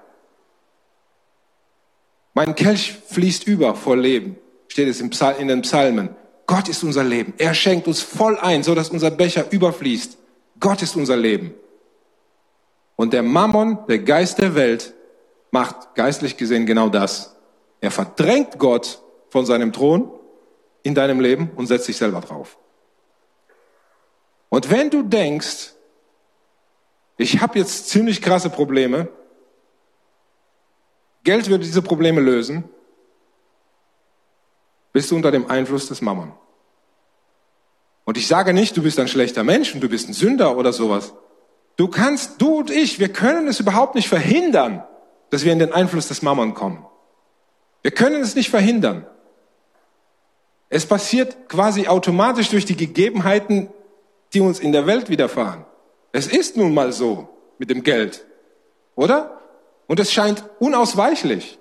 Mein 2.38 2.55
Kelch 2.55 2.96
fließt 3.09 3.48
über 3.48 3.74
vor 3.74 3.96
Leben, 3.96 4.37
steht 4.68 4.87
es 4.87 5.01
in 5.01 5.48
den 5.48 5.62
Psalmen. 5.62 6.11
Gott 6.46 6.68
ist 6.68 6.85
unser 6.85 7.03
Leben. 7.03 7.35
Er 7.37 7.53
schenkt 7.53 7.88
uns 7.88 8.01
voll 8.01 8.38
ein, 8.38 8.62
so 8.62 8.77
dass 8.77 8.90
unser 8.90 9.11
Becher 9.11 9.46
überfließt. 9.51 10.16
Gott 10.61 10.81
ist 10.81 10.94
unser 10.94 11.16
Leben. 11.16 11.53
Und 12.94 13.12
der 13.12 13.24
Mammon, 13.24 13.79
der 13.88 13.98
Geist 13.98 14.38
der 14.38 14.55
Welt, 14.55 14.94
macht 15.51 15.96
geistlich 15.96 16.37
gesehen 16.37 16.64
genau 16.64 16.88
das. 16.88 17.35
Er 17.81 17.90
verdrängt 17.90 18.57
Gott 18.57 19.03
von 19.31 19.44
seinem 19.44 19.72
Thron 19.72 20.09
in 20.85 20.94
deinem 20.94 21.18
Leben 21.18 21.51
und 21.57 21.66
setzt 21.66 21.87
sich 21.87 21.96
selber 21.96 22.20
drauf. 22.20 22.57
Und 24.48 24.70
wenn 24.70 24.90
du 24.90 25.03
denkst, 25.03 25.72
ich 27.16 27.40
habe 27.40 27.59
jetzt 27.59 27.88
ziemlich 27.88 28.22
krasse 28.22 28.48
Probleme, 28.48 29.09
Geld 31.29 31.51
würde 31.51 31.64
diese 31.64 31.83
Probleme 31.83 32.23
lösen, 32.23 32.64
bist 34.95 35.11
du 35.11 35.17
unter 35.17 35.31
dem 35.31 35.51
Einfluss 35.51 35.87
des 35.87 36.01
Mammon. 36.01 36.33
Und 38.07 38.17
ich 38.17 38.27
sage 38.27 38.55
nicht, 38.55 38.75
du 38.79 38.83
bist 38.83 38.99
ein 38.99 39.09
schlechter 39.09 39.45
Mensch 39.45 39.75
und 39.75 39.83
du 39.83 39.91
bist 39.91 40.09
ein 40.09 40.14
Sünder 40.14 40.57
oder 40.57 40.73
sowas. 40.73 41.12
Du 41.77 41.88
kannst, 41.88 42.41
du 42.41 42.61
und 42.61 42.71
ich, 42.71 42.99
wir 42.99 43.11
können 43.11 43.47
es 43.47 43.61
überhaupt 43.61 43.95
nicht 43.95 44.09
verhindern, 44.09 44.83
dass 45.29 45.45
wir 45.45 45.53
in 45.53 45.59
den 45.59 45.71
Einfluss 45.71 46.09
des 46.09 46.23
Mammon 46.23 46.55
kommen. 46.55 46.87
Wir 47.83 47.91
können 47.91 48.23
es 48.23 48.35
nicht 48.35 48.49
verhindern. 48.49 49.07
Es 50.71 50.87
passiert 50.87 51.51
quasi 51.51 51.88
automatisch 51.88 52.49
durch 52.49 52.64
die 52.64 52.79
Gegebenheiten, 52.79 53.69
die 54.33 54.41
uns 54.41 54.61
in 54.61 54.73
der 54.73 54.87
Welt 54.87 55.11
widerfahren. 55.11 55.67
Es 56.11 56.27
ist 56.27 56.57
nun 56.57 56.73
mal 56.73 56.91
so 56.91 57.29
mit 57.59 57.69
dem 57.69 57.83
Geld, 57.83 58.25
oder? 58.95 59.38
Und 59.88 59.98
es 59.98 60.12
scheint 60.12 60.44
unausweichlich. 60.61 61.59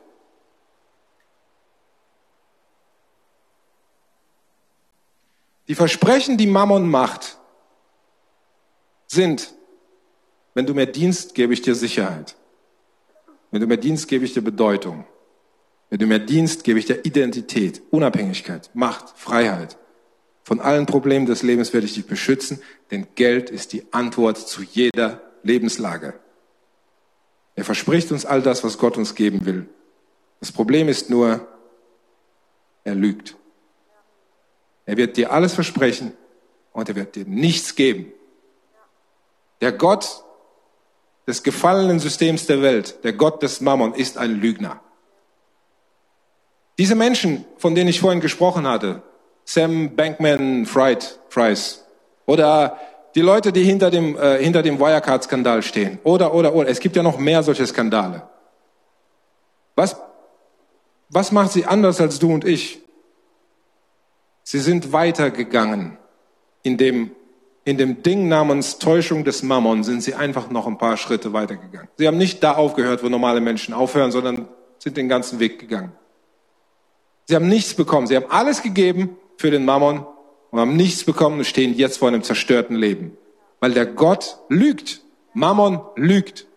Die 5.68 5.76
Versprechen, 5.76 6.38
die 6.38 6.48
Mammon 6.48 6.90
macht, 6.90 7.38
sind, 9.08 9.54
wenn 10.54 10.66
du 10.66 10.74
mir 10.74 10.86
dienst, 10.86 11.36
gebe 11.36 11.54
ich 11.54 11.62
dir 11.62 11.76
Sicherheit. 11.76 12.36
Wenn 13.52 13.62
du 13.62 13.68
mir 13.68 13.78
dienst, 13.78 14.08
gebe 14.08 14.26
ich 14.26 14.34
dir 14.34 14.42
Bedeutung. 14.42 15.06
Wenn 15.90 16.00
du 16.00 16.06
mir 16.06 16.20
dienst, 16.20 16.63
gebe 16.63 16.80
ich 16.80 16.86
dir 16.86 17.06
Identität, 17.06 17.82
Unabhängigkeit, 17.92 18.70
Macht, 18.74 19.18
Freiheit. 19.18 19.78
Von 20.44 20.60
allen 20.60 20.86
Problemen 20.86 21.26
des 21.26 21.44
Lebens 21.44 21.74
werde 21.74 21.88
ich 21.88 21.94
dich 21.94 22.08
beschützen, 22.08 22.62
denn 22.92 23.08
Geld 23.16 23.50
ist 23.50 23.74
die 23.74 23.92
Antwort 23.92 24.38
zu 24.38 24.63
jeder 24.63 25.22
Lebenslage. 25.44 26.20
Er 27.58 27.65
verspricht 27.65 28.12
uns 28.12 28.24
all 28.24 28.41
das, 28.43 28.63
was 28.63 28.78
Gott 28.78 28.98
uns 28.98 29.15
geben 29.15 29.46
will. 29.46 29.67
Das 30.39 30.52
Problem 30.52 30.88
ist 30.88 31.10
nur, 31.10 31.46
er 32.84 32.93
lügt. 32.93 33.36
Er 34.86 34.96
wird 34.96 35.17
dir 35.17 35.32
alles 35.34 35.54
versprechen 35.54 36.13
und 36.72 36.88
er 36.88 36.96
wird 36.96 37.15
dir 37.15 37.26
nichts 37.26 37.76
geben. 37.76 38.13
Der 39.60 39.72
Gott 39.72 40.24
des 41.26 41.41
gefallenen 41.41 42.00
Systems 42.00 42.46
der 42.46 42.62
Welt, 42.62 43.04
der 43.04 43.13
Gott 43.13 43.41
des 43.41 43.60
Mammon, 43.60 43.96
ist 43.96 44.20
ein 44.20 44.39
Lügner. 44.39 44.80
Diese 46.78 46.93
Menschen, 46.93 47.43
von 47.58 47.74
denen 47.74 47.89
ich 47.89 48.00
vorhin 48.00 48.22
gesprochen 48.22 48.67
hatte, 48.67 49.02
Sam 49.46 49.96
Bankman 49.96 50.67
Fried, 50.67 51.17
Fries, 51.30 51.84
oder 52.28 52.80
die 53.15 53.22
Leute, 53.22 53.52
die 53.52 53.63
hinter 53.63 53.89
dem, 53.89 54.17
äh, 54.17 54.43
hinter 54.43 54.62
dem 54.62 54.80
Wirecard-Skandal 54.80 55.63
stehen, 55.63 56.00
oder, 56.04 56.34
oder, 56.34 56.54
oder, 56.54 56.70
es 56.70 56.80
gibt 56.80 56.96
ja 56.96 57.04
noch 57.04 57.17
mehr 57.17 57.43
solche 57.43 57.65
Skandale. 57.65 58.24
Was, 59.76 59.96
was 61.10 61.32
macht 61.32 61.52
sie 61.52 61.65
anders 61.65 62.02
als 62.02 62.20
du 62.20 62.34
und 62.34 62.46
ich? 62.46 62.82
Sie 64.43 64.60
sind 64.60 64.93
weitergegangen. 64.93 65.98
In 66.63 66.78
dem, 66.78 67.12
in 67.63 67.78
dem 67.78 68.02
Ding 68.02 68.28
namens 68.28 68.80
Täuschung 68.80 69.24
des 69.24 69.43
Mammon 69.43 69.84
sind 69.84 70.02
sie 70.02 70.15
einfach 70.15 70.50
noch 70.50 70.67
ein 70.67 70.78
paar 70.78 70.98
Schritte 70.98 71.34
weitergegangen. 71.34 71.89
Sie 71.98 72.08
haben 72.08 72.17
nicht 72.17 72.43
da 72.43 72.54
aufgehört, 72.54 73.04
wo 73.04 73.10
normale 73.10 73.41
Menschen 73.41 73.74
aufhören, 73.74 74.12
sondern 74.12 74.48
sind 74.80 74.98
den 74.98 75.10
ganzen 75.10 75.39
Weg 75.39 75.60
gegangen. 75.60 75.91
Sie 77.26 77.36
haben 77.36 77.48
nichts 77.48 77.74
bekommen. 77.74 78.08
Sie 78.08 78.15
haben 78.15 78.30
alles 78.30 78.63
gegeben 78.63 79.17
für 79.38 79.52
den 79.52 79.65
Mammon 79.65 80.06
und 80.52 80.60
haben 80.60 80.76
nichts 80.76 81.04
bekommen 81.04 81.40
und 81.40 81.46
stehen 81.46 81.76
jetzt 81.76 81.98
vor 81.98 82.08
einem 82.08 82.24
zerstörten 82.24 82.76
Leben. 82.76 83.18
Weil 83.60 83.74
der 83.74 83.86
Gott 83.86 84.38
lügt. 84.50 85.02
Mammon 85.34 85.82
lügt. 85.96 86.48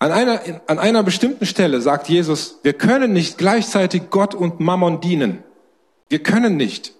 An 0.00 0.12
einer, 0.12 0.40
an 0.68 0.78
einer 0.78 1.02
bestimmten 1.02 1.44
Stelle 1.44 1.80
sagt 1.80 2.08
Jesus, 2.08 2.60
wir 2.62 2.72
können 2.72 3.12
nicht 3.12 3.36
gleichzeitig 3.36 4.10
Gott 4.10 4.34
und 4.34 4.60
Mammon 4.60 5.00
dienen. 5.00 5.42
Wir 6.08 6.22
können 6.22 6.56
nicht. 6.56 6.94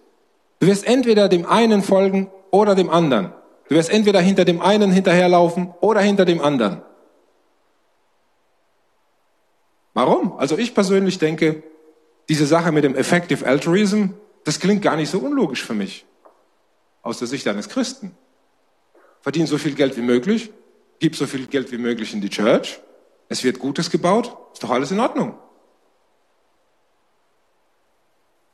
Du 0.58 0.66
wirst 0.66 0.86
entweder 0.86 1.28
dem 1.28 1.46
einen 1.46 1.82
folgen 1.82 2.28
oder 2.50 2.74
dem 2.74 2.90
anderen. 2.90 3.32
Du 3.68 3.74
wirst 3.74 3.90
entweder 3.90 4.20
hinter 4.20 4.44
dem 4.44 4.60
einen 4.60 4.90
hinterherlaufen 4.90 5.74
oder 5.80 6.00
hinter 6.00 6.24
dem 6.24 6.40
anderen. 6.40 6.82
Warum? 9.94 10.38
Also 10.38 10.56
ich 10.56 10.74
persönlich 10.74 11.18
denke, 11.18 11.62
diese 12.28 12.46
Sache 12.46 12.72
mit 12.72 12.84
dem 12.84 12.94
Effective 12.94 13.44
Altruism, 13.46 14.10
das 14.44 14.60
klingt 14.60 14.82
gar 14.82 14.96
nicht 14.96 15.10
so 15.10 15.18
unlogisch 15.18 15.64
für 15.64 15.74
mich. 15.74 16.06
Aus 17.02 17.18
der 17.18 17.28
Sicht 17.28 17.46
eines 17.48 17.68
Christen. 17.68 18.16
Verdien 19.20 19.46
so 19.46 19.58
viel 19.58 19.74
Geld 19.74 19.96
wie 19.96 20.02
möglich, 20.02 20.50
gib 21.00 21.16
so 21.16 21.26
viel 21.26 21.46
Geld 21.46 21.72
wie 21.72 21.78
möglich 21.78 22.14
in 22.14 22.20
die 22.20 22.30
Church, 22.30 22.80
es 23.28 23.44
wird 23.44 23.58
Gutes 23.58 23.90
gebaut, 23.90 24.36
ist 24.52 24.62
doch 24.62 24.70
alles 24.70 24.90
in 24.90 25.00
Ordnung. 25.00 25.38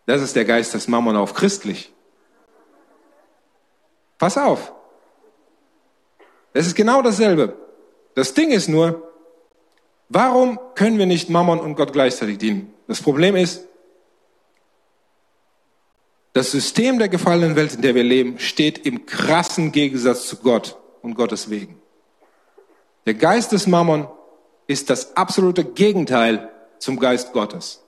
Das 0.06 0.20
ist 0.20 0.34
der 0.36 0.44
Geist 0.44 0.74
des 0.74 0.88
Mammon 0.88 1.16
auf 1.16 1.34
christlich. 1.34 1.92
Pass 4.18 4.36
auf. 4.36 4.72
Es 6.54 6.66
ist 6.66 6.74
genau 6.74 7.02
dasselbe. 7.02 7.54
Das 8.14 8.32
Ding 8.32 8.50
ist 8.50 8.68
nur, 8.68 9.12
warum 10.08 10.58
können 10.74 10.98
wir 10.98 11.06
nicht 11.06 11.28
Mammon 11.28 11.60
und 11.60 11.74
Gott 11.74 11.92
gleichzeitig 11.92 12.38
dienen? 12.38 12.72
Das 12.86 13.02
Problem 13.02 13.36
ist, 13.36 13.66
das 16.32 16.50
System 16.50 16.98
der 16.98 17.08
gefallenen 17.08 17.56
Welt, 17.56 17.74
in 17.74 17.82
der 17.82 17.94
wir 17.94 18.02
leben, 18.02 18.38
steht 18.38 18.86
im 18.86 19.04
krassen 19.06 19.72
Gegensatz 19.72 20.26
zu 20.26 20.36
Gott 20.36 20.76
und 21.02 21.14
Gottes 21.14 21.50
Wegen. 21.50 21.80
Der 23.06 23.14
Geist 23.14 23.52
des 23.52 23.66
Mammon 23.66 24.08
ist 24.66 24.90
das 24.90 25.16
absolute 25.16 25.64
Gegenteil 25.64 26.50
zum 26.78 26.98
Geist 26.98 27.32
Gottes. 27.32 27.82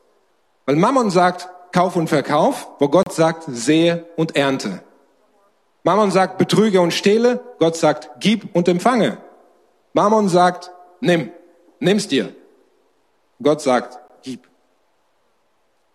Weil 0.65 0.77
Mammon 0.77 1.11
sagt 1.11 1.49
Kauf 1.73 1.97
und 1.97 2.09
Verkauf, 2.09 2.69
wo 2.79 2.89
Gott 2.89 3.13
sagt 3.13 3.45
Sehe 3.49 4.07
und 4.17 4.37
Ernte. 4.37 4.83
Mammon 5.87 6.11
sagt 6.11 6.37
Betrüge 6.37 6.81
und 6.81 6.93
Stehle, 6.93 7.41
Gott 7.61 7.77
sagt 7.77 8.11
Gib 8.19 8.57
und 8.57 8.67
Empfange. 8.67 9.19
Mammon 9.93 10.29
sagt 10.29 10.73
Nimm, 11.01 11.31
nimm's 11.79 12.09
dir. 12.09 12.35
Gott 13.41 13.61
sagt 13.61 13.97
Gib. 14.25 14.49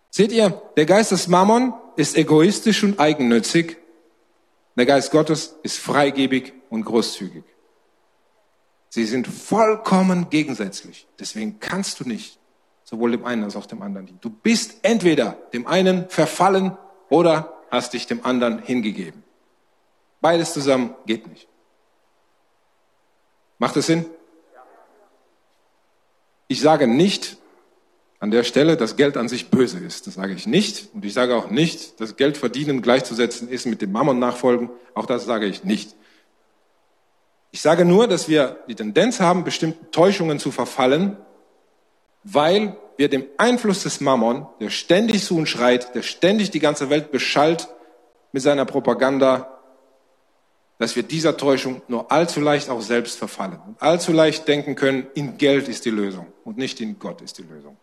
Seht 0.09 0.31
ihr, 0.31 0.61
der 0.77 0.85
Geist 0.85 1.11
des 1.11 1.27
Mammon 1.27 1.73
ist 1.97 2.15
egoistisch 2.15 2.85
und 2.85 3.01
eigennützig. 3.01 3.79
Der 4.77 4.85
Geist 4.85 5.11
Gottes 5.11 5.57
ist 5.61 5.77
freigebig 5.77 6.53
und 6.69 6.85
großzügig. 6.85 7.43
Sie 8.87 9.03
sind 9.03 9.27
vollkommen 9.27 10.29
gegensätzlich. 10.29 11.05
Deswegen 11.19 11.59
kannst 11.59 11.99
du 11.99 12.07
nicht 12.07 12.39
sowohl 12.85 13.11
dem 13.11 13.25
einen 13.25 13.43
als 13.43 13.57
auch 13.57 13.65
dem 13.65 13.81
anderen 13.81 14.05
dienen. 14.05 14.21
Du 14.21 14.29
bist 14.29 14.75
entweder 14.83 15.33
dem 15.51 15.67
einen 15.67 16.07
verfallen 16.07 16.77
oder 17.09 17.61
hast 17.69 17.91
dich 17.91 18.07
dem 18.07 18.25
anderen 18.25 18.59
hingegeben. 18.59 19.20
Beides 20.21 20.53
zusammen 20.53 20.95
geht 21.05 21.27
nicht. 21.27 21.47
Macht 23.57 23.75
es 23.75 23.87
Sinn? 23.87 24.05
Ich 26.47 26.61
sage 26.61 26.87
nicht 26.87 27.37
an 28.19 28.29
der 28.29 28.43
Stelle, 28.43 28.77
dass 28.77 28.95
Geld 28.95 29.17
an 29.17 29.27
sich 29.27 29.49
böse 29.49 29.79
ist. 29.79 30.05
Das 30.05 30.13
sage 30.13 30.33
ich 30.33 30.45
nicht. 30.45 30.93
Und 30.93 31.03
ich 31.05 31.13
sage 31.13 31.35
auch 31.35 31.49
nicht, 31.49 31.99
dass 31.99 32.17
Geld 32.17 32.37
verdienen 32.37 32.83
gleichzusetzen 32.83 33.49
ist 33.49 33.65
mit 33.65 33.81
dem 33.81 33.91
Mammon 33.91 34.19
nachfolgen. 34.19 34.69
Auch 34.93 35.07
das 35.07 35.25
sage 35.25 35.47
ich 35.47 35.63
nicht. 35.63 35.95
Ich 37.49 37.61
sage 37.61 37.83
nur, 37.83 38.07
dass 38.07 38.29
wir 38.29 38.57
die 38.67 38.75
Tendenz 38.75 39.19
haben, 39.19 39.43
bestimmten 39.43 39.91
Täuschungen 39.91 40.39
zu 40.39 40.51
verfallen, 40.51 41.17
weil 42.23 42.77
wir 42.95 43.09
dem 43.09 43.25
Einfluss 43.37 43.83
des 43.83 43.99
Mammon, 43.99 44.47
der 44.59 44.69
ständig 44.69 45.23
zu 45.23 45.37
uns 45.37 45.49
schreit, 45.49 45.95
der 45.95 46.03
ständig 46.03 46.51
die 46.51 46.59
ganze 46.59 46.89
Welt 46.89 47.11
beschallt 47.11 47.67
mit 48.31 48.43
seiner 48.43 48.65
Propaganda, 48.65 49.50
dass 50.81 50.95
wir 50.95 51.03
dieser 51.03 51.37
Täuschung 51.37 51.83
nur 51.87 52.11
allzu 52.11 52.39
leicht 52.39 52.71
auch 52.71 52.81
selbst 52.81 53.19
verfallen 53.19 53.61
und 53.67 53.79
allzu 53.83 54.11
leicht 54.11 54.47
denken 54.47 54.73
können, 54.73 55.05
in 55.13 55.37
Geld 55.37 55.67
ist 55.67 55.85
die 55.85 55.91
Lösung 55.91 56.33
und 56.43 56.57
nicht 56.57 56.81
in 56.81 56.97
Gott 56.97 57.21
ist 57.21 57.37
die 57.37 57.43
Lösung. 57.43 57.77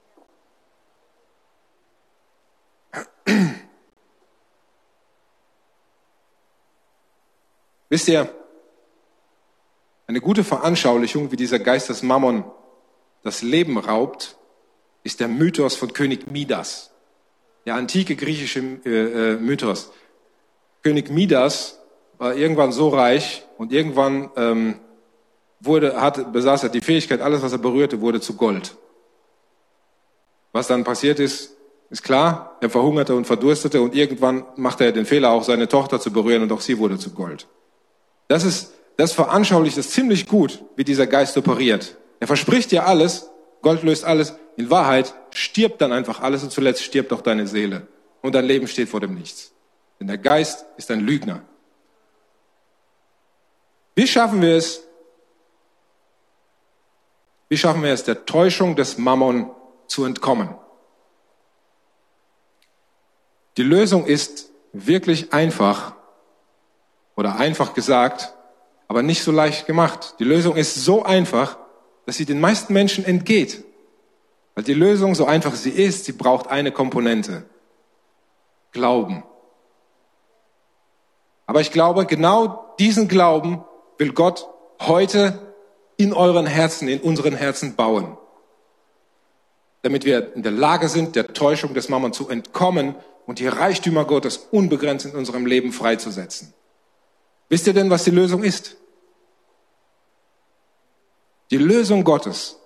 Wisst 7.89 8.09
ihr, 8.09 8.35
eine 10.09 10.21
gute 10.21 10.43
Veranschaulichung, 10.43 11.31
wie 11.31 11.37
dieser 11.37 11.61
Geist 11.61 11.91
des 11.91 12.03
Mammon 12.03 12.43
das 13.23 13.43
Leben 13.43 13.79
raubt, 13.79 14.37
ist 15.05 15.21
der 15.21 15.29
Mythos 15.29 15.77
von 15.77 15.93
König 15.93 16.33
Midas. 16.33 16.91
Der 17.65 17.77
antike 17.77 18.17
griechische 18.17 18.59
äh, 18.85 19.35
äh, 19.35 19.37
Mythos. 19.37 19.93
König 20.83 21.11
Midas 21.11 21.78
war 22.19 22.35
irgendwann 22.35 22.73
so 22.73 22.89
reich 22.89 23.45
und 23.57 23.73
irgendwann 23.73 24.31
ähm, 24.37 24.75
wurde, 25.61 26.01
hat, 26.01 26.33
besaß 26.33 26.65
er 26.65 26.69
die 26.69 26.81
Fähigkeit, 26.81 27.21
alles, 27.21 27.43
was 27.43 27.53
er 27.53 27.59
berührte, 27.59 28.01
wurde 28.01 28.21
zu 28.21 28.35
Gold. 28.35 28.77
Was 30.53 30.67
dann 30.67 30.85
passiert 30.85 31.21
ist, 31.21 31.57
ist 31.91 32.03
klar. 32.03 32.57
Er 32.61 32.71
verhungerte 32.71 33.15
und 33.15 33.27
verdurstete 33.27 33.81
und 33.81 33.95
irgendwann 33.95 34.45
machte 34.57 34.85
er 34.85 34.93
den 34.93 35.07
Fehler, 35.07 35.31
auch 35.31 35.45
seine 35.45 35.69
Tochter 35.69 36.01
zu 36.01 36.13
berühren 36.13 36.43
und 36.43 36.53
auch 36.53 36.61
sie 36.61 36.79
wurde 36.79 36.99
zu 36.99 37.11
Gold. 37.11 37.47
Das 38.29 38.45
ist 38.45 38.73
das 38.99 39.13
veranschaulicht 39.13 39.79
es 39.79 39.91
ziemlich 39.91 40.27
gut, 40.27 40.61
wie 40.75 40.83
dieser 40.83 41.07
Geist 41.07 41.37
operiert. 41.37 41.97
Er 42.19 42.27
verspricht 42.27 42.73
dir 42.73 42.85
alles, 42.85 43.31
Gold 43.63 43.85
löst 43.85 44.05
alles. 44.05 44.35
In 44.57 44.71
Wahrheit 44.71 45.15
stirbt 45.31 45.81
dann 45.81 45.93
einfach 45.93 46.21
alles 46.21 46.43
und 46.43 46.51
zuletzt 46.51 46.83
stirbt 46.83 47.13
auch 47.13 47.21
deine 47.21 47.47
Seele. 47.47 47.87
Und 48.23 48.35
dein 48.35 48.45
Leben 48.45 48.67
steht 48.67 48.89
vor 48.89 48.99
dem 48.99 49.15
Nichts. 49.15 49.53
Denn 50.01 50.09
der 50.09 50.19
Geist 50.19 50.67
ist 50.77 50.91
ein 50.91 50.99
Lügner. 50.99 51.43
Wie 53.99 54.07
schaffen 54.07 54.41
wir 54.43 54.55
es? 54.55 54.85
Wie 57.49 57.57
schaffen 57.57 57.83
wir 57.83 57.93
es, 57.93 58.05
der 58.05 58.27
Täuschung 58.27 58.77
des 58.77 58.97
Mammon 58.97 59.51
zu 59.89 60.05
entkommen? 60.05 60.55
Die 63.57 63.65
Lösung 63.65 64.07
ist 64.07 64.51
wirklich 64.73 65.33
einfach 65.33 65.97
oder 67.17 67.41
einfach 67.41 67.75
gesagt, 67.75 68.35
aber 68.87 69.03
nicht 69.03 69.25
so 69.25 69.33
leicht 69.33 69.67
gemacht. 69.67 70.15
Die 70.21 70.25
Lösung 70.25 70.55
ist 70.55 70.77
so 70.77 71.03
einfach, 71.03 71.59
dass 72.07 72.15
sie 72.15 72.25
den 72.25 72.41
meisten 72.41 72.73
Menschen 72.73 73.05
entgeht. 73.05 73.65
Weil 74.55 74.63
die 74.63 74.75
Lösung, 74.75 75.17
so 75.17 75.27
einfach 75.27 75.57
sie 75.57 75.71
ist, 75.71 76.05
sie 76.05 76.13
braucht 76.13 76.47
eine 76.47 76.71
Komponente. 76.71 77.47
Glauben. 78.71 79.25
Aber 81.47 81.61
ich 81.61 81.73
glaube, 81.73 82.07
genau 82.07 82.77
diesen 82.79 83.09
Glauben 83.09 83.65
will 83.99 84.13
Gott 84.13 84.49
heute 84.81 85.55
in 85.97 86.13
euren 86.13 86.47
Herzen, 86.47 86.89
in 86.89 87.01
unseren 87.01 87.35
Herzen 87.35 87.75
bauen. 87.75 88.17
Damit 89.83 90.05
wir 90.05 90.35
in 90.35 90.43
der 90.43 90.53
Lage 90.53 90.89
sind, 90.89 91.17
der 91.17 91.35
Täuschung 91.35 91.75
des 91.75 91.89
Mammon 91.89 92.13
zu 92.13 92.29
entkommen 92.29 92.95
und 93.27 93.41
die 93.41 93.47
Reichtümer 93.47 94.05
Gottes 94.05 94.39
unbegrenzt 94.51 95.07
in 95.07 95.15
unserem 95.15 95.45
Leben 95.45 95.73
freizusetzen. 95.73 96.55
Wisst 97.49 97.67
ihr 97.67 97.75
denn, 97.75 97.91
was 97.91 98.05
die 98.05 98.11
Lösung 98.11 98.43
ist? 98.43 98.77
Die 101.51 101.59
Lösung 101.59 102.05
Gottes 102.05 102.59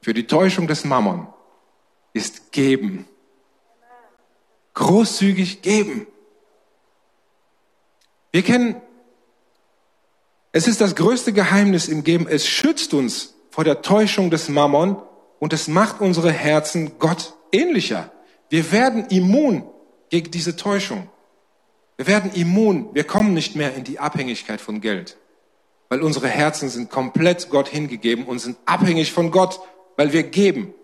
für 0.00 0.14
die 0.14 0.26
Täuschung 0.26 0.66
des 0.66 0.84
Mammon 0.84 1.26
ist 2.12 2.52
geben. 2.52 3.06
Großzügig 4.74 5.60
geben. 5.62 6.06
Wir 8.30 8.42
kennen, 8.42 8.80
es 10.52 10.66
ist 10.66 10.80
das 10.80 10.94
größte 10.94 11.32
Geheimnis 11.32 11.88
im 11.88 12.04
Geben. 12.04 12.26
Es 12.28 12.46
schützt 12.46 12.94
uns 12.94 13.34
vor 13.50 13.64
der 13.64 13.82
Täuschung 13.82 14.30
des 14.30 14.48
Mammon 14.48 14.96
und 15.38 15.52
es 15.52 15.68
macht 15.68 16.00
unsere 16.00 16.32
Herzen 16.32 16.92
Gott 16.98 17.34
ähnlicher. 17.52 18.10
Wir 18.48 18.72
werden 18.72 19.06
immun 19.06 19.64
gegen 20.10 20.30
diese 20.30 20.56
Täuschung. 20.56 21.08
Wir 21.96 22.06
werden 22.06 22.32
immun. 22.32 22.94
Wir 22.94 23.04
kommen 23.04 23.34
nicht 23.34 23.56
mehr 23.56 23.74
in 23.74 23.84
die 23.84 23.98
Abhängigkeit 23.98 24.60
von 24.60 24.80
Geld 24.80 25.16
weil 25.88 26.02
unsere 26.02 26.28
Herzen 26.28 26.68
sind 26.68 26.90
komplett 26.90 27.48
Gott 27.50 27.68
hingegeben 27.68 28.26
und 28.26 28.38
sind 28.38 28.58
abhängig 28.66 29.12
von 29.12 29.30
Gott, 29.30 29.60
weil 29.96 30.12
wir 30.12 30.22
geben. 30.22 30.74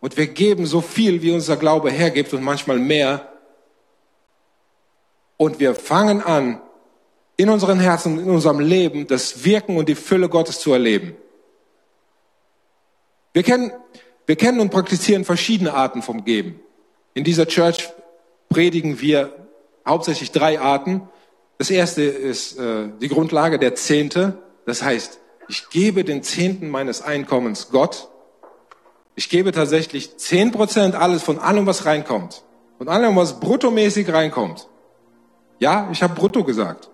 Und 0.00 0.16
wir 0.16 0.26
geben 0.26 0.64
so 0.66 0.80
viel, 0.80 1.22
wie 1.22 1.32
unser 1.32 1.56
Glaube 1.56 1.90
hergibt 1.90 2.32
und 2.32 2.42
manchmal 2.42 2.78
mehr. 2.78 3.32
Und 5.36 5.60
wir 5.60 5.74
fangen 5.74 6.22
an, 6.22 6.60
in 7.38 7.48
unseren 7.48 7.78
Herzen, 7.78 8.18
in 8.18 8.28
unserem 8.28 8.58
Leben 8.58 9.06
das 9.06 9.44
Wirken 9.44 9.76
und 9.76 9.88
die 9.88 9.94
Fülle 9.94 10.28
Gottes 10.28 10.58
zu 10.58 10.72
erleben. 10.72 11.16
Wir 13.32 13.44
kennen, 13.44 13.72
wir 14.26 14.34
kennen 14.34 14.58
und 14.58 14.70
praktizieren 14.70 15.24
verschiedene 15.24 15.72
Arten 15.72 16.02
vom 16.02 16.24
Geben. 16.24 16.60
In 17.14 17.22
dieser 17.22 17.46
Church 17.46 17.88
predigen 18.48 19.00
wir 19.00 19.32
hauptsächlich 19.86 20.32
drei 20.32 20.60
Arten. 20.60 21.08
Das 21.58 21.70
erste 21.70 22.02
ist 22.02 22.58
äh, 22.58 22.88
die 23.00 23.08
Grundlage 23.08 23.60
der 23.60 23.76
Zehnte. 23.76 24.38
Das 24.66 24.82
heißt, 24.82 25.20
ich 25.48 25.70
gebe 25.70 26.02
den 26.02 26.24
Zehnten 26.24 26.68
meines 26.68 27.02
Einkommens 27.02 27.68
Gott. 27.70 28.08
Ich 29.14 29.28
gebe 29.28 29.52
tatsächlich 29.52 30.16
zehn 30.16 30.50
Prozent 30.50 30.96
alles 30.96 31.22
von 31.22 31.38
allem, 31.38 31.66
was 31.66 31.84
reinkommt. 31.84 32.42
Von 32.78 32.88
allem, 32.88 33.14
was 33.14 33.38
bruttomäßig 33.38 34.12
reinkommt. 34.12 34.66
Ja, 35.60 35.88
ich 35.92 36.02
habe 36.02 36.14
brutto 36.14 36.42
gesagt. 36.42 36.90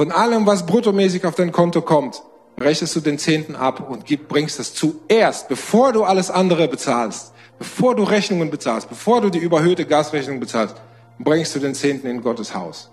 Von 0.00 0.12
allem, 0.12 0.46
was 0.46 0.64
bruttomäßig 0.64 1.26
auf 1.26 1.34
dein 1.34 1.52
Konto 1.52 1.82
kommt, 1.82 2.22
rechnest 2.58 2.96
du 2.96 3.00
den 3.00 3.18
Zehnten 3.18 3.54
ab 3.54 3.86
und 3.86 4.06
gib, 4.06 4.28
bringst 4.28 4.58
es 4.58 4.72
zuerst, 4.72 5.46
bevor 5.50 5.92
du 5.92 6.04
alles 6.04 6.30
andere 6.30 6.68
bezahlst, 6.68 7.34
bevor 7.58 7.94
du 7.94 8.04
Rechnungen 8.04 8.48
bezahlst, 8.48 8.88
bevor 8.88 9.20
du 9.20 9.28
die 9.28 9.40
überhöhte 9.40 9.84
Gasrechnung 9.84 10.40
bezahlst, 10.40 10.76
bringst 11.18 11.54
du 11.54 11.58
den 11.58 11.74
Zehnten 11.74 12.06
in 12.06 12.22
Gottes 12.22 12.54
Haus. 12.54 12.90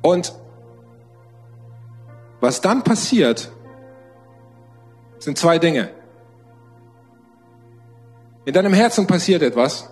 Und 0.00 0.32
was 2.40 2.62
dann 2.62 2.82
passiert, 2.82 3.52
sind 5.18 5.36
zwei 5.36 5.58
Dinge. 5.58 5.90
In 8.46 8.54
deinem 8.54 8.72
Herzen 8.72 9.06
passiert 9.06 9.42
etwas. 9.42 9.90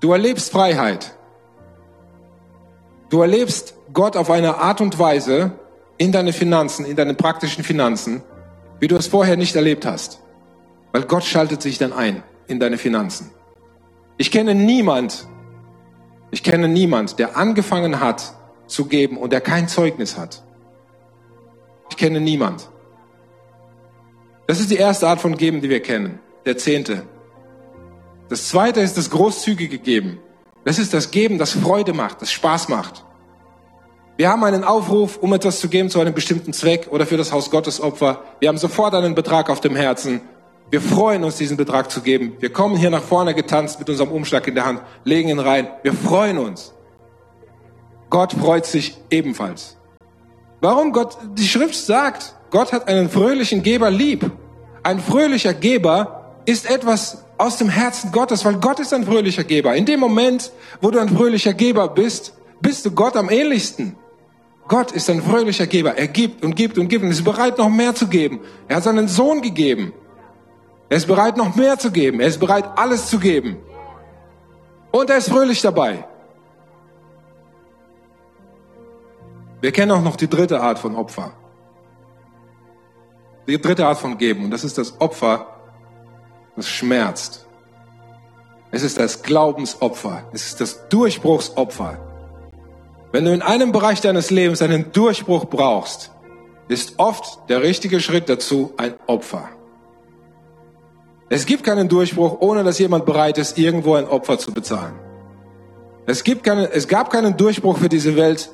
Du 0.00 0.10
erlebst 0.10 0.50
Freiheit. 0.50 1.18
Du 3.12 3.20
erlebst 3.20 3.74
Gott 3.92 4.16
auf 4.16 4.30
eine 4.30 4.56
Art 4.56 4.80
und 4.80 4.98
Weise 4.98 5.52
in 5.98 6.12
deine 6.12 6.32
Finanzen, 6.32 6.86
in 6.86 6.96
deine 6.96 7.12
praktischen 7.12 7.62
Finanzen, 7.62 8.22
wie 8.80 8.88
du 8.88 8.96
es 8.96 9.06
vorher 9.06 9.36
nicht 9.36 9.54
erlebt 9.54 9.84
hast. 9.84 10.20
Weil 10.92 11.02
Gott 11.02 11.22
schaltet 11.22 11.60
sich 11.60 11.76
dann 11.76 11.92
ein 11.92 12.22
in 12.46 12.58
deine 12.58 12.78
Finanzen. 12.78 13.30
Ich 14.16 14.30
kenne 14.30 14.54
niemand, 14.54 15.28
ich 16.30 16.42
kenne 16.42 16.68
niemand, 16.68 17.18
der 17.18 17.36
angefangen 17.36 18.00
hat 18.00 18.34
zu 18.66 18.86
geben 18.86 19.18
und 19.18 19.30
der 19.30 19.42
kein 19.42 19.68
Zeugnis 19.68 20.16
hat. 20.16 20.42
Ich 21.90 21.98
kenne 21.98 22.18
niemand. 22.18 22.70
Das 24.46 24.58
ist 24.58 24.70
die 24.70 24.76
erste 24.76 25.06
Art 25.06 25.20
von 25.20 25.36
Geben, 25.36 25.60
die 25.60 25.68
wir 25.68 25.82
kennen, 25.82 26.18
der 26.46 26.56
Zehnte. 26.56 27.02
Das 28.30 28.48
zweite 28.48 28.80
ist 28.80 28.96
das 28.96 29.10
großzügige 29.10 29.76
Geben. 29.76 30.18
Das 30.64 30.78
ist 30.78 30.94
das 30.94 31.10
Geben, 31.10 31.38
das 31.38 31.52
Freude 31.52 31.92
macht, 31.92 32.22
das 32.22 32.30
Spaß 32.30 32.68
macht. 32.68 33.04
Wir 34.16 34.28
haben 34.28 34.44
einen 34.44 34.62
Aufruf, 34.62 35.16
um 35.16 35.32
etwas 35.32 35.58
zu 35.58 35.68
geben 35.68 35.90
zu 35.90 36.00
einem 36.00 36.14
bestimmten 36.14 36.52
Zweck 36.52 36.88
oder 36.90 37.06
für 37.06 37.16
das 37.16 37.32
Haus 37.32 37.50
Gottes 37.50 37.80
Opfer. 37.80 38.20
Wir 38.40 38.48
haben 38.48 38.58
sofort 38.58 38.94
einen 38.94 39.14
Betrag 39.14 39.50
auf 39.50 39.60
dem 39.60 39.74
Herzen. 39.74 40.20
Wir 40.70 40.80
freuen 40.80 41.24
uns, 41.24 41.36
diesen 41.36 41.56
Betrag 41.56 41.90
zu 41.90 42.02
geben. 42.02 42.36
Wir 42.38 42.52
kommen 42.52 42.76
hier 42.76 42.90
nach 42.90 43.02
vorne 43.02 43.34
getanzt 43.34 43.78
mit 43.78 43.88
unserem 43.90 44.12
Umschlag 44.12 44.46
in 44.46 44.54
der 44.54 44.64
Hand, 44.64 44.82
legen 45.04 45.28
ihn 45.28 45.38
rein. 45.38 45.68
Wir 45.82 45.92
freuen 45.92 46.38
uns. 46.38 46.72
Gott 48.10 48.34
freut 48.34 48.66
sich 48.66 48.98
ebenfalls. 49.10 49.76
Warum 50.60 50.92
Gott, 50.92 51.16
die 51.36 51.48
Schrift 51.48 51.74
sagt, 51.74 52.36
Gott 52.50 52.72
hat 52.72 52.86
einen 52.86 53.08
fröhlichen 53.08 53.62
Geber 53.62 53.90
lieb. 53.90 54.30
Ein 54.82 55.00
fröhlicher 55.00 55.54
Geber 55.54 56.36
ist 56.44 56.70
etwas 56.70 57.21
aus 57.38 57.56
dem 57.56 57.68
Herzen 57.68 58.12
Gottes, 58.12 58.44
weil 58.44 58.56
Gott 58.56 58.78
ist 58.80 58.92
ein 58.92 59.04
fröhlicher 59.04 59.44
Geber. 59.44 59.74
In 59.74 59.86
dem 59.86 60.00
Moment, 60.00 60.52
wo 60.80 60.90
du 60.90 60.98
ein 60.98 61.08
fröhlicher 61.08 61.54
Geber 61.54 61.88
bist, 61.88 62.34
bist 62.60 62.84
du 62.86 62.90
Gott 62.90 63.16
am 63.16 63.30
ähnlichsten. 63.30 63.96
Gott 64.68 64.92
ist 64.92 65.10
ein 65.10 65.22
fröhlicher 65.22 65.66
Geber. 65.66 65.96
Er 65.96 66.08
gibt 66.08 66.44
und 66.44 66.54
gibt 66.54 66.78
und 66.78 66.88
gibt 66.88 67.04
und 67.04 67.10
ist 67.10 67.24
bereit, 67.24 67.58
noch 67.58 67.68
mehr 67.68 67.94
zu 67.94 68.06
geben. 68.06 68.40
Er 68.68 68.76
hat 68.76 68.84
seinen 68.84 69.08
Sohn 69.08 69.42
gegeben. 69.42 69.92
Er 70.88 70.98
ist 70.98 71.06
bereit, 71.06 71.36
noch 71.36 71.56
mehr 71.56 71.78
zu 71.78 71.90
geben. 71.90 72.20
Er 72.20 72.28
ist 72.28 72.38
bereit, 72.38 72.64
alles 72.76 73.08
zu 73.08 73.18
geben. 73.18 73.56
Und 74.92 75.10
er 75.10 75.16
ist 75.16 75.28
fröhlich 75.30 75.60
dabei. 75.62 76.04
Wir 79.60 79.72
kennen 79.72 79.92
auch 79.92 80.02
noch 80.02 80.16
die 80.16 80.28
dritte 80.28 80.60
Art 80.60 80.78
von 80.78 80.94
Opfer. 80.96 81.32
Die 83.46 83.60
dritte 83.60 83.86
Art 83.86 83.98
von 83.98 84.18
Geben. 84.18 84.44
Und 84.44 84.50
das 84.50 84.64
ist 84.64 84.76
das 84.76 85.00
Opfer, 85.00 85.46
das 86.56 86.68
schmerzt. 86.68 87.46
Es 88.70 88.82
ist 88.82 88.98
das 88.98 89.22
Glaubensopfer. 89.22 90.24
Es 90.32 90.46
ist 90.46 90.60
das 90.60 90.88
Durchbruchsopfer. 90.88 91.98
Wenn 93.12 93.26
du 93.26 93.32
in 93.32 93.42
einem 93.42 93.72
Bereich 93.72 94.00
deines 94.00 94.30
Lebens 94.30 94.62
einen 94.62 94.92
Durchbruch 94.92 95.44
brauchst, 95.44 96.10
ist 96.68 96.94
oft 96.98 97.48
der 97.50 97.62
richtige 97.62 98.00
Schritt 98.00 98.28
dazu 98.28 98.72
ein 98.78 98.94
Opfer. 99.06 99.50
Es 101.28 101.46
gibt 101.46 101.64
keinen 101.64 101.88
Durchbruch, 101.88 102.38
ohne 102.40 102.64
dass 102.64 102.78
jemand 102.78 103.06
bereit 103.06 103.38
ist, 103.38 103.58
irgendwo 103.58 103.94
ein 103.94 104.06
Opfer 104.06 104.38
zu 104.38 104.52
bezahlen. 104.52 104.94
Es, 106.06 106.24
gibt 106.24 106.44
keine, 106.44 106.70
es 106.70 106.88
gab 106.88 107.10
keinen 107.10 107.36
Durchbruch 107.36 107.78
für 107.78 107.88
diese 107.88 108.16
Welt, 108.16 108.50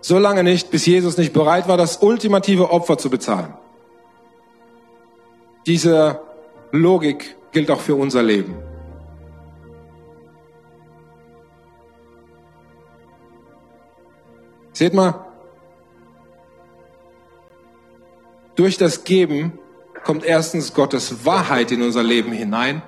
so 0.00 0.18
lange 0.18 0.44
nicht, 0.44 0.70
bis 0.70 0.86
Jesus 0.86 1.16
nicht 1.16 1.32
bereit 1.32 1.68
war, 1.68 1.76
das 1.76 1.98
ultimative 1.98 2.70
Opfer 2.70 2.98
zu 2.98 3.10
bezahlen. 3.10 3.54
Diese 5.66 6.20
Logik 6.70 7.37
gilt 7.52 7.70
auch 7.70 7.80
für 7.80 7.94
unser 7.94 8.22
Leben. 8.22 8.56
Seht 14.72 14.94
mal, 14.94 15.26
durch 18.54 18.76
das 18.76 19.04
Geben 19.04 19.58
kommt 20.04 20.24
erstens 20.24 20.72
Gottes 20.72 21.24
Wahrheit 21.24 21.72
in 21.72 21.82
unser 21.82 22.02
Leben 22.02 22.32
hinein. 22.32 22.82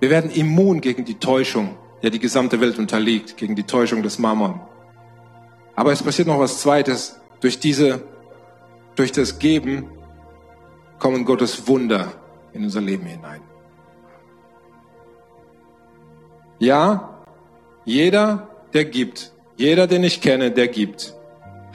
Wir 0.00 0.10
werden 0.10 0.30
immun 0.30 0.80
gegen 0.80 1.04
die 1.04 1.18
Täuschung, 1.18 1.76
der 2.02 2.10
die 2.10 2.18
gesamte 2.18 2.60
Welt 2.60 2.78
unterliegt, 2.78 3.36
gegen 3.36 3.54
die 3.54 3.64
Täuschung 3.64 4.02
des 4.02 4.18
Mammon. 4.18 4.60
Aber 5.76 5.92
es 5.92 6.02
passiert 6.02 6.28
noch 6.28 6.40
was 6.40 6.60
Zweites. 6.60 7.20
Durch 7.40 7.60
diese, 7.60 8.02
durch 8.96 9.12
das 9.12 9.38
Geben 9.38 9.88
kommen 10.98 11.24
Gottes 11.24 11.68
Wunder 11.68 12.12
in 12.58 12.64
unser 12.64 12.80
Leben 12.80 13.06
hinein. 13.06 13.40
Ja, 16.58 17.20
jeder, 17.84 18.48
der 18.74 18.84
gibt, 18.84 19.32
jeder, 19.56 19.86
den 19.86 20.04
ich 20.04 20.20
kenne, 20.20 20.50
der 20.50 20.68
gibt, 20.68 21.14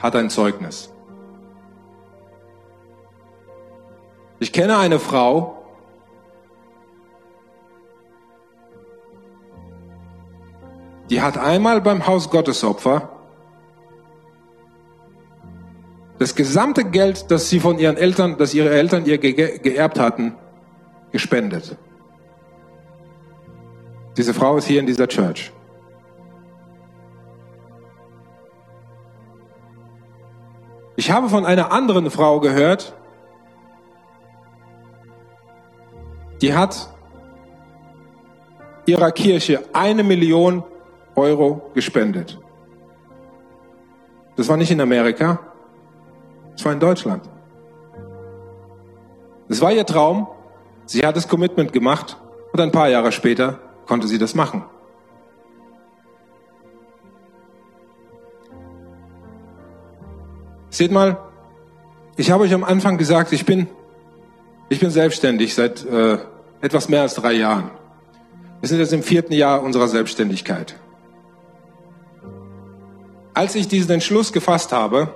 hat 0.00 0.14
ein 0.14 0.30
Zeugnis. 0.30 0.90
Ich 4.38 4.52
kenne 4.52 4.76
eine 4.76 4.98
Frau, 4.98 5.64
die 11.08 11.22
hat 11.22 11.38
einmal 11.38 11.80
beim 11.80 12.06
Haus 12.06 12.30
Gottesopfer 12.30 13.08
das 16.18 16.34
gesamte 16.34 16.84
Geld, 16.84 17.30
das 17.30 17.50
sie 17.50 17.60
von 17.60 17.78
ihren 17.78 17.96
Eltern, 17.96 18.36
das 18.38 18.54
ihre 18.54 18.70
Eltern 18.70 19.04
ihr 19.04 19.18
ge 19.18 19.58
geerbt 19.58 19.98
hatten, 19.98 20.34
gespendet. 21.14 21.76
Diese 24.16 24.34
Frau 24.34 24.56
ist 24.56 24.66
hier 24.66 24.80
in 24.80 24.86
dieser 24.86 25.06
Church. 25.06 25.52
Ich 30.96 31.12
habe 31.12 31.28
von 31.28 31.46
einer 31.46 31.70
anderen 31.70 32.10
Frau 32.10 32.40
gehört, 32.40 32.96
die 36.42 36.52
hat 36.52 36.92
ihrer 38.86 39.12
Kirche 39.12 39.62
eine 39.72 40.02
Million 40.02 40.64
Euro 41.14 41.70
gespendet. 41.74 42.40
Das 44.34 44.48
war 44.48 44.56
nicht 44.56 44.72
in 44.72 44.80
Amerika, 44.80 45.38
das 46.54 46.64
war 46.64 46.72
in 46.72 46.80
Deutschland. 46.80 47.22
Es 49.48 49.60
war 49.60 49.70
ihr 49.70 49.86
Traum. 49.86 50.33
Sie 50.86 51.06
hat 51.06 51.16
das 51.16 51.28
Commitment 51.28 51.72
gemacht 51.72 52.16
und 52.52 52.60
ein 52.60 52.72
paar 52.72 52.88
Jahre 52.88 53.12
später 53.12 53.58
konnte 53.86 54.06
sie 54.06 54.18
das 54.18 54.34
machen. 54.34 54.64
Seht 60.70 60.90
mal, 60.90 61.18
ich 62.16 62.30
habe 62.30 62.44
euch 62.44 62.52
am 62.52 62.64
Anfang 62.64 62.98
gesagt, 62.98 63.32
ich 63.32 63.46
bin, 63.46 63.68
ich 64.68 64.80
bin 64.80 64.90
selbstständig 64.90 65.54
seit 65.54 65.84
äh, 65.86 66.18
etwas 66.60 66.88
mehr 66.88 67.02
als 67.02 67.14
drei 67.14 67.32
Jahren. 67.32 67.70
Wir 68.60 68.68
sind 68.68 68.78
jetzt 68.78 68.92
im 68.92 69.02
vierten 69.02 69.32
Jahr 69.32 69.62
unserer 69.62 69.88
Selbstständigkeit. 69.88 70.74
Als 73.34 73.54
ich 73.54 73.68
diesen 73.68 73.90
Entschluss 73.90 74.32
gefasst 74.32 74.72
habe, 74.72 75.14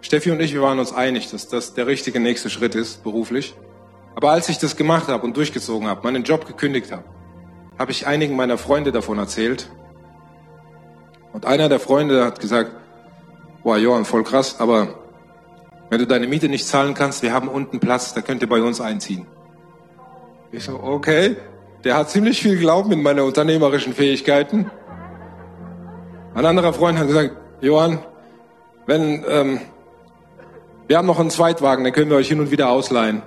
Steffi 0.00 0.30
und 0.30 0.40
ich, 0.40 0.52
wir 0.52 0.62
waren 0.62 0.78
uns 0.78 0.92
einig, 0.92 1.30
dass 1.30 1.48
das 1.48 1.74
der 1.74 1.86
richtige 1.86 2.20
nächste 2.20 2.50
Schritt 2.50 2.74
ist, 2.74 3.02
beruflich. 3.02 3.54
Aber 4.18 4.32
als 4.32 4.48
ich 4.48 4.58
das 4.58 4.74
gemacht 4.74 5.06
habe 5.06 5.24
und 5.24 5.36
durchgezogen 5.36 5.86
habe, 5.86 6.00
meinen 6.02 6.24
Job 6.24 6.44
gekündigt 6.44 6.90
habe, 6.90 7.04
habe 7.78 7.92
ich 7.92 8.08
einigen 8.08 8.34
meiner 8.34 8.58
Freunde 8.58 8.90
davon 8.90 9.16
erzählt. 9.16 9.70
Und 11.32 11.46
einer 11.46 11.68
der 11.68 11.78
Freunde 11.78 12.24
hat 12.24 12.40
gesagt, 12.40 12.72
boah, 13.62 13.78
Johann, 13.78 14.04
voll 14.04 14.24
krass, 14.24 14.56
aber 14.58 14.88
Wenn 15.88 16.00
du 16.00 16.06
deine 16.06 16.26
Miete 16.26 16.48
nicht 16.48 16.66
zahlen 16.66 16.94
kannst, 16.94 17.22
wir 17.22 17.32
haben 17.32 17.46
unten 17.46 17.78
Platz, 17.78 18.12
da 18.12 18.20
könnt 18.20 18.42
ihr 18.42 18.48
bei 18.48 18.60
uns 18.60 18.80
einziehen. 18.80 19.28
Ich 20.50 20.64
so, 20.64 20.80
okay. 20.82 21.36
Der 21.84 21.96
hat 21.96 22.10
ziemlich 22.10 22.42
viel 22.42 22.58
Glauben 22.58 22.90
in 22.90 23.02
meine 23.02 23.22
unternehmerischen 23.22 23.94
Fähigkeiten. 23.94 24.68
Ein 26.34 26.44
anderer 26.44 26.72
Freund 26.72 26.98
hat 26.98 27.06
gesagt, 27.06 27.36
Johann, 27.60 28.00
wenn 28.84 29.24
ähm, 29.28 29.60
wir 30.88 30.98
haben 30.98 31.06
noch 31.06 31.20
einen 31.20 31.30
Zweitwagen, 31.30 31.84
den 31.84 31.92
können 31.92 32.10
wir 32.10 32.16
euch 32.16 32.28
hin 32.28 32.40
und 32.40 32.50
wieder 32.50 32.68
ausleihen, 32.68 33.22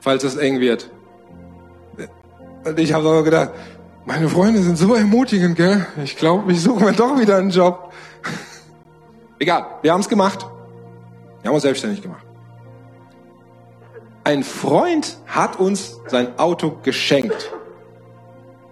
falls 0.00 0.24
es 0.24 0.36
eng 0.36 0.60
wird. 0.60 0.90
Und 2.64 2.78
ich 2.78 2.92
habe 2.92 3.08
aber 3.08 3.22
gedacht, 3.22 3.50
meine 4.04 4.28
Freunde 4.28 4.62
sind 4.62 4.76
so 4.76 4.94
ermutigend, 4.94 5.56
gell? 5.56 5.86
Ich 6.02 6.16
glaube, 6.16 6.50
ich 6.52 6.62
suche 6.62 6.84
mir 6.84 6.92
doch 6.92 7.18
wieder 7.18 7.36
einen 7.36 7.50
Job. 7.50 7.92
Egal, 9.38 9.66
wir 9.82 9.92
haben 9.92 10.00
es 10.00 10.08
gemacht. 10.08 10.46
Wir 11.42 11.48
haben 11.48 11.54
uns 11.54 11.62
selbstständig 11.62 12.02
gemacht. 12.02 12.24
Ein 14.24 14.42
Freund 14.42 15.18
hat 15.26 15.58
uns 15.58 16.00
sein 16.06 16.38
Auto 16.38 16.78
geschenkt. 16.82 17.52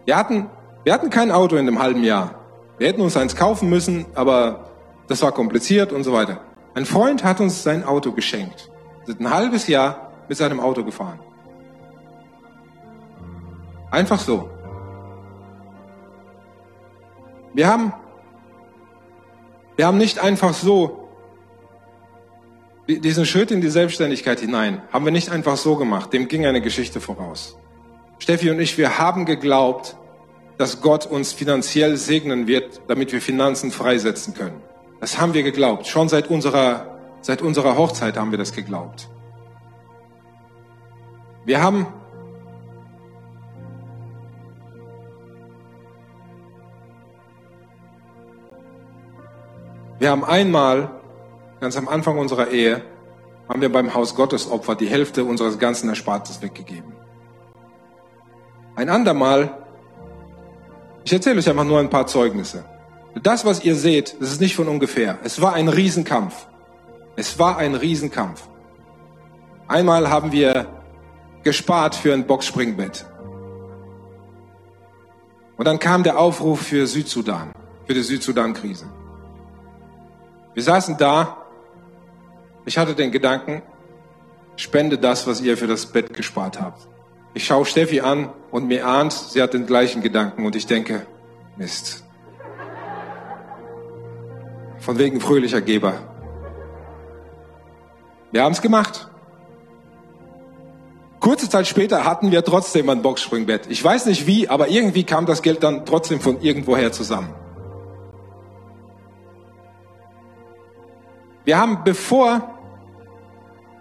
Wir 0.04 0.16
hatten, 0.16 0.50
wir 0.84 0.92
hatten 0.92 1.10
kein 1.10 1.30
Auto 1.30 1.56
in 1.56 1.66
einem 1.66 1.80
halben 1.80 2.02
Jahr. 2.02 2.34
Wir 2.78 2.88
hätten 2.88 3.00
uns 3.00 3.16
eins 3.16 3.36
kaufen 3.36 3.70
müssen, 3.70 4.06
aber 4.14 4.70
das 5.08 5.22
war 5.22 5.32
kompliziert 5.32 5.92
und 5.92 6.04
so 6.04 6.12
weiter. 6.12 6.40
Ein 6.74 6.84
Freund 6.84 7.24
hat 7.24 7.40
uns 7.40 7.62
sein 7.62 7.84
Auto 7.84 8.12
geschenkt. 8.12 8.70
Ein 9.08 9.30
halbes 9.30 9.66
Jahr 9.66 10.05
mit 10.28 10.38
seinem 10.38 10.60
Auto 10.60 10.84
gefahren. 10.84 11.18
Einfach 13.90 14.20
so. 14.20 14.50
Wir 17.54 17.68
haben, 17.68 17.92
wir 19.76 19.86
haben 19.86 19.98
nicht 19.98 20.18
einfach 20.18 20.52
so 20.52 21.08
diesen 22.86 23.26
Schritt 23.26 23.50
in 23.50 23.60
die 23.60 23.68
Selbstständigkeit 23.68 24.40
hinein, 24.40 24.82
haben 24.92 25.04
wir 25.04 25.12
nicht 25.12 25.30
einfach 25.30 25.56
so 25.56 25.76
gemacht. 25.76 26.12
Dem 26.12 26.28
ging 26.28 26.46
eine 26.46 26.60
Geschichte 26.60 27.00
voraus. 27.00 27.56
Steffi 28.18 28.50
und 28.50 28.60
ich, 28.60 28.78
wir 28.78 28.98
haben 28.98 29.24
geglaubt, 29.24 29.96
dass 30.58 30.80
Gott 30.80 31.06
uns 31.06 31.32
finanziell 31.32 31.96
segnen 31.96 32.46
wird, 32.46 32.80
damit 32.88 33.12
wir 33.12 33.20
Finanzen 33.20 33.70
freisetzen 33.70 34.34
können. 34.34 34.62
Das 35.00 35.20
haben 35.20 35.34
wir 35.34 35.42
geglaubt. 35.42 35.86
Schon 35.86 36.08
seit 36.08 36.30
unserer, 36.30 36.98
seit 37.20 37.42
unserer 37.42 37.76
Hochzeit 37.76 38.16
haben 38.16 38.30
wir 38.30 38.38
das 38.38 38.52
geglaubt. 38.52 39.08
Wir 41.46 41.62
haben 41.62 41.86
Wir 49.98 50.10
haben 50.10 50.24
einmal, 50.24 50.90
ganz 51.58 51.76
am 51.78 51.88
Anfang 51.88 52.18
unserer 52.18 52.50
Ehe, 52.50 52.82
haben 53.48 53.62
wir 53.62 53.72
beim 53.72 53.94
Haus 53.94 54.14
Gottes 54.14 54.50
Opfer 54.50 54.74
die 54.74 54.88
Hälfte 54.88 55.24
unseres 55.24 55.58
ganzen 55.58 55.88
Erspartes 55.88 56.42
weggegeben. 56.42 56.92
Ein 58.74 58.90
andermal, 58.90 59.56
ich 61.02 61.12
erzähle 61.14 61.38
euch 61.38 61.48
einfach 61.48 61.64
nur 61.64 61.80
ein 61.80 61.88
paar 61.88 62.06
Zeugnisse. 62.06 62.66
Das, 63.22 63.46
was 63.46 63.64
ihr 63.64 63.74
seht, 63.74 64.20
das 64.20 64.32
ist 64.32 64.40
nicht 64.42 64.54
von 64.54 64.68
ungefähr. 64.68 65.18
Es 65.24 65.40
war 65.40 65.54
ein 65.54 65.68
Riesenkampf. 65.68 66.46
Es 67.16 67.38
war 67.38 67.56
ein 67.56 67.74
Riesenkampf. 67.74 68.46
Einmal 69.66 70.10
haben 70.10 70.30
wir 70.30 70.75
gespart 71.46 71.94
für 71.94 72.12
ein 72.12 72.26
Boxspringbett. 72.26 73.06
Und 75.56 75.64
dann 75.64 75.78
kam 75.78 76.02
der 76.02 76.18
Aufruf 76.18 76.60
für 76.60 76.88
Südsudan, 76.88 77.52
für 77.86 77.94
die 77.94 78.02
Südsudan-Krise. 78.02 78.86
Wir 80.54 80.62
saßen 80.64 80.96
da. 80.98 81.46
Ich 82.64 82.76
hatte 82.78 82.96
den 82.96 83.12
Gedanken, 83.12 83.62
spende 84.56 84.98
das, 84.98 85.28
was 85.28 85.40
ihr 85.40 85.56
für 85.56 85.68
das 85.68 85.86
Bett 85.86 86.12
gespart 86.12 86.60
habt. 86.60 86.88
Ich 87.32 87.46
schaue 87.46 87.64
Steffi 87.64 88.00
an 88.00 88.30
und 88.50 88.66
mir 88.66 88.84
ahnt, 88.84 89.12
sie 89.12 89.40
hat 89.40 89.54
den 89.54 89.66
gleichen 89.66 90.02
Gedanken 90.02 90.44
und 90.46 90.56
ich 90.56 90.66
denke, 90.66 91.06
Mist. 91.56 92.02
Von 94.80 94.98
wegen 94.98 95.20
fröhlicher 95.20 95.60
Geber. 95.60 95.94
Wir 98.32 98.42
haben 98.42 98.52
es 98.52 98.60
gemacht. 98.60 99.08
Kurze 101.20 101.48
Zeit 101.48 101.66
später 101.66 102.04
hatten 102.04 102.30
wir 102.30 102.44
trotzdem 102.44 102.88
ein 102.88 103.02
Boxspringbett. 103.02 103.66
Ich 103.68 103.82
weiß 103.82 104.06
nicht 104.06 104.26
wie, 104.26 104.48
aber 104.48 104.68
irgendwie 104.68 105.04
kam 105.04 105.26
das 105.26 105.42
Geld 105.42 105.62
dann 105.62 105.86
trotzdem 105.86 106.20
von 106.20 106.40
irgendwoher 106.40 106.92
zusammen. 106.92 107.34
Wir 111.44 111.58
haben, 111.58 111.84
bevor 111.84 112.58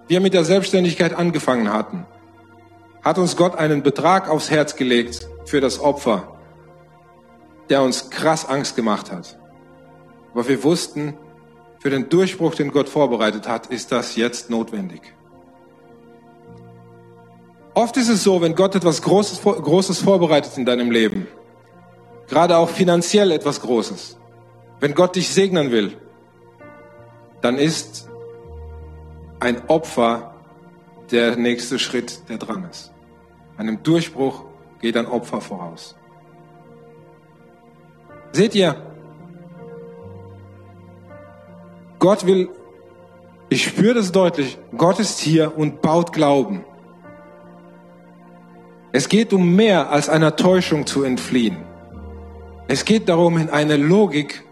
wir 0.07 0.21
mit 0.21 0.33
der 0.33 0.43
Selbstständigkeit 0.43 1.15
angefangen 1.15 1.73
hatten, 1.73 2.05
hat 3.03 3.17
uns 3.17 3.35
Gott 3.35 3.55
einen 3.55 3.81
Betrag 3.81 4.29
aufs 4.29 4.51
Herz 4.51 4.75
gelegt 4.75 5.27
für 5.45 5.61
das 5.61 5.79
Opfer, 5.79 6.37
der 7.69 7.81
uns 7.81 8.11
krass 8.11 8.47
Angst 8.47 8.75
gemacht 8.75 9.11
hat. 9.11 9.39
Aber 10.31 10.47
wir 10.47 10.63
wussten, 10.63 11.15
für 11.79 11.89
den 11.89 12.09
Durchbruch, 12.09 12.55
den 12.55 12.71
Gott 12.71 12.89
vorbereitet 12.89 13.47
hat, 13.47 13.67
ist 13.67 13.91
das 13.91 14.15
jetzt 14.15 14.49
notwendig. 14.49 15.14
Oft 17.75 17.97
ist 17.97 18.07
es 18.07 18.23
so, 18.23 18.41
wenn 18.41 18.55
Gott 18.55 18.73
etwas 18.73 19.01
Großes, 19.01 19.41
Großes 19.41 19.99
vorbereitet 19.99 20.57
in 20.57 20.65
deinem 20.65 20.91
Leben, 20.91 21.27
gerade 22.27 22.57
auch 22.57 22.69
finanziell 22.69 23.31
etwas 23.31 23.59
Großes, 23.59 24.17
wenn 24.79 24.95
Gott 24.95 25.17
dich 25.17 25.27
segnen 25.27 25.71
will, 25.71 25.97
dann 27.41 27.57
ist 27.57 28.09
ein 29.41 29.61
Opfer 29.67 30.35
der 31.11 31.35
nächste 31.35 31.77
Schritt, 31.77 32.29
der 32.29 32.37
dran 32.37 32.65
ist. 32.71 32.93
Einem 33.57 33.83
Durchbruch 33.83 34.45
geht 34.79 34.95
ein 34.95 35.05
Opfer 35.05 35.41
voraus. 35.41 35.97
Seht 38.31 38.55
ihr, 38.55 38.75
Gott 41.99 42.25
will, 42.25 42.49
ich 43.49 43.65
spüre 43.65 43.95
das 43.95 44.13
deutlich, 44.13 44.57
Gott 44.77 44.99
ist 44.99 45.19
hier 45.19 45.57
und 45.57 45.81
baut 45.81 46.13
Glauben. 46.13 46.63
Es 48.95 49.09
geht 49.09 49.33
um 49.33 49.57
mehr 49.57 49.89
als 49.91 50.07
einer 50.07 50.37
Täuschung 50.37 50.85
zu 50.85 51.03
entfliehen. 51.03 51.57
Es 52.69 52.85
geht 52.85 53.09
darum, 53.09 53.37
in 53.37 53.49
eine 53.49 53.75
Logik 53.75 54.45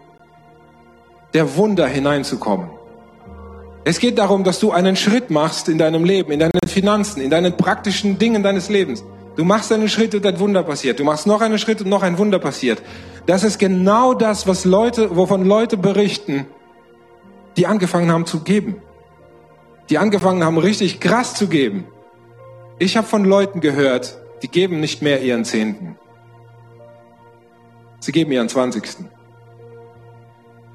der 1.32 1.56
Wunder 1.56 1.86
hineinzukommen. 1.86 2.68
Es 3.86 3.98
geht 3.98 4.18
darum, 4.18 4.44
dass 4.44 4.60
du 4.60 4.70
einen 4.70 4.96
Schritt 4.96 5.30
machst 5.30 5.70
in 5.70 5.78
deinem 5.78 6.04
Leben, 6.04 6.30
in 6.30 6.40
deinen 6.40 6.60
Finanzen, 6.66 7.22
in 7.22 7.30
deinen 7.30 7.56
praktischen 7.56 8.18
Dingen 8.18 8.42
deines 8.42 8.68
Lebens. 8.68 9.02
Du 9.34 9.44
machst 9.44 9.72
einen 9.72 9.88
Schritt 9.88 10.14
und 10.14 10.26
ein 10.26 10.38
Wunder 10.38 10.62
passiert. 10.62 11.00
Du 11.00 11.04
machst 11.04 11.26
noch 11.26 11.40
einen 11.40 11.58
Schritt 11.58 11.80
und 11.80 11.88
noch 11.88 12.02
ein 12.02 12.18
Wunder 12.18 12.38
passiert. 12.38 12.82
Das 13.24 13.44
ist 13.44 13.58
genau 13.58 14.12
das, 14.12 14.46
was 14.46 14.66
Leute, 14.66 15.16
wovon 15.16 15.46
Leute 15.46 15.78
berichten, 15.78 16.44
die 17.56 17.66
angefangen 17.66 18.12
haben 18.12 18.26
zu 18.26 18.40
geben. 18.40 18.82
Die 19.88 19.96
angefangen 19.96 20.44
haben, 20.44 20.58
richtig 20.58 21.00
krass 21.00 21.32
zu 21.32 21.46
geben. 21.46 21.86
Ich 22.78 22.98
habe 22.98 23.06
von 23.06 23.24
Leuten 23.24 23.60
gehört, 23.60 24.18
die 24.44 24.48
geben 24.48 24.78
nicht 24.78 25.00
mehr 25.00 25.22
ihren 25.22 25.46
Zehnten. 25.46 25.96
Sie 27.98 28.12
geben 28.12 28.30
ihren 28.30 28.50
Zwanzigsten. 28.50 29.08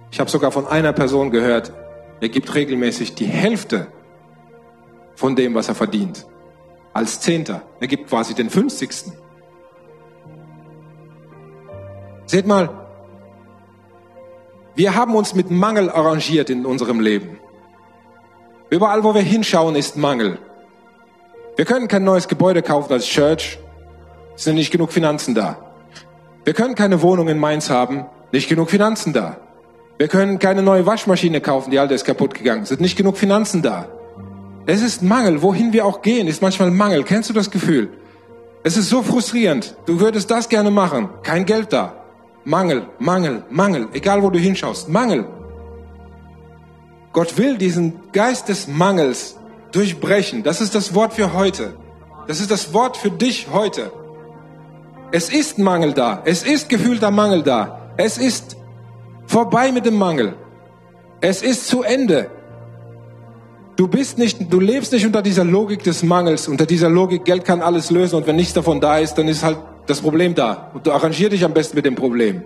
Ich 0.10 0.20
habe 0.20 0.28
sogar 0.28 0.52
von 0.52 0.66
einer 0.66 0.92
Person 0.92 1.30
gehört, 1.30 1.72
er 2.20 2.30
gibt 2.30 2.56
regelmäßig 2.56 3.14
die 3.14 3.28
Hälfte 3.28 3.86
von 5.14 5.36
dem, 5.36 5.54
was 5.54 5.68
er 5.68 5.76
verdient. 5.76 6.26
Als 6.94 7.20
Zehnter. 7.20 7.62
Er 7.80 7.86
gibt 7.86 8.10
quasi 8.10 8.34
den 8.34 8.50
Fünfzigsten. 8.50 9.14
Seht 12.26 12.48
mal, 12.48 12.88
wir 14.74 14.96
haben 14.96 15.14
uns 15.14 15.36
mit 15.36 15.52
Mangel 15.52 15.92
arrangiert 15.92 16.50
in 16.50 16.66
unserem 16.66 17.02
Leben. 17.02 17.38
Überall, 18.72 19.04
wo 19.04 19.14
wir 19.14 19.22
hinschauen, 19.22 19.76
ist 19.76 19.96
Mangel. 19.96 20.40
Wir 21.60 21.66
können 21.66 21.90
kein 21.90 22.06
neues 22.06 22.30
Gebäude 22.30 22.62
kaufen 22.62 22.94
als 22.94 23.06
Church. 23.06 23.60
Es 24.34 24.46
sind 24.46 24.56
nicht 24.56 24.72
genug 24.72 24.94
Finanzen 24.94 25.36
da. 25.36 25.58
Wir 26.46 26.54
können 26.54 26.74
keine 26.74 27.02
Wohnung 27.02 27.28
in 27.28 27.38
Mainz 27.38 27.70
haben. 27.70 28.06
Nicht 28.32 28.48
genug 28.48 28.70
Finanzen 28.70 29.12
da. 29.12 29.36
Wir 29.98 30.08
können 30.08 30.40
keine 30.40 30.64
neue 30.64 30.86
Waschmaschine 30.86 31.42
kaufen, 31.42 31.70
die 31.70 31.78
alte 31.78 31.96
ist 31.96 32.06
kaputt 32.06 32.34
gegangen. 32.34 32.64
Es 32.64 32.70
sind 32.70 32.80
nicht 32.80 32.96
genug 32.96 33.18
Finanzen 33.18 33.62
da. 33.62 33.90
Es 34.68 34.82
ist 34.82 35.04
Mangel. 35.04 35.42
Wohin 35.42 35.74
wir 35.74 35.86
auch 35.86 36.02
gehen, 36.02 36.28
ist 36.28 36.42
manchmal 36.42 36.72
Mangel. 36.72 37.04
Kennst 37.04 37.30
du 37.30 37.34
das 37.34 37.52
Gefühl? 37.52 37.90
Es 38.64 38.78
ist 38.78 38.90
so 38.90 39.04
frustrierend. 39.04 39.76
Du 39.86 40.00
würdest 40.00 40.32
das 40.32 40.48
gerne 40.48 40.72
machen. 40.72 41.10
Kein 41.24 41.46
Geld 41.46 41.74
da. 41.74 42.06
Mangel, 42.46 42.88
Mangel, 43.00 43.44
Mangel. 43.50 43.90
Egal 43.92 44.24
wo 44.24 44.30
du 44.30 44.40
hinschaust. 44.40 44.88
Mangel. 44.88 45.28
Gott 47.12 47.38
will 47.38 47.58
diesen 47.58 48.00
Geist 48.14 48.48
des 48.48 48.70
Mangels 48.70 49.39
durchbrechen. 49.72 50.44
Das 50.44 50.62
ist 50.62 50.76
das 50.76 50.94
Wort 50.94 51.14
für 51.14 51.34
heute. 51.34 51.76
Das 52.28 52.40
ist 52.40 52.52
das 52.52 52.74
Wort 52.74 52.98
für 52.98 53.12
dich 53.12 53.48
heute. 53.52 53.92
Es 55.12 55.30
ist 55.30 55.58
Mangel 55.58 55.94
da. 55.94 56.22
Es 56.26 56.44
ist 56.44 56.70
gefühlter 56.70 57.12
Mangel 57.12 57.44
da. 57.44 57.94
Es 57.98 58.18
ist 58.18 58.58
Vorbei 59.30 59.72
mit 59.72 59.86
dem 59.86 59.96
Mangel. 59.96 60.34
Es 61.22 61.44
ist 61.44 61.68
zu 61.68 61.84
Ende. 61.84 62.32
Du 63.76 63.88
bist 63.88 64.18
nicht, 64.18 64.52
du 64.52 64.60
lebst 64.60 64.92
nicht 64.92 65.06
unter 65.06 65.22
dieser 65.22 65.46
Logik 65.46 65.84
des 65.84 66.02
Mangels, 66.02 66.48
unter 66.48 66.66
dieser 66.66 66.90
Logik, 66.90 67.26
Geld 67.26 67.46
kann 67.46 67.62
alles 67.62 67.92
lösen 67.92 68.16
und 68.16 68.26
wenn 68.26 68.38
nichts 68.38 68.54
davon 68.54 68.82
da 68.82 68.98
ist, 68.98 69.20
dann 69.20 69.28
ist 69.28 69.44
halt 69.44 69.60
das 69.86 70.02
Problem 70.02 70.34
da. 70.34 70.72
Und 70.74 70.88
du 70.88 70.92
arrangierst 70.92 71.32
dich 71.32 71.46
am 71.46 71.54
besten 71.54 71.76
mit 71.76 71.86
dem 71.86 71.94
Problem. 71.94 72.42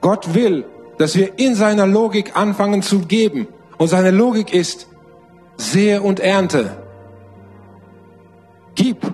Gott 0.00 0.32
will, 0.32 0.64
dass 0.96 1.14
wir 1.14 1.38
in 1.38 1.54
seiner 1.54 1.86
Logik 1.86 2.34
anfangen 2.38 2.80
zu 2.80 3.00
geben. 3.00 3.46
Und 3.76 3.88
seine 3.88 4.12
Logik 4.12 4.54
ist, 4.54 4.88
sehe 5.60 6.02
und 6.02 6.20
ernte. 6.20 6.76
Gib. 8.74 9.12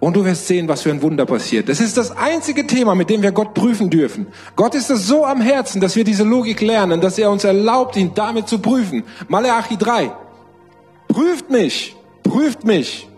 Und 0.00 0.14
du 0.14 0.24
wirst 0.24 0.46
sehen, 0.46 0.68
was 0.68 0.82
für 0.82 0.90
ein 0.90 1.02
Wunder 1.02 1.26
passiert. 1.26 1.68
Das 1.68 1.80
ist 1.80 1.96
das 1.96 2.16
einzige 2.16 2.66
Thema, 2.66 2.94
mit 2.94 3.10
dem 3.10 3.22
wir 3.22 3.32
Gott 3.32 3.54
prüfen 3.54 3.90
dürfen. 3.90 4.28
Gott 4.54 4.76
ist 4.76 4.90
es 4.90 5.08
so 5.08 5.24
am 5.24 5.40
Herzen, 5.40 5.80
dass 5.80 5.96
wir 5.96 6.04
diese 6.04 6.22
Logik 6.22 6.60
lernen, 6.60 7.00
dass 7.00 7.18
er 7.18 7.30
uns 7.30 7.42
erlaubt, 7.42 7.96
ihn 7.96 8.12
damit 8.14 8.48
zu 8.48 8.60
prüfen. 8.60 9.02
Malachi 9.26 9.76
3. 9.76 10.12
Prüft 11.08 11.50
mich, 11.50 11.96
prüft 12.22 12.64
mich, 12.64 13.08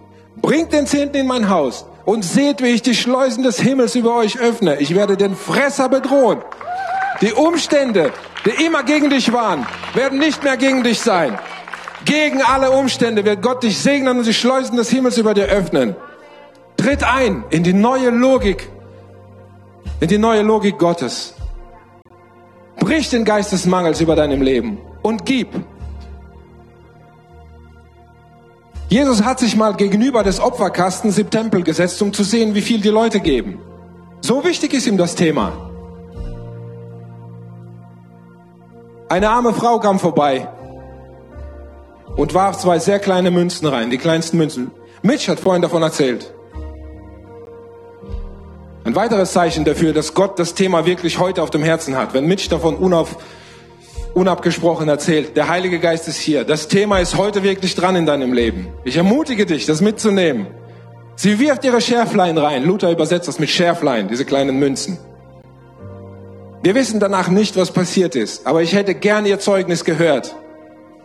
bringt 0.40 0.72
den 0.72 0.86
Zehnten 0.86 1.16
in 1.16 1.26
mein 1.26 1.50
Haus 1.50 1.84
und 2.06 2.24
seht, 2.24 2.62
wie 2.62 2.68
ich 2.68 2.82
die 2.82 2.94
Schleusen 2.94 3.42
des 3.42 3.60
Himmels 3.60 3.94
über 3.94 4.16
euch 4.16 4.38
öffne. 4.38 4.80
Ich 4.80 4.94
werde 4.94 5.18
den 5.18 5.36
Fresser 5.36 5.90
bedrohen. 5.90 6.38
Die 7.20 7.32
Umstände, 7.32 8.12
die 8.46 8.64
immer 8.64 8.84
gegen 8.84 9.10
dich 9.10 9.32
waren, 9.34 9.66
werden 9.92 10.18
nicht 10.18 10.42
mehr 10.42 10.56
gegen 10.56 10.82
dich 10.82 11.00
sein. 11.00 11.38
Gegen 12.10 12.42
alle 12.42 12.72
Umstände 12.72 13.24
wird 13.24 13.40
Gott 13.40 13.62
dich 13.62 13.78
segnen 13.78 14.18
und 14.18 14.26
die 14.26 14.34
Schleusen 14.34 14.76
des 14.76 14.90
Himmels 14.90 15.16
über 15.16 15.32
dir 15.32 15.44
öffnen. 15.44 15.94
Tritt 16.76 17.04
ein 17.04 17.44
in 17.50 17.62
die 17.62 17.72
neue 17.72 18.10
Logik, 18.10 18.68
in 20.00 20.08
die 20.08 20.18
neue 20.18 20.42
Logik 20.42 20.76
Gottes. 20.76 21.34
Brich 22.80 23.10
den 23.10 23.24
Geist 23.24 23.52
des 23.52 23.64
Mangels 23.64 24.00
über 24.00 24.16
deinem 24.16 24.42
Leben 24.42 24.78
und 25.02 25.24
gib. 25.24 25.50
Jesus 28.88 29.22
hat 29.22 29.38
sich 29.38 29.54
mal 29.54 29.74
gegenüber 29.74 30.24
des 30.24 30.40
Opferkastens 30.40 31.16
im 31.16 31.30
Tempel 31.30 31.62
gesetzt, 31.62 32.02
um 32.02 32.12
zu 32.12 32.24
sehen, 32.24 32.56
wie 32.56 32.62
viel 32.62 32.80
die 32.80 32.88
Leute 32.88 33.20
geben. 33.20 33.60
So 34.20 34.42
wichtig 34.42 34.74
ist 34.74 34.88
ihm 34.88 34.96
das 34.96 35.14
Thema. 35.14 35.52
Eine 39.08 39.30
arme 39.30 39.52
Frau 39.54 39.78
kam 39.78 40.00
vorbei 40.00 40.48
und 42.16 42.34
warf 42.34 42.58
zwei 42.58 42.78
sehr 42.78 42.98
kleine 42.98 43.30
Münzen 43.30 43.66
rein, 43.66 43.90
die 43.90 43.98
kleinsten 43.98 44.36
Münzen. 44.36 44.70
Mitch 45.02 45.30
hat 45.30 45.40
vorhin 45.40 45.62
davon 45.62 45.82
erzählt. 45.82 46.32
Ein 48.84 48.94
weiteres 48.94 49.32
Zeichen 49.32 49.64
dafür, 49.64 49.92
dass 49.92 50.14
Gott 50.14 50.38
das 50.38 50.54
Thema 50.54 50.86
wirklich 50.86 51.18
heute 51.18 51.42
auf 51.42 51.50
dem 51.50 51.62
Herzen 51.62 51.96
hat. 51.96 52.14
Wenn 52.14 52.26
Mitch 52.26 52.48
davon 52.48 52.76
unauf, 52.76 53.16
unabgesprochen 54.14 54.88
erzählt, 54.88 55.36
der 55.36 55.48
Heilige 55.48 55.78
Geist 55.78 56.08
ist 56.08 56.18
hier. 56.18 56.44
Das 56.44 56.68
Thema 56.68 56.98
ist 56.98 57.16
heute 57.16 57.42
wirklich 57.42 57.74
dran 57.74 57.94
in 57.96 58.06
deinem 58.06 58.32
Leben. 58.32 58.68
Ich 58.84 58.96
ermutige 58.96 59.46
dich, 59.46 59.66
das 59.66 59.80
mitzunehmen. 59.80 60.48
Sie 61.14 61.38
wirft 61.38 61.64
ihre 61.64 61.80
Schärflein 61.80 62.38
rein. 62.38 62.64
Luther 62.64 62.90
übersetzt 62.90 63.28
das 63.28 63.38
mit 63.38 63.50
Schärflein, 63.50 64.08
diese 64.08 64.24
kleinen 64.24 64.58
Münzen. 64.58 64.98
Wir 66.62 66.74
wissen 66.74 67.00
danach 67.00 67.28
nicht, 67.28 67.56
was 67.56 67.70
passiert 67.70 68.16
ist, 68.16 68.46
aber 68.46 68.62
ich 68.62 68.74
hätte 68.74 68.94
gern 68.94 69.24
ihr 69.24 69.38
Zeugnis 69.38 69.84
gehört. 69.84 70.34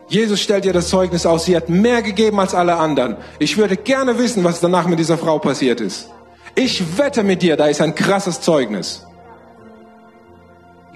Jesus 0.08 0.40
stellt 0.40 0.66
ihr 0.66 0.74
das 0.74 0.90
Zeugnis 0.90 1.26
aus, 1.26 1.46
sie 1.46 1.56
hat 1.56 1.70
mehr 1.70 2.02
gegeben 2.02 2.40
als 2.40 2.54
alle 2.54 2.76
anderen. 2.76 3.18
Ich 3.40 3.58
würde 3.58 3.76
gerne 3.76 4.20
wissen, 4.20 4.44
was 4.44 4.60
danach 4.60 4.88
mit 4.88 5.00
dieser 5.00 5.18
Frau 5.18 5.40
passiert 5.40 5.82
ist. 5.82 6.10
Ich 6.54 6.98
wette 6.98 7.24
mit 7.24 7.42
dir, 7.42 7.58
da 7.58 7.66
ist 7.66 7.82
ein 7.82 7.96
krasses 7.96 8.40
Zeugnis. 8.42 9.06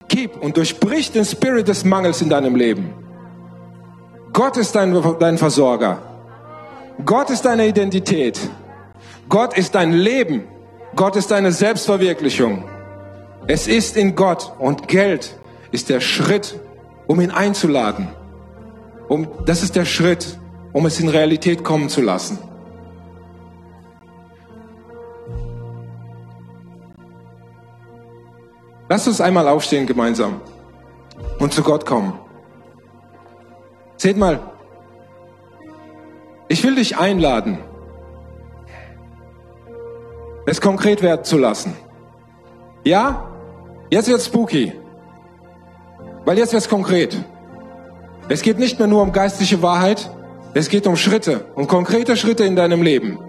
Gib 0.07 0.41
und 0.41 0.57
durchbrich 0.57 1.12
den 1.12 1.26
Spirit 1.26 1.68
des 1.68 1.86
Mangels 1.86 2.22
in 2.22 2.30
deinem 2.30 2.55
Leben. 2.55 2.93
Gott 4.32 4.57
ist 4.57 4.76
dein, 4.76 4.95
dein 5.20 5.38
Versorger. 5.38 6.01
Gott 7.05 7.30
ist 7.30 7.45
deine 7.45 7.68
Identität. 7.68 8.39
Gott 9.28 9.57
ist 9.57 9.76
dein 9.76 9.91
Leben. 9.91 10.43
Gott 10.95 11.16
ist 11.16 11.32
deine 11.32 11.51
Selbstverwirklichung. 11.51 12.64
Es 13.47 13.68
ist 13.68 13.97
in 13.97 14.16
Gott 14.16 14.53
und 14.60 14.88
Geld 14.88 15.38
ist 15.72 15.89
der 15.89 15.99
Schritt, 15.99 16.60
um 17.07 17.22
ihn 17.22 17.32
einzuladen. 17.32 18.10
Um, 19.10 19.28
das 19.45 19.64
ist 19.64 19.76
der 19.76 19.86
Schritt, 19.86 20.38
um 20.72 20.86
es 20.86 20.99
in 20.99 21.10
Realität 21.10 21.64
kommen 21.64 21.89
zu 21.89 22.01
lassen. 22.01 22.38
Lass 28.88 29.07
uns 29.07 29.20
einmal 29.20 29.47
aufstehen 29.47 29.88
gemeinsam 29.88 30.41
und 31.39 31.53
zu 31.53 31.64
Gott 31.64 31.86
kommen. 31.86 32.14
Seht 33.97 34.18
mal, 34.18 34.39
ich 36.47 36.64
will 36.64 36.76
dich 36.76 36.97
einladen, 36.97 37.57
es 40.45 40.62
konkret 40.62 41.01
werden 41.01 41.24
zu 41.24 41.38
lassen. 41.38 41.76
Ja, 42.84 43.30
jetzt 43.89 44.07
wird 44.07 44.22
spooky, 44.22 44.74
weil 46.26 46.38
jetzt 46.38 46.53
wird 46.53 46.64
es 46.64 46.70
konkret. 46.70 47.18
Es 48.30 48.44
geht 48.44 48.60
nicht 48.60 48.78
mehr 48.78 48.88
nur 48.88 49.02
um 49.02 49.12
geistliche 49.12 49.64
Wahrheit, 49.64 50.12
es 50.54 50.70
geht 50.70 50.86
um 50.86 50.96
Schritte, 50.96 51.46
um 51.56 51.68
konkrete 51.68 52.16
Schritte 52.16 52.44
in 52.44 52.56
deinem 52.56 52.84
Leben. 52.84 53.20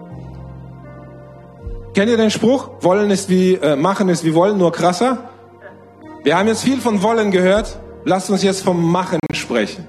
Kennt 1.95 2.09
ihr 2.09 2.17
den 2.17 2.29
Spruch? 2.29 2.69
Wollen 2.81 3.09
ist 3.09 3.27
wie, 3.27 3.55
äh, 3.55 3.75
machen 3.75 4.09
ist 4.09 4.23
wie 4.23 4.33
wollen, 4.35 4.57
nur 4.57 4.71
krasser? 4.71 5.29
Wir 6.23 6.37
haben 6.37 6.47
jetzt 6.47 6.63
viel 6.63 6.79
von 6.79 7.01
Wollen 7.01 7.31
gehört. 7.31 7.79
Lasst 8.05 8.29
uns 8.29 8.43
jetzt 8.43 8.63
vom 8.63 8.91
Machen 8.91 9.19
sprechen. 9.33 9.87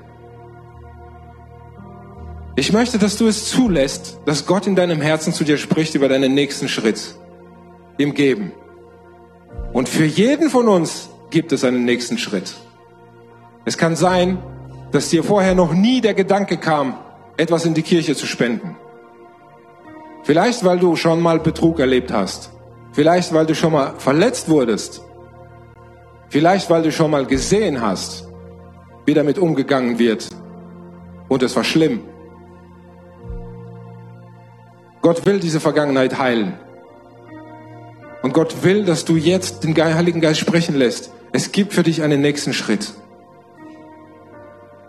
Ich 2.56 2.72
möchte, 2.72 2.98
dass 2.98 3.16
du 3.16 3.26
es 3.26 3.48
zulässt, 3.48 4.18
dass 4.24 4.46
Gott 4.46 4.66
in 4.66 4.76
deinem 4.76 5.00
Herzen 5.00 5.32
zu 5.32 5.44
dir 5.44 5.58
spricht 5.58 5.94
über 5.94 6.08
deinen 6.08 6.34
nächsten 6.34 6.68
Schritt 6.68 7.14
im 7.98 8.14
Geben. 8.14 8.52
Und 9.72 9.88
für 9.88 10.04
jeden 10.04 10.50
von 10.50 10.68
uns 10.68 11.08
gibt 11.30 11.52
es 11.52 11.64
einen 11.64 11.84
nächsten 11.84 12.18
Schritt. 12.18 12.54
Es 13.64 13.78
kann 13.78 13.94
sein, 13.96 14.38
dass 14.92 15.08
dir 15.08 15.24
vorher 15.24 15.54
noch 15.54 15.72
nie 15.74 16.00
der 16.00 16.14
Gedanke 16.14 16.56
kam, 16.56 16.98
etwas 17.36 17.66
in 17.66 17.74
die 17.74 17.82
Kirche 17.82 18.14
zu 18.14 18.26
spenden. 18.26 18.76
Vielleicht, 20.22 20.64
weil 20.64 20.78
du 20.78 20.94
schon 20.94 21.20
mal 21.20 21.40
Betrug 21.40 21.80
erlebt 21.80 22.12
hast. 22.12 22.50
Vielleicht, 22.92 23.32
weil 23.34 23.46
du 23.46 23.54
schon 23.54 23.72
mal 23.72 23.94
verletzt 23.98 24.48
wurdest 24.48 25.02
Vielleicht, 26.32 26.70
weil 26.70 26.80
du 26.80 26.90
schon 26.90 27.10
mal 27.10 27.26
gesehen 27.26 27.82
hast, 27.82 28.26
wie 29.04 29.12
damit 29.12 29.38
umgegangen 29.38 29.98
wird. 29.98 30.30
Und 31.28 31.42
es 31.42 31.54
war 31.54 31.62
schlimm. 31.62 32.00
Gott 35.02 35.26
will 35.26 35.40
diese 35.40 35.60
Vergangenheit 35.60 36.16
heilen. 36.18 36.54
Und 38.22 38.32
Gott 38.32 38.62
will, 38.62 38.86
dass 38.86 39.04
du 39.04 39.16
jetzt 39.16 39.62
den 39.62 39.76
Heiligen 39.76 40.22
Geist 40.22 40.40
sprechen 40.40 40.74
lässt. 40.74 41.12
Es 41.32 41.52
gibt 41.52 41.74
für 41.74 41.82
dich 41.82 42.00
einen 42.00 42.22
nächsten 42.22 42.54
Schritt. 42.54 42.94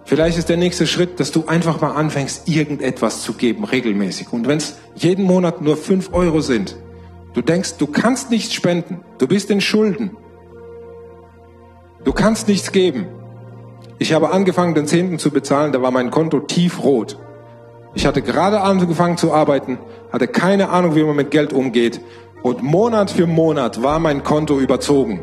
Vielleicht 0.05 0.37
ist 0.37 0.49
der 0.49 0.57
nächste 0.57 0.85
Schritt, 0.85 1.19
dass 1.19 1.31
du 1.31 1.45
einfach 1.47 1.79
mal 1.81 1.91
anfängst, 1.91 2.47
irgendetwas 2.49 3.21
zu 3.21 3.33
geben, 3.33 3.63
regelmäßig. 3.63 4.33
Und 4.33 4.47
wenn 4.47 4.57
es 4.57 4.77
jeden 4.95 5.23
Monat 5.25 5.61
nur 5.61 5.77
fünf 5.77 6.13
Euro 6.13 6.41
sind, 6.41 6.75
du 7.33 7.41
denkst, 7.41 7.77
du 7.77 7.87
kannst 7.87 8.29
nichts 8.29 8.53
spenden, 8.53 8.99
du 9.17 9.27
bist 9.27 9.49
in 9.49 9.61
Schulden, 9.61 10.17
Du 12.03 12.11
kannst 12.11 12.49
nichts 12.49 12.73
geben. 12.73 13.07
Ich 13.97 14.11
habe 14.11 14.31
angefangen, 14.31 14.75
den 14.75 14.87
Zehnten 14.87 15.19
zu 15.19 15.31
bezahlen, 15.31 15.71
da 15.71 15.81
war 15.81 15.91
mein 15.91 16.11
Konto 16.11 16.41
tiefrot. 16.41 17.17
Ich 17.93 18.05
hatte 18.05 18.21
gerade 18.21 18.59
angefangen 18.59 19.17
zu 19.17 19.31
arbeiten, 19.31 19.77
hatte 20.11 20.27
keine 20.27 20.69
Ahnung, 20.69 20.95
wie 20.95 21.03
man 21.03 21.15
mit 21.15 21.31
Geld 21.31 21.53
umgeht. 21.53 22.01
Und 22.41 22.61
Monat 22.61 23.11
für 23.11 23.25
Monat 23.25 23.83
war 23.83 23.99
mein 23.99 24.23
Konto 24.23 24.59
überzogen. 24.59 25.21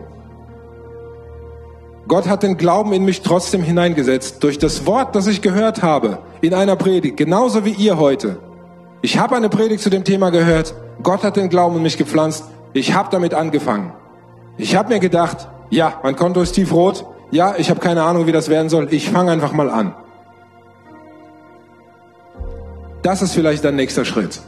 Gott 2.10 2.26
hat 2.26 2.42
den 2.42 2.56
Glauben 2.56 2.92
in 2.92 3.04
mich 3.04 3.22
trotzdem 3.22 3.62
hineingesetzt, 3.62 4.42
durch 4.42 4.58
das 4.58 4.84
Wort, 4.84 5.14
das 5.14 5.28
ich 5.28 5.42
gehört 5.42 5.84
habe, 5.84 6.18
in 6.40 6.54
einer 6.54 6.74
Predigt, 6.74 7.16
genauso 7.16 7.64
wie 7.64 7.70
ihr 7.70 7.98
heute. 7.98 8.40
Ich 9.00 9.16
habe 9.16 9.36
eine 9.36 9.48
Predigt 9.48 9.80
zu 9.80 9.90
dem 9.90 10.02
Thema 10.02 10.30
gehört, 10.30 10.74
Gott 11.04 11.22
hat 11.22 11.36
den 11.36 11.48
Glauben 11.48 11.76
in 11.76 11.84
mich 11.84 11.98
gepflanzt, 11.98 12.46
ich 12.72 12.94
habe 12.94 13.10
damit 13.12 13.32
angefangen. 13.32 13.92
Ich 14.56 14.74
habe 14.74 14.92
mir 14.92 14.98
gedacht, 14.98 15.46
ja, 15.70 16.00
mein 16.02 16.16
Konto 16.16 16.40
ist 16.42 16.50
tiefrot. 16.50 17.06
Ja, 17.30 17.54
ich 17.56 17.70
habe 17.70 17.78
keine 17.78 18.02
Ahnung, 18.02 18.26
wie 18.26 18.32
das 18.32 18.48
werden 18.48 18.70
soll. 18.70 18.88
Ich 18.90 19.08
fange 19.08 19.30
einfach 19.30 19.52
mal 19.52 19.70
an. 19.70 19.94
Das 23.02 23.22
ist 23.22 23.34
vielleicht 23.34 23.64
dein 23.64 23.76
nächster 23.76 24.04
Schritt. 24.04 24.40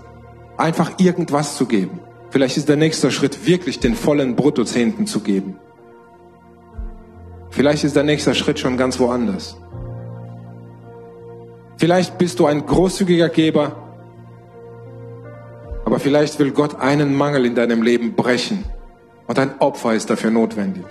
Einfach 0.56 0.98
irgendwas 0.98 1.56
zu 1.56 1.66
geben. 1.66 2.00
Vielleicht 2.30 2.56
ist 2.56 2.68
der 2.68 2.76
nächste 2.76 3.12
Schritt 3.12 3.46
wirklich 3.46 3.78
den 3.78 3.94
vollen 3.94 4.34
Bruttozehnten 4.34 5.06
zu 5.06 5.20
geben. 5.20 5.60
Vielleicht 7.52 7.84
ist 7.84 7.94
der 7.94 8.02
nächste 8.02 8.34
Schritt 8.34 8.58
schon 8.58 8.76
ganz 8.76 8.98
woanders. 8.98 9.56
Vielleicht 11.76 12.18
bist 12.18 12.40
du 12.40 12.46
ein 12.46 12.66
großzügiger 12.66 13.28
Geber, 13.28 13.76
aber 15.84 16.00
vielleicht 16.00 16.38
will 16.40 16.50
Gott 16.50 16.80
einen 16.80 17.14
Mangel 17.14 17.46
in 17.46 17.54
deinem 17.54 17.82
Leben 17.82 18.14
brechen 18.14 18.64
und 19.28 19.38
ein 19.38 19.60
Opfer 19.60 19.94
ist 19.94 20.10
dafür 20.10 20.32
notwendig. 20.32 20.84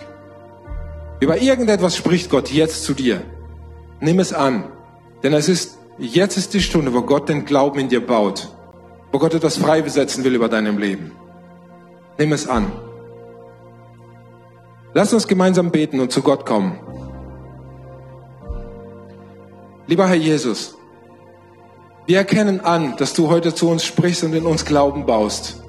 Über 1.20 1.42
irgendetwas 1.42 1.98
spricht 1.98 2.30
Gott 2.30 2.50
jetzt 2.50 2.86
zu 2.86 2.94
dir. 2.94 3.22
Nimm 4.00 4.20
es 4.20 4.32
an, 4.34 4.64
denn 5.24 5.34
es 5.34 5.50
ist 5.50 5.78
Jetzt 6.02 6.36
ist 6.36 6.56
die 6.56 6.62
Stunde, 6.62 6.96
wo 6.96 7.04
Gott 7.04 7.30
den 7.30 7.46
Glauben 7.46 7.78
in 7.78 7.88
dir 7.88 8.04
baut, 8.04 8.50
wo 9.12 9.20
Gott 9.20 9.36
etwas 9.36 9.58
frei 9.58 9.84
besetzen 9.84 10.24
will 10.24 10.34
über 10.34 10.50
deinem 10.50 10.80
Leben. 10.80 11.12
Nimm 12.18 12.32
es 12.32 12.48
an. 12.48 12.72
Lass 14.94 15.14
uns 15.14 15.28
gemeinsam 15.28 15.72
beten 15.72 16.00
und 16.02 16.12
zu 16.12 16.22
Gott 16.22 16.46
kommen. 16.46 16.78
Lieber 19.88 20.08
Herr 20.08 20.16
Jesus, 20.16 20.76
wir 22.06 22.18
erkennen 22.18 22.60
an, 22.60 22.96
dass 22.98 23.14
du 23.14 23.30
heute 23.30 23.54
zu 23.54 23.70
uns 23.70 23.86
sprichst 23.86 24.24
und 24.24 24.34
in 24.34 24.46
uns 24.46 24.66
Glauben 24.66 25.06
baust, 25.06 25.64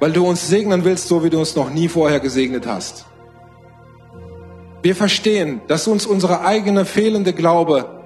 weil 0.00 0.12
du 0.12 0.26
uns 0.26 0.48
segnen 0.48 0.84
willst, 0.84 1.08
so 1.08 1.24
wie 1.24 1.30
du 1.30 1.38
uns 1.38 1.56
noch 1.56 1.70
nie 1.70 1.88
vorher 1.88 2.20
gesegnet 2.20 2.66
hast. 2.66 3.06
Wir 4.82 4.94
verstehen, 4.94 5.62
dass 5.68 5.88
uns 5.88 6.06
unsere 6.06 6.44
eigene 6.44 6.84
fehlende 6.84 7.32
Glaube 7.32 8.02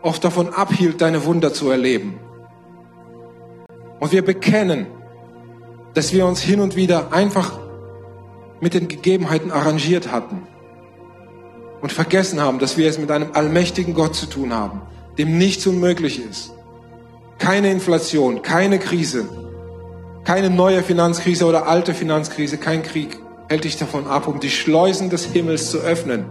oft 0.00 0.24
davon 0.24 0.48
abhielt, 0.48 1.00
deine 1.00 1.24
Wunder 1.26 1.52
zu 1.52 1.70
erleben. 1.70 2.18
Und 4.00 4.12
wir 4.12 4.24
bekennen, 4.24 4.86
dass 5.92 6.12
wir 6.12 6.26
uns 6.26 6.40
hin 6.40 6.60
und 6.60 6.76
wieder 6.76 7.12
einfach 7.12 7.63
mit 8.64 8.72
den 8.72 8.88
Gegebenheiten 8.88 9.52
arrangiert 9.52 10.10
hatten 10.10 10.48
und 11.82 11.92
vergessen 11.92 12.40
haben, 12.40 12.58
dass 12.58 12.78
wir 12.78 12.88
es 12.88 12.98
mit 12.98 13.10
einem 13.10 13.32
allmächtigen 13.34 13.92
Gott 13.92 14.14
zu 14.16 14.24
tun 14.24 14.54
haben, 14.54 14.80
dem 15.18 15.36
nichts 15.36 15.66
unmöglich 15.66 16.18
ist. 16.18 16.50
Keine 17.38 17.70
Inflation, 17.70 18.40
keine 18.40 18.78
Krise, 18.78 19.28
keine 20.24 20.48
neue 20.48 20.82
Finanzkrise 20.82 21.44
oder 21.44 21.68
alte 21.68 21.92
Finanzkrise, 21.92 22.56
kein 22.56 22.82
Krieg 22.82 23.18
hält 23.50 23.64
dich 23.64 23.76
davon 23.76 24.06
ab, 24.06 24.26
um 24.26 24.40
die 24.40 24.48
Schleusen 24.48 25.10
des 25.10 25.26
Himmels 25.26 25.70
zu 25.70 25.78
öffnen. 25.80 26.24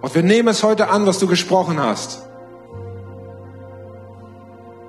Und 0.00 0.14
wir 0.14 0.22
nehmen 0.22 0.48
es 0.48 0.62
heute 0.62 0.88
an, 0.88 1.04
was 1.06 1.18
du 1.18 1.26
gesprochen 1.26 1.78
hast. 1.78 2.22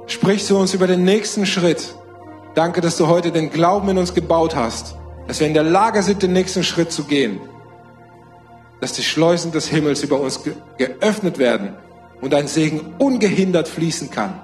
Sprich 0.05 0.45
zu 0.45 0.55
uns 0.55 0.73
über 0.73 0.87
den 0.87 1.03
nächsten 1.03 1.45
Schritt. 1.45 1.95
Danke, 2.55 2.79
dass 2.79 2.95
du 2.95 3.07
heute 3.07 3.33
den 3.33 3.49
Glauben 3.49 3.89
in 3.89 3.97
uns 3.97 4.13
gebaut 4.13 4.55
hast, 4.55 4.95
dass 5.27 5.39
wir 5.39 5.47
in 5.47 5.53
der 5.53 5.63
Lage 5.63 6.01
sind, 6.01 6.23
den 6.23 6.33
nächsten 6.33 6.63
Schritt 6.63 6.91
zu 6.91 7.03
gehen. 7.03 7.39
Dass 8.79 8.93
die 8.93 9.03
Schleusen 9.03 9.51
des 9.51 9.67
Himmels 9.67 10.03
über 10.03 10.19
uns 10.19 10.43
ge 10.43 10.53
geöffnet 10.77 11.37
werden 11.37 11.75
und 12.21 12.33
ein 12.33 12.47
Segen 12.47 12.95
ungehindert 12.97 13.67
fließen 13.67 14.09
kann. 14.09 14.41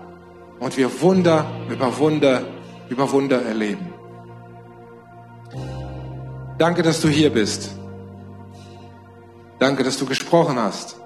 Und 0.59 0.77
wir 0.77 1.01
Wunder 1.01 1.45
über 1.69 1.97
Wunder 1.97 2.43
über 2.89 3.11
Wunder 3.11 3.41
erleben. 3.41 3.93
Danke, 6.57 6.83
dass 6.83 7.01
du 7.01 7.07
hier 7.07 7.31
bist. 7.31 7.71
Danke, 9.59 9.83
dass 9.83 9.97
du 9.97 10.05
gesprochen 10.05 10.59
hast. 10.59 10.97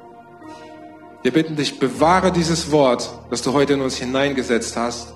Wir 1.22 1.32
bitten 1.32 1.56
dich, 1.56 1.80
bewahre 1.80 2.32
dieses 2.32 2.72
Wort, 2.72 3.10
das 3.30 3.42
du 3.42 3.54
heute 3.54 3.74
in 3.74 3.82
uns 3.82 3.98
hineingesetzt 3.98 4.76
hast, 4.76 5.14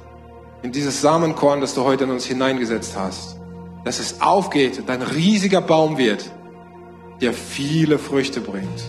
in 0.61 0.71
dieses 0.71 1.01
Samenkorn, 1.01 1.61
das 1.61 1.73
du 1.73 1.83
heute 1.83 2.05
in 2.05 2.11
uns 2.11 2.25
hineingesetzt 2.25 2.95
hast, 2.95 3.40
dass 3.83 3.99
es 3.99 4.21
aufgeht 4.21 4.79
und 4.79 4.89
ein 4.89 5.01
riesiger 5.01 5.61
Baum 5.61 5.97
wird, 5.97 6.31
der 7.21 7.33
viele 7.33 7.97
Früchte 7.97 8.41
bringt. 8.41 8.83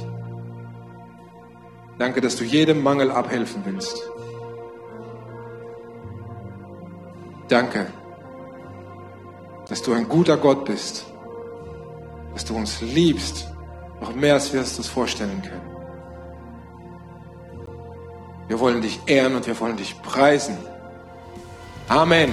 Danke, 1.99 2.21
dass 2.21 2.37
du 2.37 2.45
jedem 2.45 2.83
Mangel 2.83 3.11
abhelfen 3.11 3.63
willst. 3.65 4.03
Danke, 7.49 7.87
dass 9.69 9.83
du 9.83 9.93
ein 9.93 10.09
guter 10.09 10.37
Gott 10.37 10.65
bist 10.65 11.07
dass 12.33 12.45
du 12.45 12.57
uns 12.57 12.81
liebst, 12.81 13.49
noch 14.01 14.15
mehr 14.15 14.35
als 14.35 14.53
wir 14.53 14.61
uns 14.61 14.77
das 14.77 14.89
vorstellen 14.89 15.43
können. 15.43 15.71
Wir 18.49 18.59
wollen 18.59 18.83
dich 18.83 19.01
ehren 19.07 19.35
und 19.35 19.47
wir 19.47 19.59
wollen 19.61 19.77
dich 19.77 20.01
preisen. 20.03 20.57
Amen. 21.89 22.33